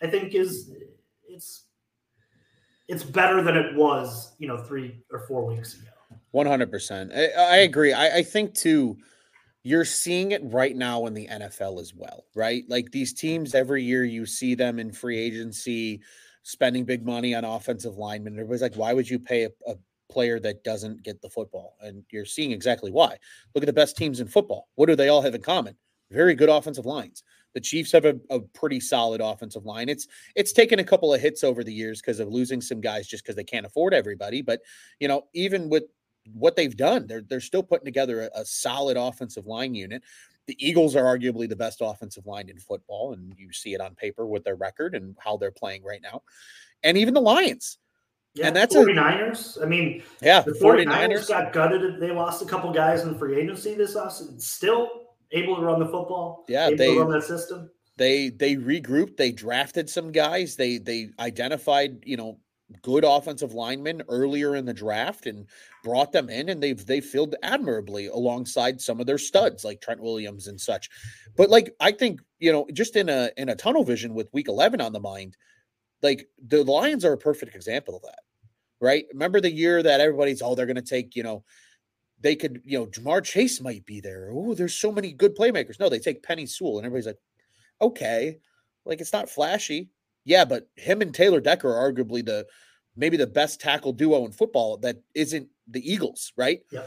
I 0.00 0.06
think 0.06 0.34
is 0.34 0.70
it's 1.28 1.64
it's 2.88 3.04
better 3.04 3.42
than 3.42 3.56
it 3.56 3.74
was, 3.74 4.34
you 4.38 4.48
know, 4.48 4.58
three 4.58 5.02
or 5.10 5.20
four 5.20 5.44
weeks 5.44 5.74
ago. 5.74 5.90
One 6.32 6.46
hundred 6.46 6.70
percent. 6.70 7.12
I 7.12 7.58
agree. 7.58 7.92
I, 7.92 8.18
I 8.18 8.22
think 8.22 8.54
too. 8.54 8.96
You're 9.66 9.86
seeing 9.86 10.32
it 10.32 10.42
right 10.44 10.76
now 10.76 11.06
in 11.06 11.14
the 11.14 11.26
NFL 11.26 11.80
as 11.80 11.94
well, 11.94 12.26
right? 12.34 12.64
Like 12.68 12.90
these 12.90 13.14
teams 13.14 13.54
every 13.54 13.82
year, 13.82 14.04
you 14.04 14.26
see 14.26 14.54
them 14.54 14.78
in 14.78 14.92
free 14.92 15.18
agency 15.18 16.02
spending 16.42 16.84
big 16.84 17.04
money 17.04 17.34
on 17.34 17.46
offensive 17.46 17.96
linemen. 17.96 18.34
Everybody's 18.34 18.60
like, 18.60 18.74
why 18.74 18.92
would 18.92 19.08
you 19.08 19.18
pay 19.18 19.44
a, 19.44 19.50
a 19.66 19.76
player 20.10 20.38
that 20.40 20.64
doesn't 20.64 21.02
get 21.02 21.22
the 21.22 21.30
football? 21.30 21.76
And 21.80 22.04
you're 22.12 22.26
seeing 22.26 22.52
exactly 22.52 22.90
why. 22.90 23.16
Look 23.54 23.64
at 23.64 23.66
the 23.66 23.72
best 23.72 23.96
teams 23.96 24.20
in 24.20 24.28
football. 24.28 24.68
What 24.74 24.86
do 24.86 24.96
they 24.96 25.08
all 25.08 25.22
have 25.22 25.34
in 25.34 25.40
common? 25.40 25.76
Very 26.10 26.34
good 26.34 26.50
offensive 26.50 26.84
lines. 26.84 27.22
The 27.54 27.60
Chiefs 27.60 27.92
have 27.92 28.04
a, 28.04 28.18
a 28.30 28.40
pretty 28.40 28.80
solid 28.80 29.20
offensive 29.20 29.64
line. 29.64 29.88
It's 29.88 30.06
it's 30.34 30.52
taken 30.52 30.78
a 30.80 30.84
couple 30.84 31.14
of 31.14 31.20
hits 31.20 31.42
over 31.44 31.64
the 31.64 31.72
years 31.72 32.00
because 32.00 32.20
of 32.20 32.28
losing 32.28 32.60
some 32.60 32.80
guys 32.80 33.06
just 33.06 33.24
because 33.24 33.36
they 33.36 33.44
can't 33.44 33.66
afford 33.66 33.94
everybody. 33.94 34.42
But 34.42 34.60
you 35.00 35.08
know, 35.08 35.26
even 35.32 35.68
with 35.68 35.84
what 36.32 36.56
they've 36.56 36.76
done. 36.76 37.06
They're 37.06 37.22
they're 37.22 37.40
still 37.40 37.62
putting 37.62 37.84
together 37.84 38.22
a, 38.22 38.40
a, 38.40 38.44
solid 38.44 38.96
offensive 38.96 39.46
line 39.46 39.74
unit. 39.74 40.02
The 40.46 40.56
Eagles 40.64 40.94
are 40.94 41.04
arguably 41.04 41.48
the 41.48 41.56
best 41.56 41.78
offensive 41.80 42.26
line 42.26 42.48
in 42.48 42.58
football, 42.58 43.14
and 43.14 43.34
you 43.38 43.52
see 43.52 43.74
it 43.74 43.80
on 43.80 43.94
paper 43.94 44.26
with 44.26 44.44
their 44.44 44.56
record 44.56 44.94
and 44.94 45.16
how 45.18 45.36
they're 45.36 45.50
playing 45.50 45.82
right 45.84 46.02
now. 46.02 46.22
And 46.82 46.98
even 46.98 47.14
the 47.14 47.20
Lions. 47.20 47.78
Yeah, 48.34 48.48
and 48.48 48.56
that's 48.56 48.74
49ers. 48.74 49.60
A, 49.60 49.62
I 49.62 49.66
mean, 49.66 50.02
yeah, 50.20 50.40
the 50.40 50.52
49ers, 50.52 50.86
49ers 50.86 51.28
got 51.28 51.52
gutted. 51.52 52.00
They 52.00 52.10
lost 52.10 52.42
a 52.42 52.46
couple 52.46 52.72
guys 52.72 53.02
in 53.02 53.16
free 53.16 53.40
agency 53.40 53.74
this 53.74 53.94
offseason. 53.94 54.40
Still 54.42 55.03
able 55.34 55.56
to 55.56 55.62
run 55.62 55.78
the 55.78 55.86
football. 55.86 56.44
Yeah, 56.48 56.70
they 56.70 56.96
run 56.96 57.10
that 57.10 57.24
system. 57.24 57.70
They 57.96 58.30
they 58.30 58.56
regrouped. 58.56 59.16
They 59.16 59.32
drafted 59.32 59.90
some 59.90 60.12
guys. 60.12 60.56
They 60.56 60.78
they 60.78 61.10
identified 61.18 61.98
you 62.04 62.16
know 62.16 62.38
good 62.82 63.04
offensive 63.04 63.54
linemen 63.54 64.02
earlier 64.08 64.56
in 64.56 64.64
the 64.64 64.72
draft 64.72 65.26
and 65.26 65.46
brought 65.82 66.12
them 66.12 66.30
in 66.30 66.48
and 66.48 66.62
they've 66.62 66.84
they 66.86 67.00
filled 67.00 67.34
admirably 67.42 68.06
alongside 68.06 68.80
some 68.80 69.00
of 69.00 69.06
their 69.06 69.18
studs 69.18 69.64
like 69.64 69.80
Trent 69.80 70.00
Williams 70.00 70.46
and 70.46 70.60
such. 70.60 70.88
But 71.36 71.50
like 71.50 71.74
I 71.80 71.92
think, 71.92 72.20
you 72.38 72.52
know, 72.52 72.66
just 72.72 72.96
in 72.96 73.08
a 73.08 73.30
in 73.36 73.48
a 73.48 73.54
tunnel 73.54 73.84
vision 73.84 74.14
with 74.14 74.32
week 74.32 74.48
11 74.48 74.80
on 74.80 74.92
the 74.92 75.00
mind, 75.00 75.36
like 76.02 76.26
the 76.46 76.64
Lions 76.64 77.04
are 77.04 77.12
a 77.12 77.18
perfect 77.18 77.54
example 77.54 77.96
of 77.96 78.02
that. 78.02 78.20
Right? 78.80 79.06
Remember 79.12 79.40
the 79.40 79.52
year 79.52 79.82
that 79.82 80.00
everybody's 80.00 80.42
oh 80.42 80.54
they're 80.54 80.66
going 80.66 80.76
to 80.76 80.82
take, 80.82 81.14
you 81.16 81.22
know, 81.22 81.44
they 82.20 82.36
could, 82.36 82.60
you 82.64 82.78
know, 82.78 82.86
Ja'Marr 82.86 83.22
Chase 83.22 83.60
might 83.60 83.84
be 83.84 84.00
there. 84.00 84.30
Oh, 84.32 84.54
there's 84.54 84.74
so 84.74 84.90
many 84.90 85.12
good 85.12 85.36
playmakers. 85.36 85.78
No, 85.78 85.88
they 85.88 85.98
take 85.98 86.22
Penei 86.22 86.48
Sewell 86.48 86.78
and 86.78 86.86
everybody's 86.86 87.06
like, 87.06 87.18
okay, 87.80 88.38
like 88.84 89.00
it's 89.00 89.12
not 89.12 89.28
flashy. 89.28 89.90
Yeah, 90.24 90.44
but 90.44 90.68
him 90.76 91.02
and 91.02 91.14
Taylor 91.14 91.40
Decker 91.40 91.68
are 91.68 91.92
arguably 91.92 92.24
the 92.24 92.46
maybe 92.96 93.16
the 93.16 93.26
best 93.26 93.60
tackle 93.60 93.92
duo 93.92 94.24
in 94.24 94.32
football 94.32 94.76
that 94.78 94.96
isn't 95.14 95.48
the 95.68 95.92
Eagles, 95.92 96.32
right? 96.36 96.60
Yeah. 96.70 96.86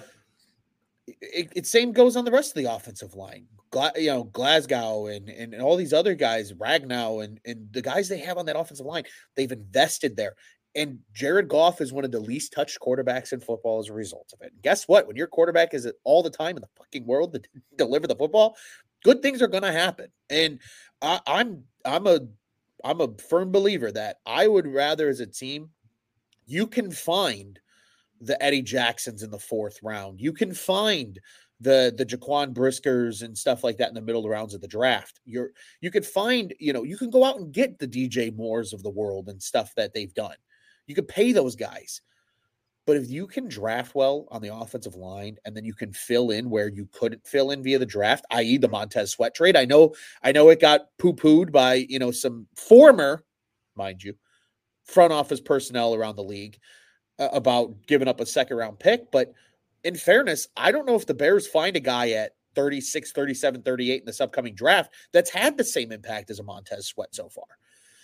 It, 1.06 1.54
it 1.56 1.68
same 1.68 1.92
goes 1.92 2.16
on 2.16 2.26
the 2.26 2.32
rest 2.32 2.58
of 2.58 2.64
the 2.64 2.74
offensive 2.74 3.14
line. 3.14 3.48
Gla, 3.70 3.92
you 3.96 4.08
know, 4.08 4.24
Glasgow 4.24 5.08
and, 5.08 5.30
and, 5.30 5.54
and 5.54 5.62
all 5.62 5.76
these 5.76 5.94
other 5.94 6.16
guys, 6.16 6.54
Ragnow 6.54 7.24
and 7.24 7.40
and 7.46 7.68
the 7.72 7.82
guys 7.82 8.10
they 8.10 8.20
have 8.20 8.38
on 8.38 8.46
that 8.46 8.58
offensive 8.58 8.86
line, 8.86 9.04
they've 9.36 9.52
invested 9.52 10.16
there. 10.16 10.36
And 10.78 11.00
Jared 11.12 11.48
Goff 11.48 11.82
is 11.82 11.92
one 11.92 12.06
of 12.06 12.12
the 12.12 12.20
least 12.20 12.54
touched 12.54 12.80
quarterbacks 12.80 13.34
in 13.34 13.40
football 13.40 13.80
as 13.80 13.90
a 13.90 13.94
result 13.94 14.32
of 14.32 14.42
it. 14.42 14.54
And 14.54 14.62
guess 14.62 14.88
what? 14.88 15.08
When 15.08 15.16
your 15.16 15.26
quarterback 15.26 15.74
is 15.74 15.92
all 16.04 16.22
the 16.22 16.30
time 16.30 16.56
in 16.56 16.62
the 16.62 16.70
fucking 16.78 17.06
world 17.06 17.34
to 17.34 17.42
deliver 17.78 18.06
the 18.06 18.16
football, 18.16 18.56
good 19.04 19.24
things 19.24 19.42
are 19.42 19.48
going 19.48 19.64
to 19.64 19.72
happen. 19.72 20.10
And 20.30 20.60
I, 21.02 21.20
I'm 21.26 21.64
I'm 21.84 22.06
a 22.06 22.20
I'm 22.86 23.02
a 23.02 23.10
firm 23.30 23.52
believer 23.52 23.92
that 23.92 24.18
I 24.26 24.48
would 24.48 24.68
rather, 24.68 25.10
as 25.10 25.20
a 25.20 25.26
team, 25.26 25.72
you 26.46 26.68
can 26.68 26.92
find 26.92 27.60
the 28.22 28.42
Eddie 28.42 28.62
Jacksons 28.62 29.24
in 29.24 29.32
the 29.32 29.40
fourth 29.40 29.80
round. 29.82 30.22
You 30.22 30.32
can 30.32 30.54
find 30.54 31.20
the 31.60 31.92
the 31.98 32.06
Jaquan 32.06 32.54
Briskers 32.54 33.24
and 33.24 33.36
stuff 33.36 33.64
like 33.64 33.78
that 33.78 33.90
in 33.90 33.96
the 33.96 34.02
middle 34.02 34.28
rounds 34.30 34.54
of 34.54 34.62
the 34.62 34.68
draft. 34.68 35.22
You're 35.26 35.52
you 35.82 35.90
could 35.90 36.06
find, 36.06 36.54
you 36.60 36.72
know, 36.72 36.84
you 36.84 36.98
can 36.98 37.10
go 37.10 37.24
out 37.24 37.38
and 37.38 37.52
get 37.52 37.80
the 37.80 37.88
DJ 37.88 38.36
Moores 38.36 38.74
of 38.74 38.84
the 38.84 38.92
world 38.92 39.28
and 39.30 39.42
stuff 39.42 39.74
that 39.76 39.94
they've 39.94 40.14
done. 40.14 40.36
You 40.88 40.96
could 40.96 41.08
pay 41.08 41.32
those 41.32 41.56
guys. 41.56 42.02
But 42.88 42.96
if 42.96 43.10
you 43.10 43.28
can 43.28 43.50
draft 43.50 43.96
well 43.96 44.28
on 44.32 44.42
the 44.42 44.56
offensive 44.56 44.96
line 44.96 45.38
and 45.44 45.56
then 45.56 45.66
you 45.66 45.74
can 45.74 45.92
fill 45.92 46.32
in 46.32 46.50
where 46.50 46.70
you 46.70 46.88
couldn't 46.94 47.28
fill 47.28 47.52
in 47.52 47.62
via 47.62 47.78
the 47.78 47.86
draft, 47.86 48.26
i.e. 48.32 48.58
the 48.58 48.70
Montez 48.70 49.12
Sweat 49.12 49.36
trade. 49.36 49.58
I 49.58 49.66
know, 49.66 49.94
I 50.24 50.32
know 50.32 50.48
it 50.50 50.62
got 50.62 50.88
poo-pooed 50.98 51.52
by, 51.52 51.86
you 51.90 52.00
know, 52.00 52.12
some 52.12 52.48
former, 52.56 53.26
mind 53.76 54.02
you, 54.04 54.16
front 54.86 55.12
office 55.12 55.42
personnel 55.42 55.94
around 55.94 56.16
the 56.16 56.24
league 56.24 56.58
uh, 57.20 57.28
about 57.34 57.76
giving 57.88 58.08
up 58.08 58.22
a 58.22 58.26
second 58.26 58.56
round 58.56 58.80
pick. 58.80 59.12
But 59.12 59.34
in 59.84 59.96
fairness, 59.96 60.48
I 60.56 60.72
don't 60.72 60.86
know 60.86 60.96
if 60.96 61.06
the 61.06 61.14
Bears 61.14 61.46
find 61.46 61.76
a 61.76 61.82
guy 61.82 62.12
at 62.12 62.36
36, 62.56 63.12
37, 63.12 63.64
38 63.64 64.00
in 64.00 64.06
this 64.06 64.22
upcoming 64.22 64.56
draft 64.56 64.94
that's 65.12 65.30
had 65.30 65.58
the 65.58 65.64
same 65.64 65.92
impact 65.92 66.30
as 66.32 66.40
a 66.40 66.44
Montez 66.44 66.88
Sweat 66.88 67.14
so 67.14 67.28
far. 67.28 67.46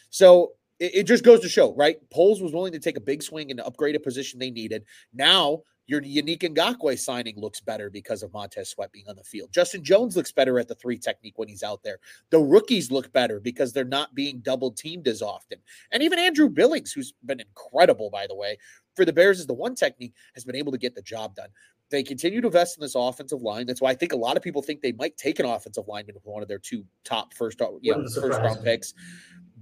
So 0.10 0.54
it, 0.80 0.96
it 0.96 1.04
just 1.04 1.24
goes 1.24 1.40
to 1.42 1.50
show, 1.50 1.74
right? 1.76 1.98
Poles 2.12 2.42
was 2.42 2.54
willing 2.54 2.74
to 2.74 2.80
take 2.80 2.98
a 2.98 3.02
big 3.02 3.24
swing 3.24 3.52
and 3.52 3.60
upgrade 3.60 3.96
a 3.96 4.00
position 4.00 4.40
they 4.40 4.52
needed. 4.52 4.84
Now 5.14 5.64
your 5.86 6.02
Yannick 6.02 6.40
Ngakoue 6.40 6.98
signing 6.98 7.38
looks 7.38 7.60
better 7.60 7.90
because 7.90 8.24
of 8.24 8.32
Montez 8.32 8.70
Sweat 8.70 8.92
being 8.92 9.08
on 9.10 9.16
the 9.16 9.24
field. 9.24 9.52
Justin 9.52 9.84
Jones 9.84 10.16
looks 10.16 10.32
better 10.32 10.58
at 10.60 10.68
the 10.68 10.76
three 10.76 10.98
technique 10.98 11.38
when 11.38 11.50
he's 11.50 11.64
out 11.64 11.84
there. 11.84 11.98
The 12.30 12.40
rookies 12.40 12.90
look 12.90 13.12
better 13.12 13.40
because 13.40 13.74
they're 13.74 13.84
not 13.84 14.16
being 14.16 14.40
double 14.40 14.72
teamed 14.72 15.08
as 15.08 15.22
often. 15.22 15.60
And 15.92 16.02
even 16.02 16.20
Andrew 16.20 16.50
Billings, 16.50 16.94
who's 16.94 17.14
been 17.26 17.42
incredible, 17.42 18.10
by 18.10 18.28
the 18.28 18.36
way, 18.36 18.58
for 18.96 19.04
the 19.04 19.14
Bears 19.14 19.40
as 19.40 19.48
the 19.48 19.54
one 19.54 19.76
technique, 19.76 20.14
has 20.36 20.46
been 20.46 20.56
able 20.56 20.72
to 20.72 20.78
get 20.78 20.96
the 20.96 21.02
job 21.02 21.36
done. 21.36 21.50
They 21.90 22.02
continue 22.02 22.42
to 22.42 22.48
invest 22.48 22.78
in 22.78 22.82
this 22.82 22.96
offensive 22.96 23.42
line. 23.42 23.68
That's 23.68 23.82
why 23.82 23.92
I 23.92 23.96
think 23.96 24.14
a 24.14 24.18
lot 24.18 24.38
of 24.38 24.42
people 24.42 24.62
think 24.62 24.82
they 24.82 24.94
might 24.94 25.18
take 25.18 25.40
an 25.40 25.46
offensive 25.46 25.88
lineman 25.88 26.16
with 26.16 26.26
one 26.26 26.42
of 26.42 26.48
their 26.48 26.60
two 26.60 26.86
top 27.04 27.34
first, 27.34 27.62
uh, 27.62 27.70
you 27.82 27.92
know, 27.92 28.08
first 28.08 28.40
round 28.40 28.64
picks, 28.64 28.94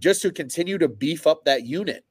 just 0.01 0.21
to 0.23 0.31
continue 0.31 0.77
to 0.77 0.89
beef 0.89 1.25
up 1.25 1.45
that 1.45 1.63
unit 1.63 2.03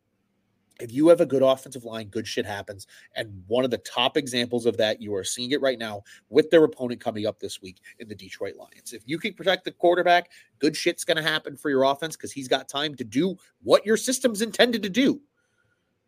if 0.80 0.92
you 0.92 1.08
have 1.08 1.20
a 1.20 1.26
good 1.26 1.42
offensive 1.42 1.84
line, 1.84 2.08
good 2.08 2.26
shit 2.26 2.46
happens. 2.46 2.86
And 3.14 3.42
one 3.46 3.64
of 3.64 3.70
the 3.70 3.78
top 3.78 4.16
examples 4.16 4.66
of 4.66 4.76
that, 4.78 5.00
you 5.00 5.14
are 5.14 5.24
seeing 5.24 5.50
it 5.50 5.60
right 5.60 5.78
now 5.78 6.02
with 6.28 6.50
their 6.50 6.64
opponent 6.64 7.00
coming 7.00 7.26
up 7.26 7.38
this 7.38 7.60
week 7.60 7.80
in 7.98 8.08
the 8.08 8.14
Detroit 8.14 8.56
Lions. 8.56 8.92
If 8.92 9.02
you 9.06 9.18
can 9.18 9.34
protect 9.34 9.64
the 9.64 9.72
quarterback, 9.72 10.30
good 10.58 10.76
shit's 10.76 11.04
going 11.04 11.16
to 11.16 11.22
happen 11.22 11.56
for 11.56 11.70
your 11.70 11.84
offense 11.84 12.16
because 12.16 12.32
he's 12.32 12.48
got 12.48 12.68
time 12.68 12.94
to 12.96 13.04
do 13.04 13.36
what 13.62 13.84
your 13.84 13.96
system's 13.96 14.42
intended 14.42 14.82
to 14.82 14.90
do. 14.90 15.20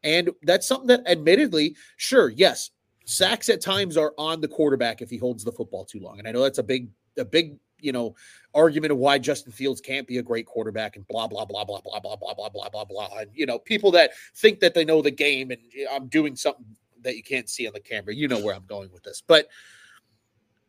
And 0.04 0.30
that's 0.42 0.66
something 0.66 0.88
that, 0.88 1.06
admittedly, 1.06 1.76
sure, 1.96 2.30
yes, 2.30 2.70
sacks 3.04 3.48
at 3.48 3.60
times 3.60 3.96
are 3.96 4.14
on 4.18 4.40
the 4.40 4.48
quarterback 4.48 5.00
if 5.00 5.10
he 5.10 5.16
holds 5.16 5.44
the 5.44 5.52
football 5.52 5.84
too 5.84 6.00
long. 6.00 6.18
And 6.18 6.26
I 6.26 6.32
know 6.32 6.42
that's 6.42 6.58
a 6.58 6.62
big, 6.62 6.88
a 7.18 7.24
big 7.24 7.56
you 7.82 7.92
know, 7.92 8.14
argument 8.54 8.92
of 8.92 8.98
why 8.98 9.18
Justin 9.18 9.52
Fields 9.52 9.80
can't 9.80 10.06
be 10.06 10.18
a 10.18 10.22
great 10.22 10.46
quarterback 10.46 10.96
and 10.96 11.06
blah 11.08 11.26
blah 11.26 11.44
blah 11.44 11.64
blah 11.64 11.80
blah 11.80 12.00
blah 12.00 12.16
blah 12.16 12.34
blah 12.34 12.48
blah 12.48 12.68
blah 12.68 12.84
blah. 12.84 13.08
And 13.18 13.30
you 13.34 13.46
know, 13.46 13.58
people 13.58 13.90
that 13.92 14.12
think 14.34 14.60
that 14.60 14.74
they 14.74 14.84
know 14.84 15.02
the 15.02 15.10
game 15.10 15.50
and 15.50 15.60
I'm 15.90 16.08
doing 16.08 16.36
something 16.36 16.64
that 17.02 17.16
you 17.16 17.22
can't 17.22 17.48
see 17.48 17.66
on 17.66 17.72
the 17.72 17.80
camera. 17.80 18.14
You 18.14 18.28
know 18.28 18.40
where 18.40 18.54
I'm 18.54 18.66
going 18.66 18.90
with 18.92 19.02
this. 19.02 19.22
But 19.26 19.48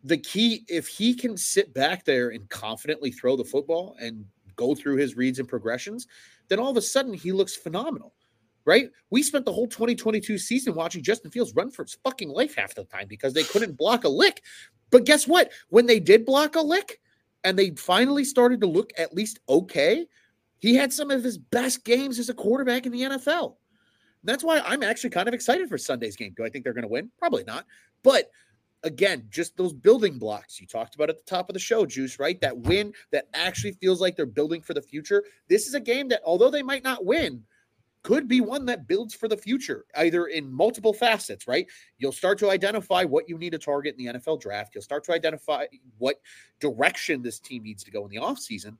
the 0.03 0.17
key, 0.17 0.65
if 0.67 0.87
he 0.87 1.13
can 1.13 1.37
sit 1.37 1.73
back 1.73 2.03
there 2.03 2.29
and 2.29 2.49
confidently 2.49 3.11
throw 3.11 3.37
the 3.37 3.43
football 3.43 3.95
and 3.99 4.25
go 4.55 4.75
through 4.75 4.97
his 4.97 5.15
reads 5.15 5.39
and 5.39 5.47
progressions, 5.47 6.07
then 6.49 6.59
all 6.59 6.71
of 6.71 6.77
a 6.77 6.81
sudden 6.81 7.13
he 7.13 7.31
looks 7.31 7.55
phenomenal. 7.55 8.13
Right? 8.65 8.89
We 9.09 9.23
spent 9.23 9.43
the 9.43 9.51
whole 9.51 9.67
2022 9.67 10.37
season 10.37 10.73
watching 10.73 11.03
Justin 11.03 11.31
Fields 11.31 11.53
run 11.53 11.69
for 11.69 11.83
his 11.83 11.97
fucking 12.01 12.29
life 12.29 12.55
half 12.55 12.73
the 12.73 12.85
time 12.85 13.07
because 13.09 13.33
they 13.33 13.43
couldn't 13.43 13.77
block 13.77 14.05
a 14.05 14.09
lick. 14.09 14.41
But 14.89 15.05
guess 15.05 15.27
what? 15.27 15.51
When 15.67 15.85
they 15.85 15.99
did 15.99 16.23
block 16.23 16.55
a 16.55 16.61
lick, 16.61 17.01
and 17.43 17.57
they 17.57 17.71
finally 17.71 18.23
started 18.23 18.61
to 18.61 18.67
look 18.67 18.91
at 18.97 19.13
least 19.13 19.39
okay, 19.49 20.05
he 20.59 20.75
had 20.75 20.93
some 20.93 21.11
of 21.11 21.23
his 21.23 21.37
best 21.37 21.83
games 21.83 22.19
as 22.19 22.29
a 22.29 22.33
quarterback 22.33 22.85
in 22.85 22.91
the 22.91 23.01
NFL. 23.01 23.55
That's 24.23 24.43
why 24.43 24.61
I'm 24.65 24.83
actually 24.83 25.09
kind 25.09 25.27
of 25.27 25.33
excited 25.33 25.67
for 25.67 25.77
Sunday's 25.77 26.15
game. 26.15 26.33
Do 26.37 26.45
I 26.45 26.49
think 26.49 26.63
they're 26.63 26.73
going 26.73 26.83
to 26.83 26.87
win? 26.87 27.11
Probably 27.19 27.43
not. 27.43 27.65
But 28.03 28.29
again, 28.83 29.27
just 29.29 29.57
those 29.57 29.73
building 29.73 30.17
blocks 30.17 30.61
you 30.61 30.67
talked 30.67 30.95
about 30.95 31.09
at 31.09 31.17
the 31.17 31.29
top 31.29 31.49
of 31.49 31.53
the 31.53 31.59
show, 31.59 31.85
Juice, 31.85 32.19
right? 32.19 32.39
That 32.41 32.57
win 32.57 32.93
that 33.11 33.27
actually 33.33 33.73
feels 33.73 33.99
like 33.99 34.15
they're 34.15 34.25
building 34.25 34.61
for 34.61 34.73
the 34.73 34.81
future. 34.81 35.23
This 35.49 35.67
is 35.67 35.73
a 35.73 35.79
game 35.79 36.07
that, 36.09 36.21
although 36.25 36.49
they 36.49 36.63
might 36.63 36.83
not 36.83 37.05
win, 37.05 37.43
could 38.03 38.27
be 38.27 38.41
one 38.41 38.65
that 38.65 38.85
builds 38.85 39.15
for 39.15 39.27
the 39.27 39.37
future, 39.37 39.85
either 39.95 40.27
in 40.27 40.51
multiple 40.51 40.93
facets, 40.93 41.47
right? 41.47 41.65
You'll 41.97 42.11
start 42.11 42.37
to 42.39 42.49
identify 42.49 43.05
what 43.05 43.27
you 43.27 43.37
need 43.37 43.51
to 43.51 43.57
target 43.57 43.95
in 43.97 44.05
the 44.05 44.19
NFL 44.19 44.41
draft. 44.41 44.75
You'll 44.75 44.83
start 44.83 45.05
to 45.05 45.13
identify 45.13 45.65
what 45.97 46.17
direction 46.59 47.21
this 47.21 47.39
team 47.39 47.63
needs 47.63 47.83
to 47.85 47.91
go 47.91 48.03
in 48.05 48.11
the 48.11 48.17
offseason. 48.17 48.77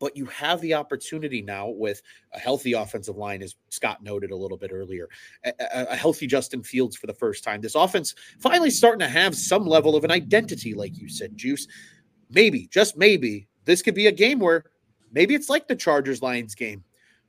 But 0.00 0.16
you 0.16 0.26
have 0.26 0.60
the 0.60 0.74
opportunity 0.74 1.40
now 1.40 1.68
with 1.68 2.02
a 2.32 2.38
healthy 2.38 2.72
offensive 2.72 3.16
line, 3.16 3.42
as 3.42 3.54
Scott 3.70 4.02
noted 4.02 4.32
a 4.32 4.36
little 4.36 4.58
bit 4.58 4.72
earlier, 4.72 5.08
a, 5.44 5.52
a 5.60 5.96
healthy 5.96 6.26
Justin 6.26 6.64
Fields 6.64 6.96
for 6.96 7.06
the 7.06 7.14
first 7.14 7.44
time. 7.44 7.60
This 7.60 7.76
offense 7.76 8.12
finally 8.40 8.70
starting 8.70 8.98
to 8.98 9.08
have 9.08 9.36
some 9.36 9.64
level 9.64 9.94
of 9.94 10.02
an 10.02 10.10
identity, 10.10 10.74
like 10.74 10.98
you 10.98 11.08
said, 11.08 11.36
Juice. 11.36 11.68
Maybe, 12.28 12.66
just 12.72 12.96
maybe, 12.96 13.46
this 13.66 13.82
could 13.82 13.94
be 13.94 14.08
a 14.08 14.12
game 14.12 14.40
where 14.40 14.64
maybe 15.12 15.36
it's 15.36 15.48
like 15.48 15.68
the 15.68 15.76
Chargers 15.76 16.22
Lions 16.22 16.56
game 16.56 16.82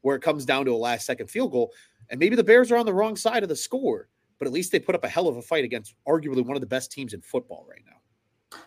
where 0.05 0.15
it 0.15 0.21
comes 0.21 0.45
down 0.45 0.65
to 0.65 0.71
a 0.71 0.77
last 0.77 1.03
second 1.03 1.25
field 1.31 1.51
goal. 1.51 1.71
And 2.11 2.19
maybe 2.19 2.35
the 2.35 2.43
Bears 2.43 2.71
are 2.71 2.77
on 2.77 2.85
the 2.85 2.93
wrong 2.93 3.15
side 3.15 3.41
of 3.41 3.49
the 3.49 3.55
score, 3.55 4.07
but 4.37 4.45
at 4.45 4.53
least 4.53 4.71
they 4.71 4.79
put 4.79 4.93
up 4.93 5.03
a 5.03 5.07
hell 5.07 5.27
of 5.27 5.35
a 5.37 5.41
fight 5.41 5.63
against 5.63 5.95
arguably 6.07 6.45
one 6.45 6.55
of 6.55 6.61
the 6.61 6.67
best 6.67 6.91
teams 6.91 7.15
in 7.15 7.21
football 7.21 7.65
right 7.67 7.81
now. 7.87 8.59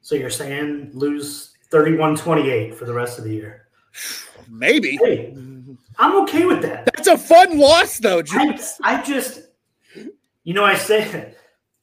So 0.00 0.14
you're 0.14 0.30
saying 0.30 0.92
lose 0.94 1.52
31 1.70 2.16
28 2.16 2.74
for 2.74 2.86
the 2.86 2.94
rest 2.94 3.18
of 3.18 3.24
the 3.24 3.34
year? 3.34 3.68
Maybe. 4.48 4.96
Hey, 4.96 5.34
I'm 5.98 6.22
okay 6.22 6.46
with 6.46 6.62
that. 6.62 6.86
That's 6.86 7.08
a 7.08 7.18
fun 7.18 7.58
loss, 7.58 7.98
though, 7.98 8.22
I, 8.30 8.58
I, 8.82 9.02
just, 9.02 9.42
you 10.44 10.54
know, 10.54 10.64
I 10.64 10.76
say, 10.76 11.34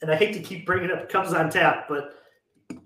and 0.02 0.10
I 0.10 0.16
hate 0.16 0.34
to 0.34 0.40
keep 0.40 0.66
bringing 0.66 0.90
up 0.90 1.10
Cubs 1.10 1.32
on 1.32 1.52
tap, 1.52 1.86
but 1.88 2.16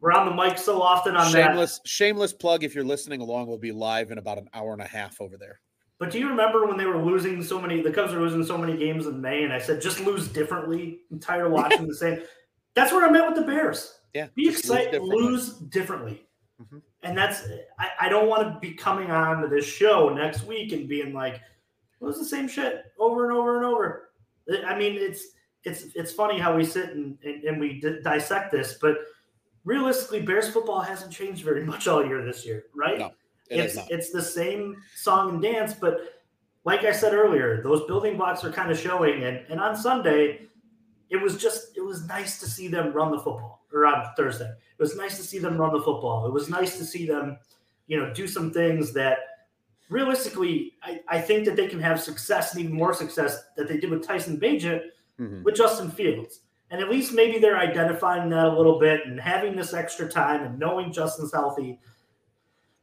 we're 0.01 0.11
on 0.11 0.25
the 0.25 0.35
mic 0.35 0.57
so 0.57 0.81
often 0.81 1.15
on 1.15 1.31
shameless, 1.31 1.79
that. 1.79 1.87
Shameless 1.87 2.33
plug. 2.33 2.65
If 2.65 2.75
you're 2.75 2.83
listening 2.83 3.21
along, 3.21 3.47
we'll 3.47 3.57
be 3.57 3.71
live 3.71 4.11
in 4.11 4.17
about 4.17 4.37
an 4.37 4.49
hour 4.53 4.73
and 4.73 4.81
a 4.81 4.87
half 4.87 5.21
over 5.21 5.37
there. 5.37 5.61
But 5.99 6.11
do 6.11 6.19
you 6.19 6.29
remember 6.29 6.67
when 6.67 6.77
they 6.77 6.85
were 6.85 7.03
losing 7.03 7.41
so 7.43 7.59
many? 7.59 7.81
The 7.81 7.91
Cubs 7.91 8.13
were 8.13 8.21
losing 8.21 8.43
so 8.43 8.57
many 8.57 8.77
games 8.77 9.07
in 9.07 9.19
May, 9.19 9.43
and 9.43 9.51
I 9.51 9.59
said, 9.59 9.81
"Just 9.81 9.99
lose 9.99 10.27
differently." 10.27 10.99
I'm 11.11 11.19
tired 11.19 11.47
of 11.47 11.51
watching 11.51 11.87
the 11.87 11.95
same. 11.95 12.21
That's 12.75 12.91
where 12.91 13.05
I'm 13.05 13.15
at 13.15 13.27
with 13.27 13.35
the 13.35 13.51
Bears. 13.51 13.99
Yeah, 14.13 14.27
be 14.35 14.47
excited, 14.47 15.01
lose 15.01 15.09
differently. 15.09 15.31
Lose 15.31 15.53
differently. 15.69 16.27
Mm-hmm. 16.61 16.77
And 17.03 17.17
that's 17.17 17.43
I, 17.79 17.89
I 18.01 18.09
don't 18.09 18.27
want 18.27 18.53
to 18.53 18.59
be 18.59 18.73
coming 18.73 19.09
on 19.09 19.41
to 19.41 19.47
this 19.47 19.65
show 19.65 20.09
next 20.09 20.45
week 20.45 20.71
and 20.71 20.87
being 20.87 21.13
like, 21.13 21.35
"It 21.35 22.03
was 22.03 22.19
the 22.19 22.25
same 22.25 22.47
shit 22.47 22.85
over 22.99 23.27
and 23.27 23.35
over 23.35 23.57
and 23.57 23.65
over." 23.65 24.09
I 24.67 24.77
mean, 24.77 24.93
it's 24.95 25.29
it's 25.63 25.85
it's 25.95 26.11
funny 26.11 26.39
how 26.39 26.55
we 26.55 26.63
sit 26.63 26.91
and 26.91 27.17
and, 27.23 27.43
and 27.43 27.59
we 27.59 27.79
d- 27.79 27.99
dissect 28.03 28.51
this, 28.51 28.77
but 28.79 28.97
realistically, 29.65 30.21
Bears 30.21 30.49
football 30.49 30.81
hasn't 30.81 31.11
changed 31.11 31.43
very 31.43 31.63
much 31.71 31.87
all 31.87 32.05
year 32.05 32.23
this 32.23 32.45
year, 32.45 32.65
right? 32.75 32.99
No. 32.99 33.11
It 33.49 33.59
it's 33.59 33.77
it's 33.89 34.11
the 34.11 34.21
same 34.21 34.77
song 34.95 35.29
and 35.29 35.41
dance, 35.41 35.73
but 35.73 35.99
like 36.63 36.83
I 36.83 36.91
said 36.91 37.13
earlier, 37.13 37.63
those 37.63 37.85
building 37.85 38.17
blocks 38.17 38.43
are 38.43 38.51
kind 38.51 38.71
of 38.71 38.77
showing. 38.77 39.23
And 39.23 39.45
and 39.49 39.59
on 39.59 39.75
Sunday, 39.75 40.47
it 41.09 41.21
was 41.21 41.37
just 41.37 41.77
it 41.77 41.81
was 41.81 42.07
nice 42.07 42.39
to 42.39 42.47
see 42.47 42.67
them 42.67 42.93
run 42.93 43.11
the 43.11 43.17
football. 43.17 43.65
Or 43.73 43.85
on 43.85 44.05
Thursday, 44.15 44.45
it 44.49 44.81
was 44.81 44.95
nice 44.95 45.17
to 45.17 45.23
see 45.23 45.39
them 45.39 45.57
run 45.57 45.73
the 45.73 45.81
football. 45.81 46.25
It 46.25 46.33
was 46.33 46.49
nice 46.49 46.77
to 46.77 46.85
see 46.85 47.05
them, 47.05 47.37
you 47.87 47.99
know, 47.99 48.13
do 48.13 48.25
some 48.25 48.51
things 48.51 48.93
that 48.93 49.19
realistically, 49.89 50.73
I, 50.83 51.01
I 51.07 51.21
think 51.21 51.45
that 51.45 51.55
they 51.55 51.67
can 51.67 51.79
have 51.79 52.01
success 52.01 52.53
and 52.53 52.63
even 52.63 52.75
more 52.75 52.93
success 52.93 53.43
that 53.55 53.67
they 53.67 53.77
did 53.77 53.89
with 53.89 54.05
Tyson 54.05 54.39
Bagent 54.39 54.83
mm-hmm. 55.19 55.43
with 55.43 55.55
Justin 55.55 55.91
Fields. 55.91 56.41
And 56.69 56.81
at 56.81 56.89
least 56.89 57.13
maybe 57.13 57.39
they're 57.39 57.57
identifying 57.57 58.29
that 58.29 58.45
a 58.45 58.57
little 58.57 58.79
bit 58.79 59.05
and 59.05 59.19
having 59.19 59.55
this 59.55 59.73
extra 59.73 60.07
time 60.09 60.43
and 60.43 60.59
knowing 60.59 60.91
Justin's 60.91 61.33
healthy 61.33 61.79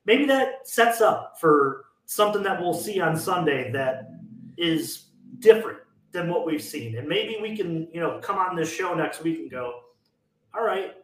maybe 0.04 0.24
that 0.26 0.68
sets 0.68 1.00
up 1.00 1.38
for 1.40 1.86
something 2.06 2.42
that 2.42 2.60
we'll 2.60 2.74
see 2.74 3.00
on 3.00 3.16
Sunday 3.16 3.70
that 3.72 4.10
is 4.56 5.06
different 5.38 5.78
than 6.12 6.28
what 6.28 6.46
we've 6.46 6.62
seen. 6.62 6.96
And 6.96 7.08
maybe 7.08 7.38
we 7.40 7.56
can, 7.56 7.88
you 7.92 8.00
know, 8.00 8.18
come 8.20 8.36
on 8.36 8.56
this 8.56 8.72
show 8.72 8.94
next 8.94 9.22
week 9.22 9.38
and 9.38 9.50
go, 9.50 9.80
all 10.54 10.64
right, 10.64 10.94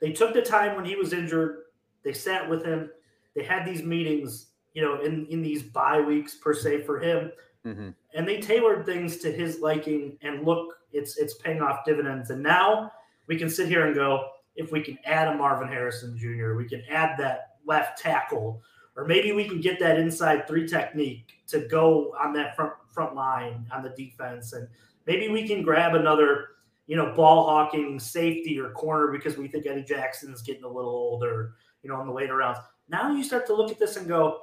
they 0.00 0.12
took 0.12 0.32
the 0.34 0.42
time 0.42 0.76
when 0.76 0.84
he 0.84 0.96
was 0.96 1.12
injured, 1.12 1.62
they 2.04 2.12
sat 2.12 2.48
with 2.48 2.64
him, 2.64 2.90
they 3.34 3.42
had 3.42 3.66
these 3.66 3.82
meetings, 3.82 4.48
you 4.74 4.82
know, 4.82 5.00
in, 5.00 5.26
in 5.26 5.42
these 5.42 5.62
bye 5.62 6.00
weeks 6.00 6.36
per 6.36 6.54
se 6.54 6.82
for 6.82 7.00
him. 7.00 7.32
Mm-hmm. 7.66 7.90
And 8.14 8.28
they 8.28 8.40
tailored 8.40 8.84
things 8.86 9.18
to 9.18 9.32
his 9.32 9.60
liking 9.60 10.18
and 10.22 10.44
look, 10.44 10.74
it's 10.92 11.16
it's 11.16 11.34
paying 11.34 11.62
off 11.62 11.84
dividends. 11.84 12.30
And 12.30 12.42
now 12.42 12.92
we 13.26 13.36
can 13.36 13.48
sit 13.48 13.68
here 13.68 13.86
and 13.86 13.94
go, 13.94 14.28
if 14.56 14.70
we 14.72 14.82
can 14.82 14.98
add 15.04 15.28
a 15.28 15.34
Marvin 15.34 15.68
Harrison 15.68 16.18
Jr., 16.18 16.54
we 16.54 16.68
can 16.68 16.82
add 16.90 17.18
that 17.18 17.51
left 17.66 17.98
tackle, 17.98 18.62
or 18.96 19.04
maybe 19.04 19.32
we 19.32 19.48
can 19.48 19.60
get 19.60 19.78
that 19.80 19.98
inside 19.98 20.46
three 20.46 20.66
technique 20.66 21.42
to 21.48 21.60
go 21.60 22.14
on 22.20 22.32
that 22.34 22.54
front 22.56 22.72
front 22.90 23.14
line 23.14 23.66
on 23.72 23.82
the 23.82 23.90
defense, 23.90 24.52
and 24.52 24.68
maybe 25.06 25.28
we 25.28 25.46
can 25.46 25.62
grab 25.62 25.94
another, 25.94 26.48
you 26.86 26.96
know, 26.96 27.14
ball 27.14 27.46
hawking 27.46 27.98
safety 27.98 28.58
or 28.58 28.70
corner 28.70 29.10
because 29.10 29.36
we 29.36 29.48
think 29.48 29.66
Eddie 29.66 29.84
Jackson's 29.84 30.42
getting 30.42 30.64
a 30.64 30.68
little 30.68 30.90
older, 30.90 31.54
you 31.82 31.90
know, 31.90 32.00
in 32.00 32.06
the 32.06 32.12
later 32.12 32.36
rounds. 32.36 32.58
Now 32.88 33.12
you 33.14 33.24
start 33.24 33.46
to 33.46 33.54
look 33.54 33.70
at 33.70 33.78
this 33.78 33.96
and 33.96 34.06
go, 34.06 34.42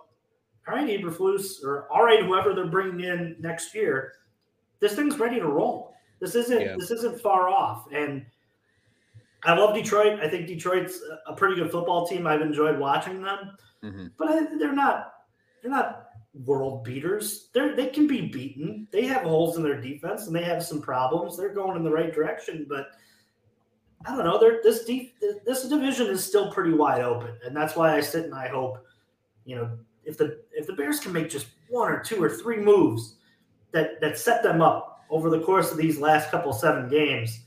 all 0.67 0.75
right, 0.75 0.89
Eberflus, 0.89 1.63
or 1.63 1.91
all 1.91 2.03
right, 2.03 2.23
whoever 2.23 2.53
they're 2.53 2.67
bringing 2.67 3.01
in 3.01 3.35
next 3.39 3.73
year, 3.73 4.13
this 4.79 4.95
thing's 4.95 5.17
ready 5.17 5.39
to 5.39 5.47
roll. 5.47 5.93
This 6.19 6.35
isn't 6.35 6.61
yeah. 6.61 6.75
this 6.77 6.91
isn't 6.91 7.21
far 7.21 7.49
off, 7.49 7.87
and 7.93 8.25
I 9.43 9.53
love 9.53 9.73
Detroit. 9.73 10.19
I 10.19 10.27
think 10.27 10.47
Detroit's 10.47 10.99
a 11.27 11.33
pretty 11.33 11.55
good 11.55 11.71
football 11.71 12.05
team. 12.05 12.27
I've 12.27 12.41
enjoyed 12.41 12.77
watching 12.77 13.21
them, 13.21 13.51
mm-hmm. 13.83 14.07
but 14.17 14.49
they're 14.59 14.73
not 14.73 15.13
they're 15.61 15.71
not 15.71 16.09
world 16.45 16.83
beaters. 16.83 17.49
They 17.53 17.73
they 17.73 17.87
can 17.87 18.07
be 18.07 18.27
beaten. 18.27 18.87
They 18.91 19.05
have 19.05 19.23
holes 19.23 19.57
in 19.57 19.63
their 19.63 19.79
defense 19.79 20.27
and 20.27 20.35
they 20.35 20.43
have 20.43 20.63
some 20.63 20.81
problems. 20.81 21.37
They're 21.37 21.53
going 21.53 21.77
in 21.77 21.83
the 21.83 21.91
right 21.91 22.13
direction, 22.13 22.65
but 22.67 22.87
I 24.05 24.15
don't 24.15 24.25
know. 24.25 24.39
They're, 24.39 24.59
this 24.63 24.85
deep 24.85 25.15
this 25.45 25.67
division 25.67 26.07
is 26.07 26.23
still 26.23 26.51
pretty 26.51 26.73
wide 26.73 27.01
open, 27.01 27.37
and 27.45 27.55
that's 27.55 27.75
why 27.75 27.95
I 27.95 28.01
sit 28.01 28.25
and 28.25 28.35
I 28.35 28.47
hope, 28.47 28.77
you 29.45 29.55
know, 29.55 29.71
if 30.05 30.17
the 30.17 30.41
if 30.51 30.67
the 30.67 30.73
Bears 30.73 30.99
can 30.99 31.11
make 31.11 31.29
just 31.29 31.47
one 31.69 31.91
or 31.91 32.01
two 32.01 32.21
or 32.21 32.29
three 32.29 32.57
moves 32.57 33.15
that 33.71 33.99
that 34.01 34.17
set 34.17 34.43
them 34.43 34.61
up 34.61 35.03
over 35.09 35.29
the 35.29 35.41
course 35.41 35.71
of 35.71 35.77
these 35.77 35.99
last 35.99 36.31
couple 36.31 36.53
seven 36.53 36.87
games, 36.87 37.41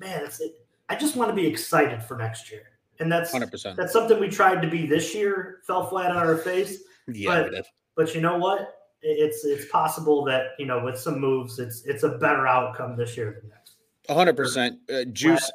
man, 0.00 0.24
it's 0.24 0.40
it, 0.40 0.63
I 0.88 0.96
just 0.96 1.16
want 1.16 1.30
to 1.30 1.34
be 1.34 1.46
excited 1.46 2.02
for 2.02 2.16
next 2.16 2.50
year. 2.50 2.62
And 3.00 3.10
that's 3.10 3.32
100%. 3.32 3.76
that's 3.76 3.92
something 3.92 4.20
we 4.20 4.28
tried 4.28 4.62
to 4.62 4.68
be 4.68 4.86
this 4.86 5.14
year, 5.14 5.60
fell 5.66 5.86
flat 5.86 6.10
on 6.10 6.18
our 6.18 6.36
face. 6.36 6.82
Yeah, 7.08 7.48
but, 7.50 7.66
but 7.96 8.14
you 8.14 8.20
know 8.20 8.38
what? 8.38 8.80
It's 9.02 9.44
it's 9.44 9.70
possible 9.70 10.24
that 10.24 10.52
you 10.58 10.64
know 10.64 10.82
with 10.82 10.98
some 10.98 11.20
moves, 11.20 11.58
it's 11.58 11.84
it's 11.84 12.04
a 12.04 12.10
better 12.10 12.46
outcome 12.46 12.96
this 12.96 13.16
year 13.16 13.38
than 13.40 13.50
next. 13.50 13.74
hundred 14.08 14.36
percent. 14.36 14.78
Uh, 14.90 15.04
Juice. 15.04 15.50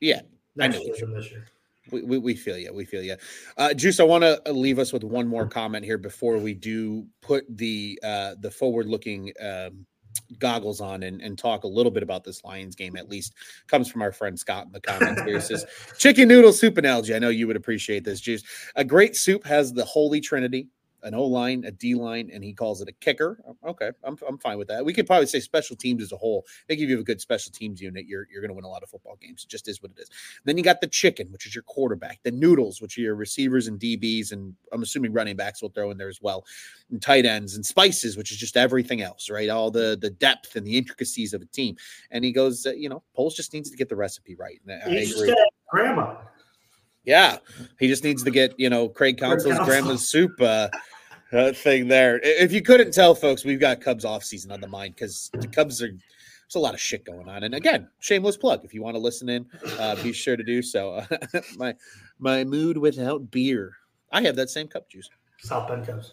Yeah, 0.00 0.20
next 0.56 0.80
year 0.84 0.94
than 1.00 1.14
this 1.14 1.30
year. 1.30 1.46
We, 1.90 2.02
we, 2.02 2.18
we, 2.18 2.34
feel 2.34 2.58
you. 2.58 2.70
We 2.74 2.84
feel 2.84 3.02
you. 3.02 3.16
Uh, 3.56 3.72
Juice, 3.72 3.98
I 3.98 4.02
want 4.02 4.22
to 4.22 4.52
leave 4.52 4.78
us 4.78 4.92
with 4.92 5.04
one 5.04 5.26
more 5.26 5.46
comment 5.46 5.86
here 5.86 5.96
before 5.96 6.36
we 6.36 6.52
do 6.52 7.06
put 7.22 7.44
the 7.48 7.98
uh, 8.02 8.34
the 8.40 8.50
forward 8.50 8.86
looking 8.86 9.32
um, 9.40 9.86
goggles 10.38 10.80
on 10.80 11.02
and, 11.02 11.20
and 11.20 11.38
talk 11.38 11.64
a 11.64 11.68
little 11.68 11.92
bit 11.92 12.02
about 12.02 12.24
this 12.24 12.44
Lions 12.44 12.74
game, 12.74 12.96
at 12.96 13.08
least 13.08 13.34
comes 13.66 13.90
from 13.90 14.02
our 14.02 14.12
friend 14.12 14.38
Scott 14.38 14.66
in 14.66 14.72
the 14.72 14.80
comments 14.80 15.22
here. 15.22 15.34
He 15.34 15.40
says, 15.40 15.64
Chicken 15.98 16.28
noodle 16.28 16.52
soup 16.52 16.78
analogy. 16.78 17.14
I 17.14 17.18
know 17.18 17.28
you 17.28 17.46
would 17.46 17.56
appreciate 17.56 18.04
this, 18.04 18.20
Juice. 18.20 18.42
A 18.76 18.84
great 18.84 19.16
soup 19.16 19.44
has 19.44 19.72
the 19.72 19.84
holy 19.84 20.20
trinity 20.20 20.68
an 21.02 21.14
O 21.14 21.24
line, 21.24 21.64
a 21.64 21.70
D 21.70 21.94
line, 21.94 22.30
and 22.32 22.42
he 22.42 22.52
calls 22.52 22.80
it 22.80 22.88
a 22.88 22.92
kicker. 22.92 23.40
Okay, 23.64 23.90
I'm, 24.04 24.16
I'm 24.26 24.38
fine 24.38 24.58
with 24.58 24.68
that. 24.68 24.84
We 24.84 24.92
could 24.92 25.06
probably 25.06 25.26
say 25.26 25.40
special 25.40 25.76
teams 25.76 26.02
as 26.02 26.12
a 26.12 26.16
whole. 26.16 26.44
I 26.46 26.66
think 26.68 26.80
if 26.80 26.88
you 26.88 26.96
have 26.96 27.02
a 27.02 27.04
good 27.04 27.20
special 27.20 27.52
teams 27.52 27.80
unit, 27.80 28.06
you're 28.06 28.26
you're 28.30 28.40
going 28.40 28.50
to 28.50 28.54
win 28.54 28.64
a 28.64 28.68
lot 28.68 28.82
of 28.82 28.90
football 28.90 29.16
games. 29.20 29.44
It 29.44 29.50
just 29.50 29.68
is 29.68 29.82
what 29.82 29.92
it 29.92 30.00
is. 30.00 30.10
Then 30.44 30.56
you 30.56 30.64
got 30.64 30.80
the 30.80 30.86
chicken, 30.86 31.28
which 31.30 31.46
is 31.46 31.54
your 31.54 31.62
quarterback, 31.62 32.20
the 32.22 32.30
noodles, 32.30 32.80
which 32.80 32.98
are 32.98 33.02
your 33.02 33.14
receivers 33.14 33.66
and 33.66 33.78
DBs, 33.78 34.32
and 34.32 34.54
I'm 34.72 34.82
assuming 34.82 35.12
running 35.12 35.36
backs 35.36 35.62
will 35.62 35.70
throw 35.70 35.90
in 35.90 35.98
there 35.98 36.08
as 36.08 36.20
well, 36.20 36.44
and 36.90 37.00
tight 37.00 37.26
ends 37.26 37.54
and 37.54 37.64
spices, 37.64 38.16
which 38.16 38.30
is 38.30 38.36
just 38.36 38.56
everything 38.56 39.02
else, 39.02 39.30
right? 39.30 39.48
All 39.48 39.70
the 39.70 39.98
the 40.00 40.10
depth 40.10 40.56
and 40.56 40.66
the 40.66 40.76
intricacies 40.76 41.32
of 41.34 41.42
a 41.42 41.46
team. 41.46 41.76
And 42.10 42.24
he 42.24 42.32
goes, 42.32 42.66
uh, 42.66 42.72
you 42.72 42.88
know, 42.88 43.02
Poles 43.14 43.34
just 43.34 43.52
needs 43.52 43.70
to 43.70 43.76
get 43.76 43.88
the 43.88 43.96
recipe 43.96 44.34
right. 44.34 44.60
And 44.66 44.82
I 44.82 45.00
agree. 45.00 45.34
grandma. 45.70 46.16
Yeah, 47.08 47.38
he 47.78 47.88
just 47.88 48.04
needs 48.04 48.22
to 48.24 48.30
get 48.30 48.52
you 48.58 48.68
know 48.68 48.86
Craig 48.86 49.16
Counsell's 49.16 49.58
grandma's 49.60 50.06
soup 50.06 50.32
uh, 50.42 50.68
uh, 51.32 51.52
thing 51.54 51.88
there. 51.88 52.20
If 52.22 52.52
you 52.52 52.60
couldn't 52.60 52.92
tell, 52.92 53.14
folks, 53.14 53.46
we've 53.46 53.58
got 53.58 53.80
Cubs 53.80 54.04
off 54.04 54.22
season 54.22 54.52
on 54.52 54.60
the 54.60 54.68
mind 54.68 54.94
because 54.94 55.30
the 55.32 55.48
Cubs 55.48 55.82
are 55.82 55.88
there's 55.88 56.54
a 56.54 56.58
lot 56.58 56.74
of 56.74 56.80
shit 56.80 57.06
going 57.06 57.26
on. 57.26 57.44
And 57.44 57.54
again, 57.54 57.88
shameless 58.00 58.36
plug. 58.36 58.62
If 58.62 58.74
you 58.74 58.82
want 58.82 58.94
to 58.94 59.00
listen 59.00 59.30
in, 59.30 59.46
uh, 59.78 59.96
be 60.02 60.12
sure 60.12 60.36
to 60.36 60.44
do 60.44 60.60
so. 60.60 61.02
my 61.56 61.74
my 62.18 62.44
mood 62.44 62.76
without 62.76 63.30
beer. 63.30 63.72
I 64.12 64.20
have 64.20 64.36
that 64.36 64.50
same 64.50 64.68
cup 64.68 64.90
juice. 64.90 65.08
South 65.38 65.66
Bend 65.66 65.86
Cubs. 65.86 66.12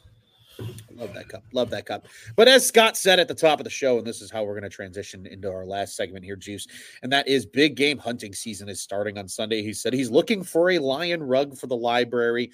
Love 0.96 1.14
that 1.14 1.30
cup. 1.30 1.44
Love 1.52 1.70
that 1.70 1.86
cup. 1.86 2.08
But 2.36 2.48
as 2.48 2.68
Scott 2.68 2.98
said 2.98 3.20
at 3.20 3.28
the 3.28 3.36
top 3.36 3.60
of 3.60 3.64
the 3.64 3.70
show, 3.70 3.98
and 3.98 4.08
this 4.08 4.22
is 4.22 4.32
how 4.32 4.44
we're 4.44 4.54
going 4.54 4.64
to 4.64 4.70
transition 4.70 5.26
into 5.26 5.52
our 5.52 5.66
last 5.66 5.96
segment 5.96 6.24
here, 6.24 6.36
Juice, 6.36 6.68
and 7.04 7.12
that 7.12 7.28
is 7.28 7.46
big 7.46 7.76
game 7.76 7.98
hunting 7.98 8.34
season 8.34 8.70
is 8.70 8.82
starting 8.82 9.18
on 9.18 9.28
Sunday. 9.28 9.62
He 9.62 9.74
said 9.74 9.94
he's 9.94 10.12
looking 10.12 10.44
for 10.44 10.72
a 10.72 10.80
lion 10.80 11.22
rug 11.24 11.58
for 11.58 11.68
the 11.68 11.76
library. 11.76 12.52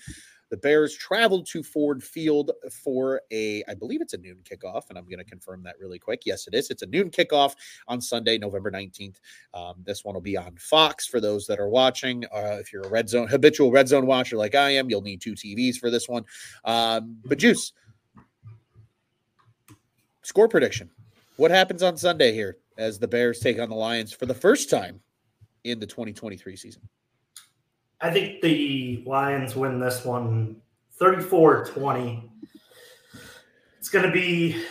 The 0.51 0.57
Bears 0.57 0.93
traveled 0.93 1.47
to 1.47 1.63
Ford 1.63 2.03
Field 2.03 2.51
for 2.69 3.21
a, 3.31 3.63
I 3.69 3.73
believe 3.73 4.01
it's 4.01 4.13
a 4.13 4.17
noon 4.17 4.39
kickoff, 4.43 4.89
and 4.89 4.97
I'm 4.97 5.05
going 5.05 5.19
to 5.19 5.23
confirm 5.23 5.63
that 5.63 5.79
really 5.79 5.97
quick. 5.97 6.23
Yes, 6.25 6.45
it 6.45 6.53
is. 6.53 6.69
It's 6.69 6.81
a 6.81 6.87
noon 6.87 7.09
kickoff 7.09 7.55
on 7.87 8.01
Sunday, 8.01 8.37
November 8.37 8.69
19th. 8.69 9.15
Um, 9.53 9.75
this 9.85 10.03
one 10.03 10.13
will 10.13 10.21
be 10.21 10.35
on 10.35 10.57
Fox 10.57 11.07
for 11.07 11.21
those 11.21 11.47
that 11.47 11.57
are 11.57 11.69
watching. 11.69 12.25
Uh, 12.25 12.57
if 12.59 12.73
you're 12.73 12.83
a 12.83 12.89
red 12.89 13.07
zone 13.07 13.29
habitual 13.29 13.71
red 13.71 13.87
zone 13.87 14.05
watcher 14.05 14.35
like 14.35 14.53
I 14.53 14.71
am, 14.71 14.89
you'll 14.89 15.01
need 15.01 15.21
two 15.21 15.35
TVs 15.35 15.77
for 15.77 15.89
this 15.89 16.09
one. 16.09 16.25
Um, 16.65 17.15
but 17.23 17.37
Juice, 17.37 17.71
score 20.21 20.47
prediction. 20.47 20.89
What 21.37 21.51
happens 21.51 21.83
on 21.83 21.97
Sunday 21.97 22.33
here 22.33 22.57
as 22.77 22.99
the 22.99 23.07
Bears 23.07 23.39
take 23.39 23.59
on 23.59 23.69
the 23.69 23.75
Lions 23.75 24.11
for 24.11 24.25
the 24.25 24.33
first 24.33 24.69
time 24.69 24.99
in 25.63 25.79
the 25.79 25.87
2023 25.87 26.55
season? 26.55 26.81
I 27.99 28.11
think 28.11 28.41
the 28.41 29.03
Lions 29.05 29.55
win 29.55 29.79
this 29.79 30.03
one 30.03 30.57
34 30.93 31.65
20. 31.65 32.29
It's 33.79 33.89
going 33.89 34.05
to 34.05 34.11
be 34.11 34.63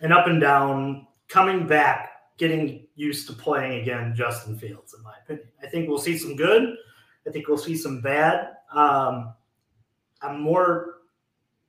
an 0.00 0.12
up 0.12 0.26
and 0.26 0.40
down, 0.40 1.06
coming 1.28 1.66
back, 1.66 2.10
getting 2.36 2.86
used 2.94 3.26
to 3.28 3.32
playing 3.32 3.80
again, 3.80 4.14
Justin 4.14 4.58
Fields, 4.58 4.94
in 4.94 5.02
my 5.02 5.14
opinion. 5.24 5.48
I 5.62 5.66
think 5.66 5.88
we'll 5.88 5.98
see 5.98 6.18
some 6.18 6.36
good. 6.36 6.76
I 7.26 7.30
think 7.30 7.48
we'll 7.48 7.58
see 7.58 7.76
some 7.76 8.00
bad. 8.00 8.50
Um, 8.72 9.32
I'm 10.22 10.40
more 10.40 10.96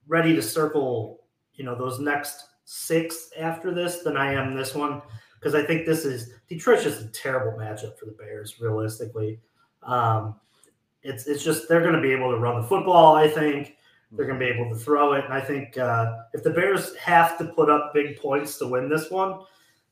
ready 0.07 0.35
to 0.35 0.41
circle, 0.41 1.23
you 1.55 1.63
know, 1.63 1.75
those 1.75 1.99
next 1.99 2.47
six 2.70 3.30
after 3.39 3.74
this 3.74 3.99
than 3.99 4.18
I 4.18 4.34
am 4.34 4.53
this 4.53 4.76
one 4.76 5.01
because 5.39 5.55
I 5.55 5.65
think 5.65 5.86
this 5.86 6.03
is 6.03 6.32
Detroit's 6.49 6.84
just 6.84 7.01
a 7.01 7.07
terrible 7.07 7.57
matchup 7.57 7.97
for 7.97 8.05
the 8.05 8.11
Bears, 8.11 8.59
realistically. 8.59 9.39
Um, 9.84 10.36
it's 11.01 11.28
it's 11.28 11.45
just 11.45 11.70
they're 11.70 11.82
going 11.82 11.95
to 11.95 12.01
be 12.01 12.11
able 12.11 12.30
to 12.32 12.38
run 12.38 12.61
the 12.61 12.68
football. 12.68 13.15
I 13.15 13.30
think 13.30 13.78
they're 14.11 14.26
going 14.26 14.38
to 14.38 14.45
be 14.45 14.51
able 14.51 14.70
to 14.70 14.76
throw 14.76 15.13
it, 15.13 15.24
and 15.24 15.34
I 15.34 15.39
think 15.39 15.78
uh, 15.78 16.18
if 16.34 16.43
the 16.43 16.49
Bears 16.49 16.93
have 16.97 17.38
to 17.38 17.45
put 17.45 17.70
up 17.70 17.93
big 17.93 18.20
points 18.20 18.57
to 18.57 18.68
win 18.68 18.89
this 18.89 19.09
one, 19.09 19.39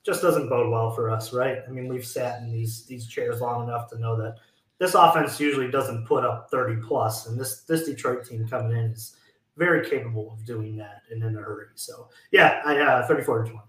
just 0.03 0.21
doesn't 0.21 0.49
bode 0.49 0.69
well 0.69 0.91
for 0.91 1.09
us, 1.09 1.31
right? 1.31 1.59
I 1.65 1.71
mean, 1.71 1.87
we've 1.87 2.05
sat 2.05 2.41
in 2.41 2.51
these 2.51 2.85
these 2.85 3.07
chairs 3.07 3.39
long 3.39 3.69
enough 3.69 3.89
to 3.91 3.99
know 3.99 4.17
that 4.17 4.35
this 4.79 4.95
offense 4.95 5.39
usually 5.39 5.71
doesn't 5.71 6.05
put 6.05 6.25
up 6.25 6.49
30 6.51 6.81
plus, 6.81 7.27
and 7.27 7.39
this 7.39 7.61
this 7.61 7.85
Detroit 7.85 8.25
team 8.25 8.45
coming 8.45 8.75
in 8.75 8.91
is 8.91 9.15
very 9.57 9.87
capable 9.87 10.33
of 10.33 10.45
doing 10.45 10.75
that 10.77 11.01
and 11.11 11.23
in 11.23 11.35
a 11.35 11.39
hurry. 11.39 11.67
So 11.75 12.09
yeah, 12.31 12.61
I 12.65 12.77
uh, 12.77 13.07
34 13.07 13.43
to 13.43 13.49
20. 13.51 13.65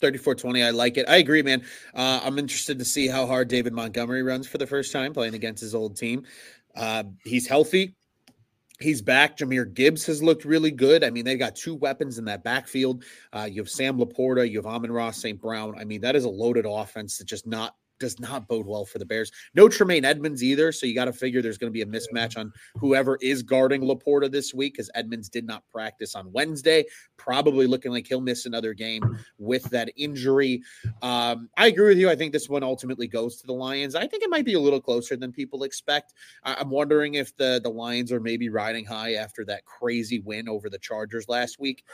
34 0.00 0.34
20. 0.36 0.62
I 0.62 0.70
like 0.70 0.96
it. 0.96 1.08
I 1.08 1.16
agree, 1.16 1.42
man. 1.42 1.64
Uh, 1.94 2.20
I'm 2.22 2.38
interested 2.38 2.78
to 2.78 2.84
see 2.84 3.08
how 3.08 3.26
hard 3.26 3.48
David 3.48 3.72
Montgomery 3.72 4.22
runs 4.22 4.46
for 4.46 4.58
the 4.58 4.66
first 4.66 4.92
time 4.92 5.12
playing 5.12 5.34
against 5.34 5.60
his 5.60 5.74
old 5.74 5.96
team. 5.96 6.24
Uh, 6.76 7.04
he's 7.24 7.46
healthy. 7.46 7.94
He's 8.80 9.02
back. 9.02 9.36
Jahmyr 9.36 9.74
Gibbs 9.74 10.06
has 10.06 10.22
looked 10.22 10.44
really 10.44 10.70
good. 10.70 11.02
I 11.02 11.10
mean, 11.10 11.24
they 11.24 11.36
got 11.36 11.56
two 11.56 11.74
weapons 11.74 12.18
in 12.18 12.24
that 12.26 12.44
backfield. 12.44 13.02
Uh, 13.32 13.48
you 13.50 13.60
have 13.60 13.68
Sam 13.68 13.98
LaPorta, 13.98 14.48
you 14.48 14.58
have 14.58 14.66
Amon-Ra 14.66 15.10
St. 15.10 15.40
Brown. 15.40 15.76
I 15.76 15.84
mean, 15.84 16.00
that 16.02 16.14
is 16.14 16.24
a 16.24 16.28
loaded 16.28 16.64
offense 16.64 17.18
that's 17.18 17.28
just 17.28 17.44
not 17.44 17.74
does 17.98 18.18
not 18.20 18.48
bode 18.48 18.66
well 18.66 18.84
for 18.84 18.98
the 18.98 19.06
Bears. 19.06 19.30
No 19.54 19.68
Tremaine 19.68 20.04
Edmunds 20.04 20.42
either. 20.42 20.72
So 20.72 20.86
you 20.86 20.94
got 20.94 21.06
to 21.06 21.12
figure 21.12 21.42
there's 21.42 21.58
going 21.58 21.72
to 21.72 21.72
be 21.72 21.82
a 21.82 21.86
mismatch 21.86 22.38
on 22.38 22.52
whoever 22.76 23.18
is 23.20 23.42
guarding 23.42 23.82
LaPorta 23.82 24.30
this 24.30 24.54
week 24.54 24.74
because 24.74 24.90
Edmunds 24.94 25.28
did 25.28 25.46
not 25.46 25.62
practice 25.72 26.14
on 26.14 26.32
Wednesday. 26.32 26.84
Probably 27.16 27.66
looking 27.66 27.92
like 27.92 28.06
he'll 28.06 28.20
miss 28.20 28.46
another 28.46 28.74
game 28.74 29.02
with 29.38 29.64
that 29.70 29.90
injury. 29.96 30.62
Um, 31.02 31.48
I 31.56 31.68
agree 31.68 31.88
with 31.88 31.98
you. 31.98 32.10
I 32.10 32.16
think 32.16 32.32
this 32.32 32.48
one 32.48 32.62
ultimately 32.62 33.06
goes 33.06 33.40
to 33.40 33.46
the 33.46 33.52
Lions. 33.52 33.94
I 33.94 34.06
think 34.06 34.22
it 34.22 34.30
might 34.30 34.44
be 34.44 34.54
a 34.54 34.60
little 34.60 34.80
closer 34.80 35.16
than 35.16 35.32
people 35.32 35.64
expect. 35.64 36.14
I'm 36.44 36.70
wondering 36.70 37.14
if 37.14 37.36
the, 37.36 37.60
the 37.62 37.70
Lions 37.70 38.12
are 38.12 38.20
maybe 38.20 38.48
riding 38.48 38.84
high 38.84 39.14
after 39.14 39.44
that 39.46 39.64
crazy 39.64 40.20
win 40.20 40.48
over 40.48 40.70
the 40.70 40.78
Chargers 40.78 41.28
last 41.28 41.58
week 41.58 41.84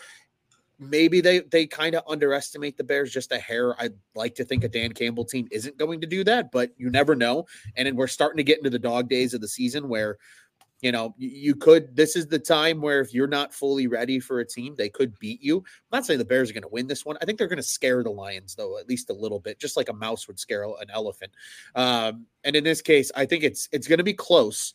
maybe 0.88 1.20
they 1.20 1.40
they 1.40 1.66
kind 1.66 1.94
of 1.94 2.02
underestimate 2.08 2.76
the 2.76 2.84
Bears 2.84 3.12
just 3.12 3.32
a 3.32 3.38
hair. 3.38 3.80
I'd 3.80 3.94
like 4.14 4.34
to 4.36 4.44
think 4.44 4.64
a 4.64 4.68
Dan 4.68 4.92
Campbell 4.92 5.24
team 5.24 5.48
isn't 5.50 5.78
going 5.78 6.00
to 6.00 6.06
do 6.06 6.24
that, 6.24 6.50
but 6.52 6.70
you 6.76 6.90
never 6.90 7.14
know. 7.14 7.46
And 7.76 7.96
we're 7.96 8.06
starting 8.06 8.38
to 8.38 8.44
get 8.44 8.58
into 8.58 8.70
the 8.70 8.78
dog 8.78 9.08
days 9.08 9.34
of 9.34 9.40
the 9.40 9.48
season 9.48 9.88
where 9.88 10.18
you 10.80 10.92
know 10.92 11.14
you 11.16 11.54
could 11.54 11.96
this 11.96 12.14
is 12.14 12.26
the 12.26 12.38
time 12.38 12.80
where 12.80 13.00
if 13.00 13.14
you're 13.14 13.26
not 13.26 13.54
fully 13.54 13.86
ready 13.86 14.20
for 14.20 14.40
a 14.40 14.46
team 14.46 14.74
they 14.76 14.88
could 14.88 15.18
beat 15.18 15.42
you. 15.42 15.58
I'm 15.58 15.98
not 15.98 16.06
saying 16.06 16.18
the 16.18 16.24
bears 16.24 16.50
are 16.50 16.52
going 16.52 16.62
to 16.62 16.68
win 16.68 16.86
this 16.86 17.06
one. 17.06 17.16
I 17.22 17.24
think 17.24 17.38
they're 17.38 17.48
going 17.48 17.56
to 17.56 17.62
scare 17.62 18.02
the 18.02 18.10
lions 18.10 18.54
though 18.54 18.78
at 18.78 18.88
least 18.88 19.10
a 19.10 19.14
little 19.14 19.40
bit 19.40 19.58
just 19.58 19.76
like 19.76 19.88
a 19.88 19.94
mouse 19.94 20.26
would 20.26 20.38
scare 20.38 20.64
an 20.64 20.90
elephant. 20.90 21.32
Um, 21.74 22.26
and 22.44 22.54
in 22.54 22.64
this 22.64 22.82
case 22.82 23.10
i 23.16 23.24
think 23.24 23.44
it's 23.44 23.68
it's 23.72 23.88
going 23.88 23.98
to 23.98 24.04
be 24.04 24.14
close. 24.14 24.74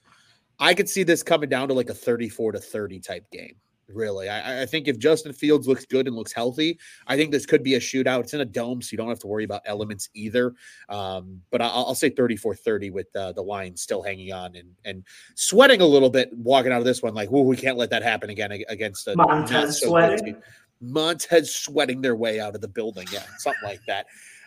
I 0.62 0.74
could 0.74 0.90
see 0.90 1.04
this 1.04 1.24
coming 1.24 1.48
down 1.48 1.70
to 1.70 1.74
like 1.74 1.90
a 1.90 1.94
34 1.94 2.54
to 2.54 2.60
30 2.60 3.00
type 3.00 3.30
game 3.32 3.56
really. 3.94 4.30
I, 4.30 4.64
I, 4.64 4.66
think 4.66 4.88
if 4.88 4.98
Justin 5.00 5.34
Fields 5.34 5.68
looks 5.68 5.86
good 5.86 6.08
and 6.08 6.16
looks 6.16 6.34
healthy, 6.34 6.80
I 7.08 7.16
think 7.16 7.32
this 7.32 7.46
could 7.46 7.64
be 7.64 7.76
a 7.76 7.80
shootout. 7.80 8.22
It's 8.22 8.34
in 8.34 8.42
a 8.42 8.46
dome, 8.46 8.82
so 8.82 8.90
you 8.92 8.98
don't 8.98 9.10
have 9.10 9.20
to 9.20 9.28
worry 9.28 9.44
about 9.44 9.62
elements 9.66 10.10
either. 10.14 10.54
Um, 10.90 11.42
but 11.52 11.62
I'll, 11.62 11.86
I'll, 11.88 11.96
say 11.96 12.10
34 12.10 12.56
30 12.56 12.90
with 12.92 13.16
uh, 13.16 13.32
the 13.34 13.42
Lions 13.42 13.82
still 13.82 14.02
hanging 14.02 14.32
on 14.32 14.56
and, 14.56 14.70
and 14.86 15.04
sweating 15.36 15.82
a 15.82 15.86
little 15.86 16.10
bit 16.10 16.30
walking 16.34 16.72
out 16.72 16.80
of 16.80 16.86
this 16.86 17.02
one, 17.02 17.14
like, 17.14 17.30
we 17.32 17.58
can't 17.58 17.78
let 17.78 17.90
that 17.90 18.04
happen 18.04 18.30
again 18.30 18.52
against 18.70 19.08
a 19.08 19.16
Montez 19.16 19.82
so 19.82 19.88
sweating. 19.88 20.36
Montez 20.82 21.54
sweating 21.54 22.02
their 22.02 22.16
way 22.16 22.40
out 22.40 22.56
of 22.56 22.62
the 22.62 22.68
building. 22.68 23.08
Yeah, 23.12 23.24
something 23.38 23.64
like 23.64 23.82
that. 23.88 24.06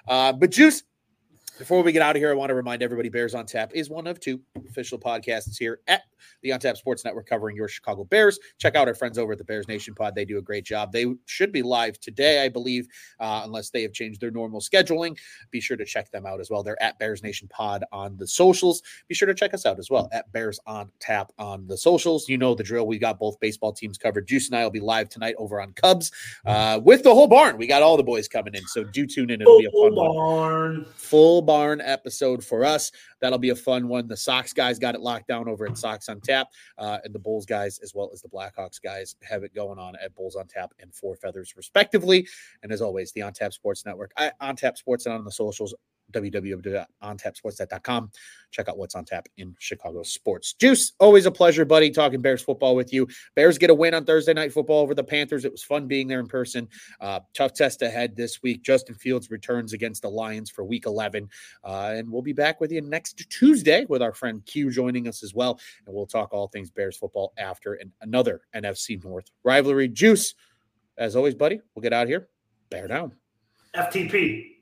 Uh, 0.09 0.32
but 0.32 0.51
Juice, 0.51 0.82
Before 1.59 1.82
we 1.82 1.92
get 1.92 2.00
out 2.00 2.16
of 2.16 2.20
here, 2.20 2.30
I 2.30 2.34
want 2.34 2.48
to 2.48 2.55
remind 2.55 2.82
everybody 2.82 3.11
Bears 3.11 3.34
on 3.34 3.44
Tap 3.44 3.72
is 3.74 3.90
one 3.90 4.07
of 4.07 4.18
two 4.18 4.40
official 4.68 4.98
podcasts 4.98 5.59
here 5.59 5.80
at 5.86 6.03
the 6.42 6.50
On 6.53 6.59
Tap 6.59 6.76
Sports 6.76 7.05
Network 7.05 7.28
covering 7.28 7.57
your 7.57 7.68
Chicago 7.68 8.05
Bears. 8.05 8.38
Check 8.59 8.74
out 8.74 8.88
our 8.88 8.94
friends 8.94 9.18
over 9.18 9.32
at 9.32 9.38
the 9.38 9.44
Bears 9.44 9.68
Nation 9.68 9.94
Pod. 9.94 10.14
They 10.14 10.24
do 10.24 10.38
a 10.38 10.42
great 10.42 10.64
job. 10.64 10.92
They 10.92 11.07
should 11.26 11.53
be 11.53 11.62
live 11.62 12.00
today, 12.00 12.42
I 12.42 12.48
believe, 12.48 12.88
uh, 13.20 13.42
unless 13.44 13.68
they 13.68 13.82
have 13.82 13.92
changed 13.92 14.20
their 14.20 14.30
normal 14.30 14.61
scheduling. 14.61 15.16
Be 15.50 15.61
sure 15.61 15.76
to 15.76 15.84
check 15.84 16.11
them 16.11 16.24
out 16.24 16.40
as 16.40 16.50
well. 16.50 16.62
They're 16.62 16.82
at 16.82 16.98
Bears 16.98 17.22
Nation 17.22 17.48
Pod 17.48 17.84
on 17.92 18.16
the 18.16 18.26
socials. 18.26 18.82
Be 19.07 19.14
sure 19.14 19.28
to 19.28 19.34
check 19.34 19.53
us 19.53 19.66
out 19.66 19.78
as 19.78 19.90
well 19.90 20.09
at 20.12 20.32
Bears 20.32 20.59
on 20.66 20.90
Tap 21.00 21.32
on 21.38 21.66
the 21.66 21.76
socials. 21.76 22.28
You 22.30 22.38
know 22.38 22.55
the 22.55 22.62
drill. 22.62 22.86
We 22.86 22.98
got 22.98 23.18
both 23.18 23.38
baseball 23.40 23.72
teams 23.72 23.98
covered. 23.98 24.26
Juice 24.26 24.48
and 24.48 24.57
I 24.57 24.64
will 24.64 24.70
be 24.70 24.80
live 24.80 25.11
tonight 25.11 25.34
over 25.36 25.61
on 25.61 25.74
Cubs 25.74 26.11
uh, 26.46 26.80
with 26.82 27.03
the 27.03 27.14
whole 27.14 27.28
barn. 27.28 27.59
We 27.59 27.66
got 27.66 27.82
all 27.82 27.98
the 27.98 28.03
boys 28.03 28.26
coming 28.26 28.55
in, 28.55 28.66
so 28.68 28.84
do 28.84 29.07
tune 29.07 29.30
in. 29.30 29.42
It'll 29.42 29.59
be 29.59 29.66
a 29.66 29.70
fun 29.70 29.94
one. 29.94 30.16
barn. 30.16 30.86
Barn 31.43 31.80
episode 31.80 32.45
for 32.45 32.64
us. 32.64 32.90
That'll 33.20 33.38
be 33.38 33.51
a 33.51 33.57
fun 33.57 33.88
one. 33.88 34.09
The 34.09 34.16
Sox 34.16 34.53
guys 34.53 34.78
got 34.78 34.95
it 34.95 35.01
locked 35.01 35.28
down 35.28 35.49
over 35.49 35.66
at 35.66 35.76
Sox 35.76 36.09
on 36.09 36.20
Tap, 36.20 36.49
uh, 36.78 36.99
and 37.05 37.14
the 37.14 37.18
Bulls 37.18 37.47
guys, 37.47 37.78
as 37.82 37.95
well 37.95 38.11
as 38.12 38.22
the 38.22 38.28
Blackhawks 38.28 38.80
guys, 38.82 39.16
have 39.22 39.43
it 39.45 39.55
going 39.55 39.78
on 39.78 39.95
at 40.03 40.14
Bulls 40.14 40.36
on 40.36 40.47
Tap 40.47 40.72
and 40.80 40.95
Four 40.95 41.16
Feathers, 41.16 41.55
respectively. 41.57 42.26
And 42.62 42.72
as 42.72 42.80
always, 42.80 43.12
the 43.12 43.22
On 43.22 43.32
Tap 43.32 43.53
Sports 43.53 43.84
Network, 43.84 44.12
I, 44.16 44.32
On 44.40 44.57
Tap 44.57 44.76
Sports, 44.76 45.07
and 45.07 45.14
on 45.14 45.24
the 45.24 45.32
socials, 45.32 45.74
www.ontapsportsnet.com. 46.12 48.10
Check 48.50 48.68
out 48.68 48.76
what's 48.78 48.94
on 48.94 49.04
tap 49.04 49.28
in 49.38 49.56
Chicago 49.58 50.02
sports. 50.02 50.52
Juice, 50.54 50.92
always 51.00 51.26
a 51.26 51.30
pleasure, 51.30 51.64
buddy, 51.64 51.90
talking 51.90 52.20
Bears 52.20 52.42
football 52.42 52.76
with 52.76 52.92
you. 52.92 53.08
Bears 53.34 53.58
get 53.58 53.70
a 53.70 53.74
win 53.74 53.94
on 53.94 54.04
Thursday 54.04 54.34
night 54.34 54.52
football 54.52 54.80
over 54.80 54.94
the 54.94 55.02
Panthers. 55.02 55.44
It 55.44 55.52
was 55.52 55.62
fun 55.62 55.86
being 55.86 56.06
there 56.06 56.20
in 56.20 56.26
person. 56.26 56.68
Uh, 57.00 57.20
tough 57.34 57.54
test 57.54 57.82
ahead 57.82 58.14
this 58.14 58.42
week. 58.42 58.62
Justin 58.62 58.94
Fields 58.94 59.30
returns 59.30 59.72
against 59.72 60.02
the 60.02 60.10
Lions 60.10 60.50
for 60.50 60.64
week 60.64 60.86
11. 60.86 61.28
Uh, 61.64 61.94
and 61.96 62.10
we'll 62.10 62.22
be 62.22 62.32
back 62.32 62.60
with 62.60 62.70
you 62.70 62.80
next 62.82 63.24
Tuesday 63.30 63.86
with 63.88 64.02
our 64.02 64.12
friend 64.12 64.44
Q 64.44 64.70
joining 64.70 65.08
us 65.08 65.22
as 65.22 65.34
well. 65.34 65.58
And 65.86 65.94
we'll 65.94 66.06
talk 66.06 66.32
all 66.32 66.48
things 66.48 66.70
Bears 66.70 66.96
football 66.96 67.32
after 67.38 67.74
and 67.74 67.90
another 68.02 68.42
NFC 68.54 69.02
North 69.02 69.30
rivalry. 69.44 69.88
Juice, 69.88 70.34
as 70.98 71.16
always, 71.16 71.34
buddy, 71.34 71.60
we'll 71.74 71.82
get 71.82 71.92
out 71.92 72.06
here. 72.06 72.28
Bear 72.70 72.86
down. 72.86 73.12
FTP. 73.74 74.61